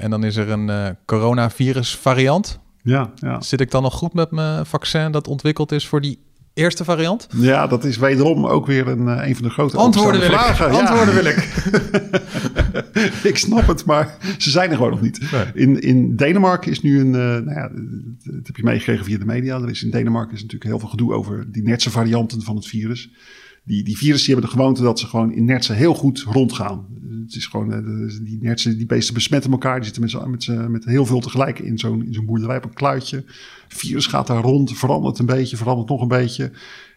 En 0.00 0.10
dan 0.10 0.24
is 0.24 0.36
er 0.36 0.50
een 0.50 0.96
coronavirus 1.04 1.96
variant. 1.96 2.58
Ja, 2.82 3.10
ja. 3.14 3.40
Zit 3.40 3.60
ik 3.60 3.70
dan 3.70 3.82
nog 3.82 3.94
goed 3.94 4.12
met 4.12 4.30
mijn 4.30 4.66
vaccin 4.66 5.12
dat 5.12 5.28
ontwikkeld 5.28 5.72
is 5.72 5.86
voor 5.86 6.00
die 6.00 6.18
eerste 6.58 6.84
variant? 6.84 7.28
Ja, 7.36 7.66
dat 7.66 7.84
is 7.84 7.96
wederom 7.96 8.46
ook 8.46 8.66
weer 8.66 8.88
een, 8.88 9.08
eh, 9.08 9.28
een 9.28 9.34
van 9.34 9.44
de 9.44 9.50
grote 9.50 9.76
Antwoorden 9.76 10.20
wil 10.20 10.30
ik. 10.30 10.36
vragen. 10.36 10.72
Ja. 10.72 10.78
Antwoorden 10.78 11.14
wil 11.14 11.24
ik. 11.24 11.36
ik 13.32 13.36
snap 13.36 13.66
het, 13.66 13.84
maar 13.84 14.16
ze 14.38 14.50
zijn 14.50 14.70
er 14.70 14.76
gewoon 14.76 14.90
nog 14.90 15.00
niet. 15.00 15.30
Nee. 15.32 15.44
In, 15.54 15.80
in 15.80 16.16
Denemarken 16.16 16.70
is 16.70 16.80
nu 16.80 17.00
een, 17.00 17.14
eh, 17.14 17.20
nou 17.20 17.50
ja, 17.50 17.70
dat 18.24 18.46
heb 18.46 18.56
je 18.56 18.62
meegekregen 18.62 19.04
via 19.04 19.18
de 19.18 19.24
media. 19.24 19.60
Er 19.60 19.70
is 19.70 19.82
in 19.82 19.90
Denemarken 19.90 20.34
is 20.34 20.42
natuurlijk 20.42 20.70
heel 20.70 20.78
veel 20.78 20.88
gedoe 20.88 21.12
over 21.12 21.52
die 21.52 21.62
nertse 21.62 21.90
varianten 21.90 22.42
van 22.42 22.56
het 22.56 22.66
virus. 22.66 23.10
Die, 23.68 23.82
die 23.82 23.96
virussen 23.96 24.32
hebben 24.32 24.50
de 24.50 24.56
gewoonte 24.56 24.82
dat 24.82 24.98
ze 24.98 25.06
gewoon 25.06 25.32
in 25.32 25.44
nertsen 25.44 25.76
heel 25.76 25.94
goed 25.94 26.24
rondgaan. 26.28 26.86
Het 27.24 27.34
is 27.34 27.46
gewoon, 27.46 27.72
eh, 27.72 28.18
die 28.22 28.38
nertsen, 28.40 28.76
die 28.76 28.86
beesten 28.86 29.14
besmetten 29.14 29.50
elkaar. 29.50 29.74
Die 29.80 29.84
zitten 29.84 30.02
met, 30.02 30.48
met, 30.48 30.68
met 30.68 30.84
heel 30.84 31.06
veel 31.06 31.20
tegelijk 31.20 31.58
in 31.58 31.78
zo'n 31.78 32.04
in 32.06 32.14
zo'n 32.14 32.24
boerderij 32.24 32.56
op 32.56 32.64
een 32.64 32.72
kluitje. 32.72 33.16
Het 33.68 33.78
virus 33.78 34.06
gaat 34.06 34.26
daar 34.26 34.42
rond, 34.42 34.78
verandert 34.78 35.18
een 35.18 35.26
beetje, 35.26 35.56
verandert 35.56 35.88
nog 35.88 36.00
een 36.00 36.08
beetje. 36.08 36.50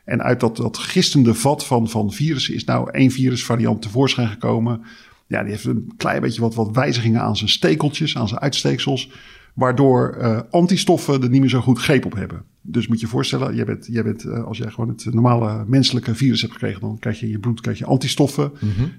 En 0.06 0.22
uit 0.22 0.40
dat, 0.40 0.58
dat 0.58 0.78
gistende 0.78 1.34
vat 1.34 1.66
van, 1.66 1.90
van 1.90 2.12
virussen 2.12 2.54
is 2.54 2.64
nou 2.64 2.92
één 2.92 3.12
virusvariant 3.12 3.82
tevoorschijn 3.82 4.28
gekomen. 4.28 4.82
Ja, 5.28 5.42
die 5.42 5.52
heeft 5.52 5.66
een 5.66 5.94
klein 5.98 6.22
beetje 6.22 6.42
wat, 6.42 6.56
wat 6.56 6.76
wijzigingen 6.76 7.22
aan 7.22 7.38
zijn 7.38 7.50
stekeltjes, 7.50 8.18
aan 8.18 8.28
zijn 8.28 8.42
uitsteeksels. 8.42 9.10
Waardoor 9.54 10.10
eh, 10.10 10.40
antistoffen 10.50 11.22
er 11.22 11.30
niet 11.30 11.42
meer 11.42 11.50
zo 11.50 11.62
goed 11.62 11.80
greep 11.80 12.06
op 12.06 12.14
hebben. 12.14 12.46
Dus 12.62 12.88
moet 12.88 13.00
je 13.00 13.06
je 13.06 13.12
voorstellen, 13.12 13.56
jij 13.56 13.66
bent, 13.66 13.88
jij 13.92 14.04
bent, 14.04 14.24
eh, 14.24 14.44
als 14.44 14.58
jij 14.58 14.70
gewoon 14.70 14.90
het 14.90 15.14
normale 15.14 15.64
menselijke 15.68 16.16
virus 16.16 16.42
hebt 16.42 16.54
gekregen, 16.54 16.82
dan 16.82 17.00
krijg 17.00 17.20
je 17.20 17.26
in 17.26 17.32
je 17.32 17.40
bloed 17.40 17.62
krijg 17.62 17.78
je 17.78 17.86
antistoffen. 17.86 18.52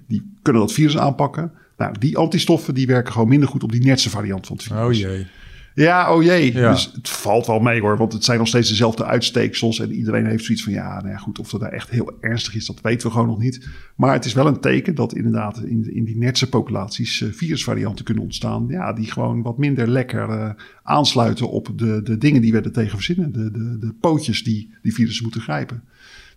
Die 0.06 0.32
kunnen 0.42 0.62
dat 0.62 0.72
virus 0.72 0.98
aanpakken. 0.98 1.52
Nou, 1.76 1.98
die 1.98 2.18
antistoffen 2.18 2.74
die 2.74 2.86
werken 2.86 3.12
gewoon 3.12 3.28
minder 3.28 3.48
goed 3.48 3.62
op 3.62 3.72
die 3.72 3.84
netse 3.84 4.10
variant 4.10 4.46
van 4.46 4.56
het 4.56 4.64
virus. 4.64 4.82
Oh 4.86 4.92
jee. 4.92 5.26
Ja, 5.74 6.14
oh 6.14 6.22
jee. 6.22 6.52
Ja. 6.52 6.70
Dus 6.70 6.90
het 6.94 7.08
valt 7.08 7.46
wel 7.46 7.60
mee 7.60 7.80
hoor, 7.80 7.96
want 7.96 8.12
het 8.12 8.24
zijn 8.24 8.38
nog 8.38 8.48
steeds 8.48 8.68
dezelfde 8.68 9.04
uitsteeksels. 9.04 9.80
En 9.80 9.92
iedereen 9.92 10.26
heeft 10.26 10.44
zoiets 10.44 10.64
van, 10.64 10.72
ja, 10.72 10.94
nou 10.94 11.08
ja, 11.08 11.16
goed, 11.16 11.38
of 11.38 11.50
dat 11.50 11.60
nou 11.60 11.72
echt 11.72 11.90
heel 11.90 12.12
ernstig 12.20 12.54
is, 12.54 12.66
dat 12.66 12.80
weten 12.80 13.06
we 13.06 13.12
gewoon 13.12 13.28
nog 13.28 13.38
niet. 13.38 13.68
Maar 13.96 14.12
het 14.12 14.24
is 14.24 14.32
wel 14.32 14.46
een 14.46 14.60
teken 14.60 14.94
dat 14.94 15.14
inderdaad 15.14 15.62
in, 15.62 15.94
in 15.94 16.04
die 16.04 16.16
netse 16.16 16.48
populaties 16.48 17.22
eh, 17.22 17.28
virusvarianten 17.32 18.04
kunnen 18.04 18.22
ontstaan. 18.22 18.66
Ja, 18.68 18.92
die 18.92 19.10
gewoon 19.10 19.42
wat 19.42 19.58
minder 19.58 19.88
lekker 19.88 20.28
eh, 20.28 20.50
aansluiten 20.82 21.50
op 21.50 21.68
de, 21.76 22.00
de 22.02 22.18
dingen 22.18 22.42
die 22.42 22.52
we 22.52 22.60
er 22.60 22.72
tegen 22.72 22.90
verzinnen. 22.90 23.32
De, 23.32 23.50
de, 23.50 23.78
de 23.78 23.94
pootjes 24.00 24.44
die 24.44 24.74
die 24.82 24.94
virussen 24.94 25.22
moeten 25.22 25.42
grijpen. 25.42 25.82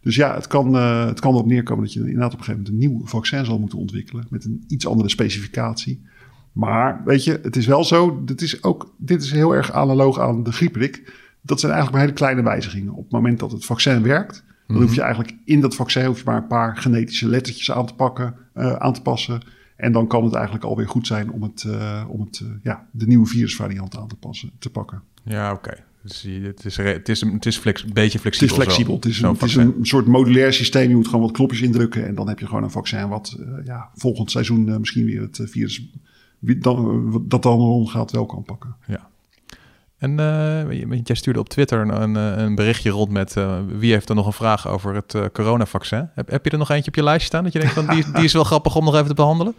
Dus 0.02 0.16
ja, 0.16 0.36
het 0.36 0.48
kan, 0.48 0.76
eh, 0.76 1.06
het 1.06 1.20
kan 1.20 1.34
erop 1.34 1.46
neerkomen 1.46 1.84
dat 1.84 1.94
je 1.94 2.00
inderdaad 2.00 2.34
op 2.34 2.40
een 2.40 2.46
gegeven 2.46 2.64
moment 2.64 2.84
een 2.84 2.90
nieuw 2.90 3.06
vaccin 3.06 3.46
zal 3.46 3.60
moeten 3.60 3.78
ontwikkelen. 3.78 4.26
Met 4.30 4.46
een 4.46 4.64
iets 4.68 4.88
andere 4.88 5.10
specificatie. 5.10 6.02
Maar 6.56 7.02
weet 7.06 7.24
je, 7.24 7.40
het 7.42 7.56
is 7.56 7.66
wel 7.66 7.84
zo. 7.84 8.24
Dit 8.26 8.42
is, 8.42 8.64
ook, 8.64 8.94
dit 8.98 9.24
is 9.24 9.32
heel 9.32 9.56
erg 9.56 9.72
analoog 9.72 10.20
aan 10.20 10.44
de 10.44 10.52
griepprik. 10.52 11.14
Dat 11.42 11.60
zijn 11.60 11.72
eigenlijk 11.72 11.92
maar 11.92 12.02
hele 12.02 12.26
kleine 12.26 12.50
wijzigingen. 12.50 12.94
Op 12.94 13.04
het 13.04 13.12
moment 13.12 13.40
dat 13.40 13.52
het 13.52 13.66
vaccin 13.66 14.02
werkt, 14.02 14.44
dan 14.68 14.82
hoef 14.82 14.96
je 14.96 15.02
eigenlijk 15.02 15.36
in 15.46 15.62
dat 15.62 15.76
vaccin 15.76 16.06
hoef 16.06 16.18
je 16.18 16.26
maar 16.26 16.38
een 16.38 16.48
paar 16.48 16.78
genetische 16.78 17.28
lettertjes 17.28 17.72
aan 17.72 17.86
te 17.86 17.94
pakken, 17.94 18.36
eh, 18.54 18.74
aan 18.74 18.94
te 18.94 19.02
passen. 19.02 19.42
En 19.76 19.92
dan 19.92 20.08
kan 20.08 20.24
het 20.24 20.34
eigenlijk 20.34 20.66
alweer 20.66 20.88
goed 20.88 21.08
zijn 21.08 21.32
om, 21.32 21.44
het, 21.44 21.64
eh, 21.64 22.06
om 22.08 22.22
het, 22.22 22.40
eh, 22.40 22.48
ja, 22.64 22.88
de 22.92 23.08
nieuwe 23.08 23.26
virusvariant 23.26 23.98
aan 23.98 24.08
te, 24.08 24.16
passen, 24.16 24.52
te 24.60 24.70
pakken. 24.70 25.02
Ja, 25.24 25.52
oké. 25.54 25.74
Dus 26.02 26.22
het 26.22 26.66
is, 26.66 26.78
het 26.78 27.10
is, 27.10 27.22
het 27.22 27.46
is 27.46 27.58
flex, 27.58 27.84
een 27.84 27.94
beetje 27.94 28.12
Het 28.12 28.22
flexibel. 28.22 28.58
is 28.58 28.64
flexibel. 28.64 28.92
zo. 28.92 28.96
Het 28.96 29.06
is, 29.06 29.22
een, 29.22 29.30
het 29.30 29.44
is 29.44 29.56
een 29.56 29.86
soort 29.86 30.06
modulair 30.06 30.54
systeem. 30.54 30.90
Je 30.90 30.96
moet 30.96 31.08
gewoon 31.08 31.22
wat 31.22 31.32
knopjes 31.32 31.62
indrukken. 31.62 32.08
En 32.08 32.16
dan 32.16 32.28
heb 32.28 32.40
je 32.40 32.46
gewoon 32.46 32.64
een 32.64 32.72
vaccin 32.72 33.08
wat 33.08 33.40
ja, 33.64 33.90
volgend 33.96 34.32
seizoen 34.32 34.80
misschien 34.80 35.06
weer 35.06 35.22
het 35.22 35.42
virus 35.44 35.90
wie 36.46 36.58
dan, 36.58 37.24
dat 37.28 37.44
dan 37.44 37.58
rondgaat 37.58 38.12
wel 38.12 38.26
kan 38.26 38.44
pakken. 38.44 38.76
Ja. 38.88 39.10
En 39.98 40.20
eh, 40.20 41.02
jij 41.04 41.16
stuurde 41.16 41.40
op 41.40 41.50
Twitter 41.50 41.80
een, 41.80 42.16
een, 42.16 42.56
berichtje 42.56 42.90
rond 42.90 43.10
met 43.10 43.38
eh, 43.38 43.58
wie 43.68 43.92
heeft 43.92 44.10
er 44.10 44.16
nog 44.16 44.26
een 44.26 44.34
vraag 44.34 44.68
over 44.68 44.96
het 44.96 45.14
eh, 45.14 45.24
coronavaccin. 45.34 46.10
Heb, 46.14 46.30
heb 46.30 46.46
je 46.46 46.52
er 46.52 46.58
nog 46.58 46.70
eentje 46.70 46.90
op 46.90 46.96
je 46.96 47.04
lijstje 47.04 47.28
staan 47.28 47.44
dat 47.44 47.54
je 47.54 47.60
denkt 47.60 47.74
van 47.74 47.88
die, 47.88 48.12
die 48.12 48.24
is 48.24 48.34
wel 48.34 48.44
grappig 48.54 48.76
om 48.76 48.86
nog 48.86 48.96
even 48.96 49.08
te 49.08 49.14
behandelen? 49.14 49.56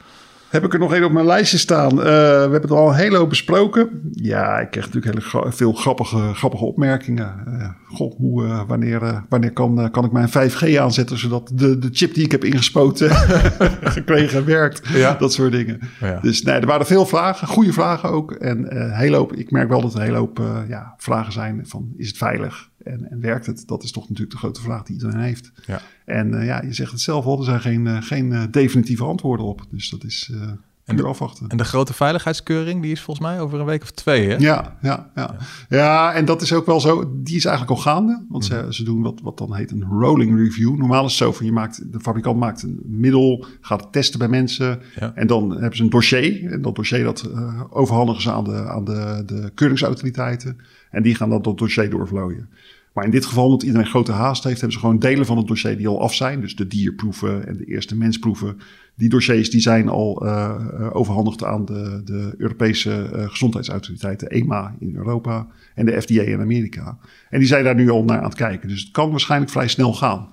Heb 0.57 0.65
ik 0.65 0.73
er 0.73 0.79
nog 0.79 0.93
één 0.95 1.05
op 1.05 1.13
mijn 1.13 1.27
lijstje 1.27 1.59
staan. 1.59 1.91
Eh, 1.91 1.97
we 2.05 2.11
hebben 2.41 2.61
het 2.61 2.71
al 2.71 2.89
een 2.89 2.95
hele 2.95 3.17
hoop 3.17 3.29
besproken. 3.29 3.89
Ja, 4.13 4.59
ik 4.59 4.71
kreeg 4.71 4.85
natuurlijk 4.85 5.15
hele 5.15 5.27
gra- 5.27 5.53
veel 5.53 5.73
grappige, 5.73 6.35
grappige 6.35 6.65
opmerkingen. 6.65 7.35
Eh, 7.47 7.69
goh, 7.97 8.17
hoe, 8.17 8.45
eh, 8.45 8.61
wanneer, 8.67 9.25
wanneer 9.29 9.53
kan, 9.53 9.91
kan 9.91 10.05
ik 10.05 10.13
mijn 10.13 10.29
5G 10.29 10.77
aanzetten... 10.79 11.19
zodat 11.19 11.51
de, 11.55 11.79
de 11.79 11.89
chip 11.93 12.15
die 12.15 12.25
ik 12.25 12.33
heb 12.33 12.45
ingespoten 12.45 13.11
gekregen 13.97 14.45
werkt. 14.45 14.89
Ja. 14.89 15.17
Dat 15.19 15.33
soort 15.33 15.53
dingen. 15.53 15.81
Ja. 16.01 16.21
Dus 16.21 16.43
nee, 16.43 16.55
er 16.55 16.67
waren 16.67 16.87
veel 16.87 17.07
vragen, 17.07 17.49
goede 17.49 17.73
vragen 17.73 18.11
ook. 18.11 18.33
En 18.33 18.77
een 18.81 18.93
hele 18.93 19.17
hoop, 19.17 19.33
ik 19.33 19.51
merk 19.51 19.69
wel 19.69 19.81
dat 19.81 19.93
er 19.93 19.99
een 19.99 20.05
hele 20.05 20.19
hoop 20.19 20.41
ja, 20.69 20.95
vragen 20.97 21.33
zijn 21.33 21.61
van... 21.67 21.93
is 21.97 22.09
het 22.09 22.17
veilig 22.17 22.69
en, 22.87 23.11
en 23.11 23.21
werkt 23.21 23.47
het? 23.47 23.63
Dat 23.67 23.83
is 23.83 23.93
toch 23.93 24.03
natuurlijk 24.03 24.31
de 24.31 24.39
grote 24.39 24.61
vraag 24.61 24.83
die 24.83 24.95
iedereen 24.97 25.21
heeft. 25.21 25.53
Ja. 25.67 25.81
En 26.05 26.41
eh, 26.41 26.47
ja, 26.47 26.63
je 26.63 26.73
zegt 26.73 26.91
het 26.93 27.01
zelf 27.01 27.25
al, 27.25 27.39
er 27.39 27.45
zijn 27.45 27.61
geen, 27.61 27.87
eh, 27.87 28.03
geen 28.03 28.33
eh, 28.33 28.43
definitieve 28.51 29.05
antwoorden 29.05 29.47
op. 29.47 29.67
Dus 29.71 29.91
dat 29.91 30.05
is 30.05 30.31
eh 30.33 30.41
En 30.85 30.97
de- 30.97 31.03
afwachten. 31.03 31.49
En 31.49 31.57
de 31.57 31.65
grote 31.65 31.93
veiligheidskeuring, 31.93 32.83
die 32.83 32.93
is 32.93 33.01
volgens 33.01 33.27
mij 33.27 33.41
over 33.41 33.61
een 33.61 33.67
week 33.67 33.83
of 33.83 33.91
twee, 33.91 34.29
hè? 34.29 34.37
Ja, 34.37 34.77
ja, 34.83 35.11
ja. 35.15 35.37
ja, 35.69 36.13
en 36.13 36.25
dat 36.25 36.43
is 36.43 36.53
ook 36.53 36.67
wel 36.67 36.81
zo. 36.81 37.13
Die 37.23 37.37
is 37.37 37.45
eigenlijk 37.45 37.77
al 37.77 37.83
gaande. 37.83 38.25
Want 38.29 38.49
Mhm. 38.51 38.65
ze, 38.65 38.75
ze 38.75 38.85
doen 38.85 39.03
wat, 39.03 39.21
wat 39.23 39.39
dan 39.39 39.55
heet 39.55 39.71
een 39.71 39.85
rolling 39.85 40.39
review. 40.39 40.77
Normaal 40.77 41.05
is 41.05 41.11
het 41.11 41.19
zo 41.19 41.33
van 41.33 41.47
je 41.47 41.53
maakt, 41.53 41.93
de 41.93 42.01
fabrikant 42.01 42.39
maakt 42.39 42.63
een 42.63 42.81
middel, 42.85 43.45
gaat 43.61 43.81
het 43.81 43.93
testen 43.93 44.19
bij 44.19 44.29
mensen. 44.29 44.81
Ja. 45.01 45.13
En 45.15 45.27
dan 45.27 45.51
hebben 45.51 45.77
ze 45.77 45.83
een 45.83 45.91
dossier. 45.91 46.53
En 46.53 46.63
dat 46.63 46.75
dossier 46.75 47.05
dat 47.05 47.31
overhandigen 47.71 48.23
ze 48.23 48.33
aan, 48.33 48.45
de, 48.45 48.69
aan 48.69 48.85
de, 48.85 49.23
de 49.27 49.51
keuringsautoriteiten. 49.55 50.57
En 50.91 51.03
die 51.03 51.15
gaan 51.15 51.31
dan 51.31 51.43
dat 51.43 51.59
dossier 51.59 51.91
doorvlooien. 51.91 52.49
Maar 52.97 53.05
in 53.05 53.11
dit 53.11 53.27
geval, 53.27 53.45
omdat 53.45 53.63
iedereen 53.63 53.87
grote 53.87 54.13
haast 54.13 54.45
heeft, 54.45 54.61
hebben 54.61 54.73
ze 54.73 54.79
gewoon 54.79 54.99
delen 54.99 55.27
van 55.27 55.37
het 55.37 55.47
dossier 55.47 55.77
die 55.77 55.89
al 55.89 56.01
af 56.01 56.15
zijn. 56.15 56.41
Dus 56.41 56.57
de 56.57 56.67
dierproeven 56.67 57.47
en 57.47 57.57
de 57.57 57.65
eerste 57.65 57.97
mensproeven. 57.97 58.59
Die 58.95 59.09
dossiers 59.09 59.51
die 59.51 59.61
zijn 59.61 59.89
al 59.89 60.27
eh, 60.27 60.55
eh, 60.81 60.97
overhandigd 60.97 61.45
aan 61.45 61.65
de, 61.65 62.01
de 62.05 62.35
Europese 62.37 63.11
eh, 63.13 63.29
gezondheidsautoriteiten, 63.29 64.29
EMA 64.29 64.75
in 64.79 64.97
Europa 64.97 65.47
en 65.75 65.87
de 65.87 66.01
FDA 66.01 66.23
in 66.23 66.41
Amerika. 66.41 66.99
En 67.31 67.39
die 67.39 67.49
zijn 67.49 67.65
daar 67.65 67.75
nu 67.75 67.91
al 67.91 68.05
naar 68.05 68.19
aan 68.19 68.25
het 68.25 68.35
kijken. 68.35 68.69
Dus 68.69 68.81
het 68.81 68.91
kan 68.91 69.11
waarschijnlijk 69.11 69.53
vrij 69.53 69.69
snel 69.69 69.95
gaan. 69.95 70.29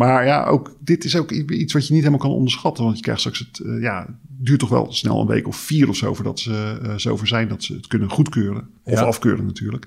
Maar 0.00 0.24
ja, 0.24 0.44
ook, 0.44 0.76
dit 0.78 1.04
is 1.04 1.16
ook 1.16 1.30
iets 1.30 1.72
wat 1.72 1.86
je 1.86 1.92
niet 1.92 2.02
helemaal 2.02 2.26
kan 2.26 2.36
onderschatten. 2.36 2.84
Want 2.84 2.96
je 2.96 3.02
krijgt 3.02 3.20
straks 3.20 3.38
het, 3.38 3.58
eh, 3.58 3.80
ja, 3.80 4.06
duurt 4.28 4.58
toch 4.58 4.68
wel 4.68 4.92
snel 4.92 5.20
een 5.20 5.26
week 5.26 5.46
of 5.46 5.56
vier 5.56 5.88
of 5.88 5.96
zo 5.96 6.14
voordat 6.14 6.40
ze 6.40 6.80
eh, 6.82 6.94
zover 6.96 7.26
zijn 7.26 7.48
dat 7.48 7.62
ze 7.62 7.74
het 7.74 7.86
kunnen 7.86 8.10
goedkeuren. 8.10 8.68
Of 8.82 8.92
Ja. 8.98 9.04
afkeuren 9.04 9.46
natuurlijk. 9.46 9.86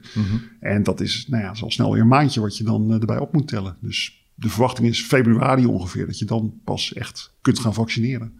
En 0.60 0.84
dat 0.84 1.02
is, 1.02 1.26
nou 1.28 1.42
ja, 1.42 1.48
dat 1.48 1.56
is 1.56 1.64
al 1.64 1.72
snel 1.72 1.92
weer 1.92 2.02
een 2.02 2.08
maandje 2.08 2.42
wat 2.42 2.58
je 2.58 2.64
dan 2.64 2.94
eh, 2.94 3.00
erbij 3.00 3.18
op 3.18 3.34
moet 3.34 3.48
tellen. 3.48 3.78
Dus 3.80 4.28
de 4.36 4.50
verwachting 4.50 4.88
is 4.88 5.02
februari 5.02 5.66
ongeveer 5.66 6.06
dat 6.06 6.20
je 6.20 6.26
dan 6.26 6.54
pas 6.64 6.94
echt 6.94 7.34
kunt 7.42 7.60
gaan 7.60 7.74
vaccineren. 7.74 8.40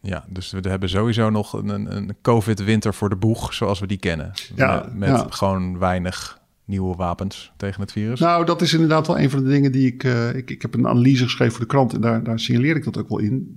Ja, 0.00 0.24
dus 0.28 0.50
we 0.50 0.68
hebben 0.68 0.88
sowieso 0.88 1.30
nog 1.30 1.52
een, 1.52 1.68
een, 1.68 1.96
een 1.96 2.16
COVID-winter 2.22 2.94
voor 2.94 3.08
de 3.08 3.16
boeg, 3.16 3.54
zoals 3.54 3.78
we 3.78 3.86
die 3.86 3.98
kennen. 3.98 4.32
Ja, 4.56 4.74
met 4.74 4.94
met 4.94 5.08
ja. 5.08 5.26
gewoon 5.30 5.78
weinig 5.78 6.38
nieuwe 6.68 6.96
wapens 6.96 7.52
tegen 7.56 7.80
het 7.80 7.92
virus? 7.92 8.20
Nou, 8.20 8.44
dat 8.44 8.62
is 8.62 8.72
inderdaad 8.72 9.06
wel 9.06 9.18
een 9.18 9.30
van 9.30 9.42
de 9.42 9.48
dingen 9.48 9.72
die 9.72 9.86
ik... 9.86 10.04
Uh, 10.04 10.34
ik, 10.34 10.50
ik 10.50 10.62
heb 10.62 10.74
een 10.74 10.86
analyse 10.86 11.22
geschreven 11.22 11.52
voor 11.52 11.60
de 11.60 11.70
krant 11.70 11.92
en 11.94 12.00
daar, 12.00 12.22
daar 12.22 12.40
signaleer 12.40 12.76
ik 12.76 12.84
dat 12.84 12.98
ook 12.98 13.08
wel 13.08 13.18
in. 13.18 13.56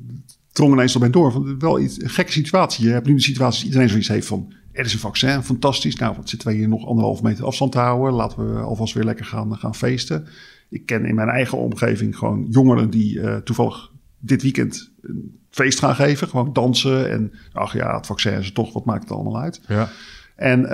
Drong 0.52 0.74
ineens 0.74 0.94
al 0.94 1.00
bij 1.00 1.10
door. 1.10 1.32
Van, 1.32 1.60
wel 1.60 1.80
iets, 1.80 2.02
een 2.02 2.10
gekke 2.10 2.32
situatie. 2.32 2.86
Je 2.86 2.92
hebt 2.92 3.08
nu 3.08 3.14
de 3.14 3.22
situatie 3.22 3.58
dat 3.58 3.68
iedereen 3.68 3.90
zoiets 3.90 4.08
heeft 4.08 4.28
van... 4.28 4.54
Er 4.72 4.86
is 4.86 4.94
een 4.94 5.00
vaccin, 5.00 5.44
fantastisch. 5.44 5.96
Nou, 5.96 6.16
wat 6.16 6.30
zitten 6.30 6.48
wij 6.48 6.58
hier 6.58 6.68
nog 6.68 6.86
anderhalf 6.86 7.22
meter 7.22 7.46
afstand 7.46 7.72
te 7.72 7.78
houden? 7.78 8.14
Laten 8.14 8.54
we 8.54 8.60
alvast 8.62 8.94
weer 8.94 9.04
lekker 9.04 9.26
gaan, 9.26 9.58
gaan 9.58 9.76
feesten. 9.76 10.28
Ik 10.70 10.86
ken 10.86 11.06
in 11.06 11.16
mijn 11.16 11.30
eigen 11.30 11.58
omgeving 11.58 12.18
gewoon 12.18 12.48
jongeren 12.50 12.90
die 12.90 13.16
uh, 13.16 13.36
toevallig 13.36 13.92
dit 14.20 14.42
weekend 14.42 14.92
een 15.02 15.40
feest 15.50 15.80
gaan 15.80 15.96
geven. 15.96 16.28
Gewoon 16.28 16.54
dansen 16.54 17.12
en 17.12 17.32
ach 17.52 17.74
ja, 17.74 17.96
het 17.96 18.06
vaccin 18.06 18.34
is 18.34 18.52
toch, 18.52 18.74
wat 18.74 18.86
maakt 18.86 19.04
het 19.04 19.12
allemaal 19.12 19.42
uit? 19.42 19.62
Ja. 19.68 19.90
En, 20.36 20.62
uh, 20.62 20.70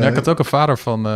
ja, 0.00 0.08
ik 0.08 0.14
had 0.14 0.28
ook 0.28 0.38
een 0.38 0.44
vader 0.44 0.78
van 0.78 1.06
uh, 1.06 1.14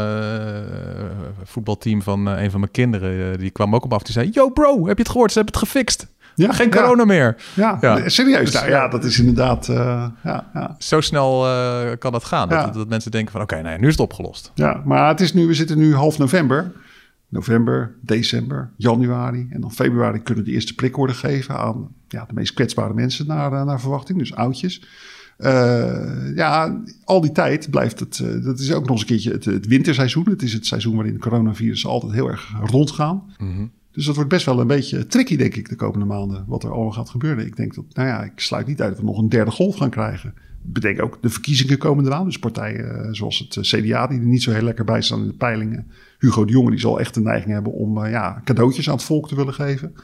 voetbalteam 1.44 2.02
van 2.02 2.26
een 2.26 2.50
van 2.50 2.60
mijn 2.60 2.72
kinderen. 2.72 3.38
die 3.38 3.50
kwam 3.50 3.74
ook 3.74 3.84
op 3.84 3.92
af. 3.92 4.02
Die 4.02 4.12
zei: 4.12 4.30
Yo, 4.32 4.50
bro, 4.50 4.86
heb 4.86 4.96
je 4.96 5.02
het 5.02 5.12
gehoord? 5.12 5.32
Ze 5.32 5.38
hebben 5.38 5.60
het 5.60 5.68
gefixt. 5.68 6.06
Ja, 6.34 6.52
Geen 6.52 6.70
corona 6.70 7.00
ja. 7.00 7.04
meer. 7.04 7.36
Ja, 7.54 7.78
ja. 7.80 8.08
serieus. 8.08 8.50
Dus, 8.50 8.54
nou, 8.54 8.68
ja, 8.68 8.88
dat 8.88 9.04
is 9.04 9.18
inderdaad. 9.18 9.68
Uh, 9.68 10.06
ja, 10.22 10.50
ja. 10.54 10.76
Zo 10.78 11.00
snel 11.00 11.46
uh, 11.46 11.90
kan 11.98 12.12
dat 12.12 12.24
gaan. 12.24 12.48
Dat, 12.48 12.74
dat, 12.74 12.88
mensen 12.88 13.10
denken 13.10 13.32
van 13.32 13.40
oké, 13.40 13.54
okay, 13.54 13.70
nee, 13.70 13.78
nu 13.78 13.86
is 13.86 13.92
het 13.92 14.02
opgelost. 14.02 14.50
Ja, 14.54 14.82
maar 14.84 15.08
het 15.08 15.20
is 15.20 15.32
nu, 15.32 15.46
we 15.46 15.54
zitten 15.54 15.78
nu 15.78 15.94
half 15.94 16.18
november. 16.18 16.72
November, 17.28 17.94
december, 18.00 18.70
januari 18.76 19.48
en 19.50 19.60
dan 19.60 19.72
februari 19.72 20.22
kunnen 20.22 20.44
de 20.44 20.50
eerste 20.50 20.74
prik 20.74 20.96
worden 20.96 21.16
gegeven 21.16 21.58
aan 21.58 21.88
ja, 22.08 22.24
de 22.24 22.34
meest 22.34 22.54
kwetsbare 22.54 22.94
mensen 22.94 23.26
naar, 23.26 23.64
naar 23.64 23.80
verwachting, 23.80 24.18
dus 24.18 24.34
oudjes. 24.34 24.82
Uh, 25.38 26.36
ja, 26.36 26.82
al 27.04 27.20
die 27.20 27.32
tijd 27.32 27.70
blijft 27.70 28.00
het. 28.00 28.18
Uh, 28.18 28.44
dat 28.44 28.58
is 28.58 28.72
ook 28.72 28.82
nog 28.82 28.90
eens 28.90 29.00
een 29.00 29.06
keertje 29.06 29.30
het, 29.30 29.44
het, 29.44 29.66
winterseizoen. 29.66 30.28
Het 30.28 30.42
is 30.42 30.52
het 30.52 30.66
seizoen 30.66 30.94
waarin 30.94 31.18
coronavirus 31.18 31.86
altijd 31.86 32.12
heel 32.12 32.28
erg 32.28 32.52
rondgaan. 32.64 33.22
Mm 33.38 33.54
-hmm. 33.54 33.70
Dus 33.92 34.04
dat 34.04 34.14
wordt 34.14 34.30
best 34.30 34.46
wel 34.46 34.60
een 34.60 34.66
beetje 34.66 35.06
tricky, 35.06 35.36
denk 35.36 35.54
ik, 35.54 35.68
de 35.68 35.76
komende 35.76 36.04
maanden. 36.04 36.44
Wat 36.46 36.62
er 36.62 36.70
allemaal 36.70 36.92
gaat 36.92 37.10
gebeuren. 37.10 37.46
Ik 37.46 37.56
denk 37.56 37.74
dat, 37.74 37.84
nou 37.92 38.08
ja, 38.08 38.22
ik 38.22 38.40
sluit 38.40 38.66
niet 38.66 38.80
uit 38.80 38.90
dat 38.90 38.98
we 38.98 39.04
nog 39.04 39.18
een 39.18 39.28
derde 39.28 39.50
golf 39.50 39.76
gaan 39.76 39.90
krijgen. 39.90 40.34
Bedenk 40.62 41.02
ook 41.02 41.18
de 41.20 41.30
verkiezingen 41.30 41.78
komen 41.78 42.06
eraan. 42.06 42.24
Dus 42.24 42.38
partijen 42.38 43.14
zoals 43.14 43.38
het 43.38 43.58
CDA, 43.60 44.06
die 44.06 44.18
er 44.18 44.26
niet 44.26 44.42
zo 44.42 44.52
heel 44.52 44.62
lekker 44.62 44.84
bij 44.84 45.02
staan 45.02 45.20
in 45.20 45.26
de 45.26 45.32
peilingen. 45.32 45.86
Hugo 46.18 46.44
de 46.44 46.52
Jonge, 46.52 46.70
die 46.70 46.80
zal 46.80 47.00
echt 47.00 47.14
de 47.14 47.20
neiging 47.20 47.52
hebben 47.52 47.72
om 47.72 48.06
ja, 48.06 48.40
cadeautjes 48.44 48.88
aan 48.88 48.94
het 48.94 49.04
volk 49.04 49.28
te 49.28 49.36
willen 49.36 49.54
geven. 49.54 49.94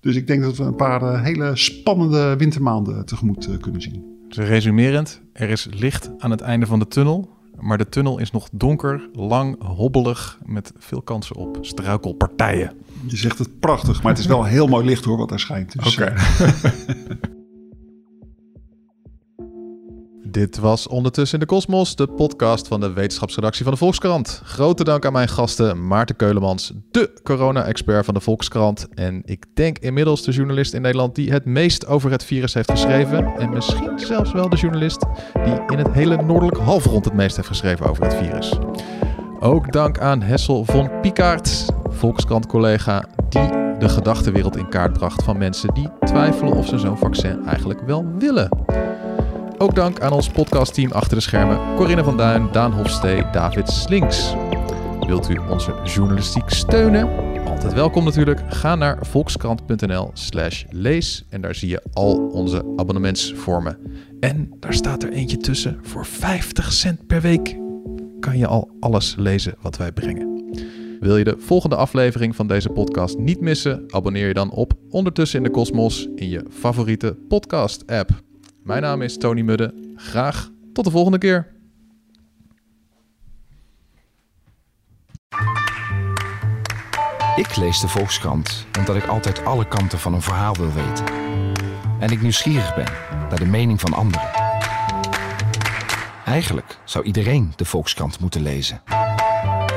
Dus 0.00 0.16
ik 0.16 0.26
denk 0.26 0.42
dat 0.42 0.56
we 0.56 0.64
een 0.64 0.74
paar 0.74 1.24
hele 1.24 1.56
spannende 1.56 2.36
wintermaanden 2.36 3.04
tegemoet 3.04 3.48
kunnen 3.60 3.82
zien. 3.82 4.19
Dus 4.30 4.48
resumerend, 4.48 5.20
er 5.32 5.50
is 5.50 5.68
licht 5.70 6.10
aan 6.18 6.30
het 6.30 6.40
einde 6.40 6.66
van 6.66 6.78
de 6.78 6.88
tunnel. 6.88 7.38
Maar 7.60 7.78
de 7.78 7.88
tunnel 7.88 8.18
is 8.18 8.30
nog 8.30 8.48
donker, 8.52 9.08
lang, 9.12 9.62
hobbelig, 9.62 10.38
met 10.44 10.72
veel 10.78 11.02
kansen 11.02 11.36
op 11.36 11.58
struikelpartijen. 11.60 12.72
Je 13.06 13.16
zegt 13.16 13.38
het 13.38 13.60
prachtig, 13.60 14.02
maar 14.02 14.12
het 14.12 14.20
is 14.20 14.26
wel 14.26 14.44
heel 14.44 14.66
mooi 14.66 14.84
licht 14.84 15.04
hoor, 15.04 15.16
wat 15.16 15.28
daar 15.28 15.40
schijnt. 15.40 15.82
Dus, 15.82 15.98
Oké. 15.98 16.12
Okay. 16.12 17.30
Dit 20.30 20.58
was 20.58 20.88
Ondertussen 20.88 21.38
in 21.38 21.46
de 21.46 21.52
Kosmos, 21.52 21.96
de 21.96 22.06
podcast 22.06 22.68
van 22.68 22.80
de 22.80 22.92
wetenschapsredactie 22.92 23.64
van 23.64 23.72
de 23.72 23.78
Volkskrant. 23.78 24.40
Grote 24.44 24.84
dank 24.84 25.06
aan 25.06 25.12
mijn 25.12 25.28
gasten 25.28 25.86
Maarten 25.86 26.16
Keulemans, 26.16 26.72
de 26.90 27.20
corona-expert 27.22 28.04
van 28.04 28.14
de 28.14 28.20
Volkskrant. 28.20 28.88
En 28.94 29.22
ik 29.24 29.44
denk 29.54 29.78
inmiddels 29.78 30.22
de 30.22 30.32
journalist 30.32 30.74
in 30.74 30.82
Nederland 30.82 31.14
die 31.14 31.30
het 31.30 31.44
meest 31.44 31.86
over 31.86 32.10
het 32.10 32.24
virus 32.24 32.54
heeft 32.54 32.70
geschreven. 32.70 33.36
En 33.38 33.50
misschien 33.50 33.98
zelfs 33.98 34.32
wel 34.32 34.48
de 34.48 34.56
journalist 34.56 35.04
die 35.44 35.60
in 35.66 35.78
het 35.78 35.92
hele 35.92 36.22
noordelijke 36.22 36.60
halfrond 36.60 37.04
het 37.04 37.14
meest 37.14 37.36
heeft 37.36 37.48
geschreven 37.48 37.86
over 37.86 38.04
het 38.04 38.14
virus. 38.14 38.52
Ook 39.40 39.72
dank 39.72 39.98
aan 39.98 40.22
Hessel 40.22 40.64
von 40.64 40.90
Pikaert, 41.00 41.66
Volkskrant-collega, 41.88 43.04
die 43.28 43.48
de 43.78 43.88
gedachtenwereld 43.88 44.56
in 44.56 44.68
kaart 44.68 44.92
bracht 44.92 45.22
van 45.22 45.38
mensen 45.38 45.74
die 45.74 45.88
twijfelen 46.00 46.52
of 46.52 46.66
ze 46.66 46.78
zo'n 46.78 46.98
vaccin 46.98 47.44
eigenlijk 47.46 47.80
wel 47.80 48.06
willen. 48.18 48.48
Ook 49.62 49.74
dank 49.74 50.00
aan 50.00 50.12
ons 50.12 50.28
podcastteam 50.28 50.92
achter 50.92 51.16
de 51.16 51.22
schermen: 51.22 51.76
Corinne 51.76 52.04
van 52.04 52.16
Duin, 52.16 52.48
Daan 52.52 52.72
Hofstee, 52.72 53.24
David 53.32 53.68
Slinks. 53.68 54.34
Wilt 55.06 55.30
u 55.30 55.36
onze 55.36 55.74
journalistiek 55.84 56.50
steunen? 56.50 57.08
Altijd 57.46 57.72
welkom 57.72 58.04
natuurlijk. 58.04 58.40
Ga 58.48 58.74
naar 58.74 58.98
volkskrant.nl/slash 59.00 60.64
lees 60.70 61.24
en 61.28 61.40
daar 61.40 61.54
zie 61.54 61.68
je 61.68 61.82
al 61.92 62.28
onze 62.32 62.72
abonnementsvormen. 62.76 63.78
En 64.20 64.56
daar 64.60 64.74
staat 64.74 65.02
er 65.02 65.12
eentje 65.12 65.36
tussen. 65.36 65.78
Voor 65.82 66.06
50 66.06 66.72
cent 66.72 67.06
per 67.06 67.20
week 67.20 67.56
kan 68.20 68.38
je 68.38 68.46
al 68.46 68.70
alles 68.80 69.14
lezen 69.18 69.54
wat 69.60 69.76
wij 69.76 69.92
brengen. 69.92 70.54
Wil 71.00 71.16
je 71.16 71.24
de 71.24 71.36
volgende 71.38 71.76
aflevering 71.76 72.36
van 72.36 72.46
deze 72.46 72.68
podcast 72.68 73.18
niet 73.18 73.40
missen? 73.40 73.84
Abonneer 73.88 74.26
je 74.26 74.34
dan 74.34 74.50
op 74.50 74.72
Ondertussen 74.90 75.38
in 75.38 75.44
de 75.44 75.50
Kosmos 75.50 76.08
in 76.14 76.28
je 76.28 76.44
favoriete 76.50 77.16
podcast-app. 77.28 78.28
Mijn 78.62 78.82
naam 78.82 79.02
is 79.02 79.16
Tony 79.16 79.40
Mudde. 79.40 79.92
Graag 79.96 80.50
tot 80.72 80.84
de 80.84 80.90
volgende 80.90 81.18
keer. 81.18 81.52
Ik 87.36 87.56
lees 87.56 87.80
de 87.80 87.88
Volkskrant 87.88 88.66
omdat 88.78 88.96
ik 88.96 89.06
altijd 89.06 89.44
alle 89.44 89.68
kanten 89.68 89.98
van 89.98 90.14
een 90.14 90.22
verhaal 90.22 90.54
wil 90.54 90.72
weten. 90.72 91.04
En 92.00 92.10
ik 92.10 92.22
nieuwsgierig 92.22 92.74
ben 92.74 92.92
naar 93.28 93.38
de 93.38 93.46
mening 93.46 93.80
van 93.80 93.92
anderen. 93.92 94.30
Eigenlijk 96.24 96.78
zou 96.84 97.04
iedereen 97.04 97.52
de 97.56 97.64
Volkskrant 97.64 98.20
moeten 98.20 98.42
lezen. 98.42 98.82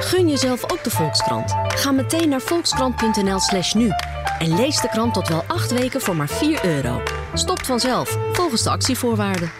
Gun 0.03 0.29
jezelf 0.29 0.71
ook 0.71 0.83
de 0.83 0.89
Volkskrant. 0.89 1.53
Ga 1.67 1.91
meteen 1.91 2.29
naar 2.29 2.41
volkskrant.nl 2.41 3.39
slash 3.39 3.73
nu. 3.73 3.89
En 4.39 4.55
lees 4.55 4.81
de 4.81 4.89
krant 4.89 5.13
tot 5.13 5.27
wel 5.27 5.43
acht 5.47 5.71
weken 5.71 6.01
voor 6.01 6.15
maar 6.15 6.27
4 6.27 6.65
euro. 6.65 7.01
Stopt 7.33 7.65
vanzelf, 7.65 8.17
volgens 8.31 8.63
de 8.63 8.69
actievoorwaarden. 8.69 9.51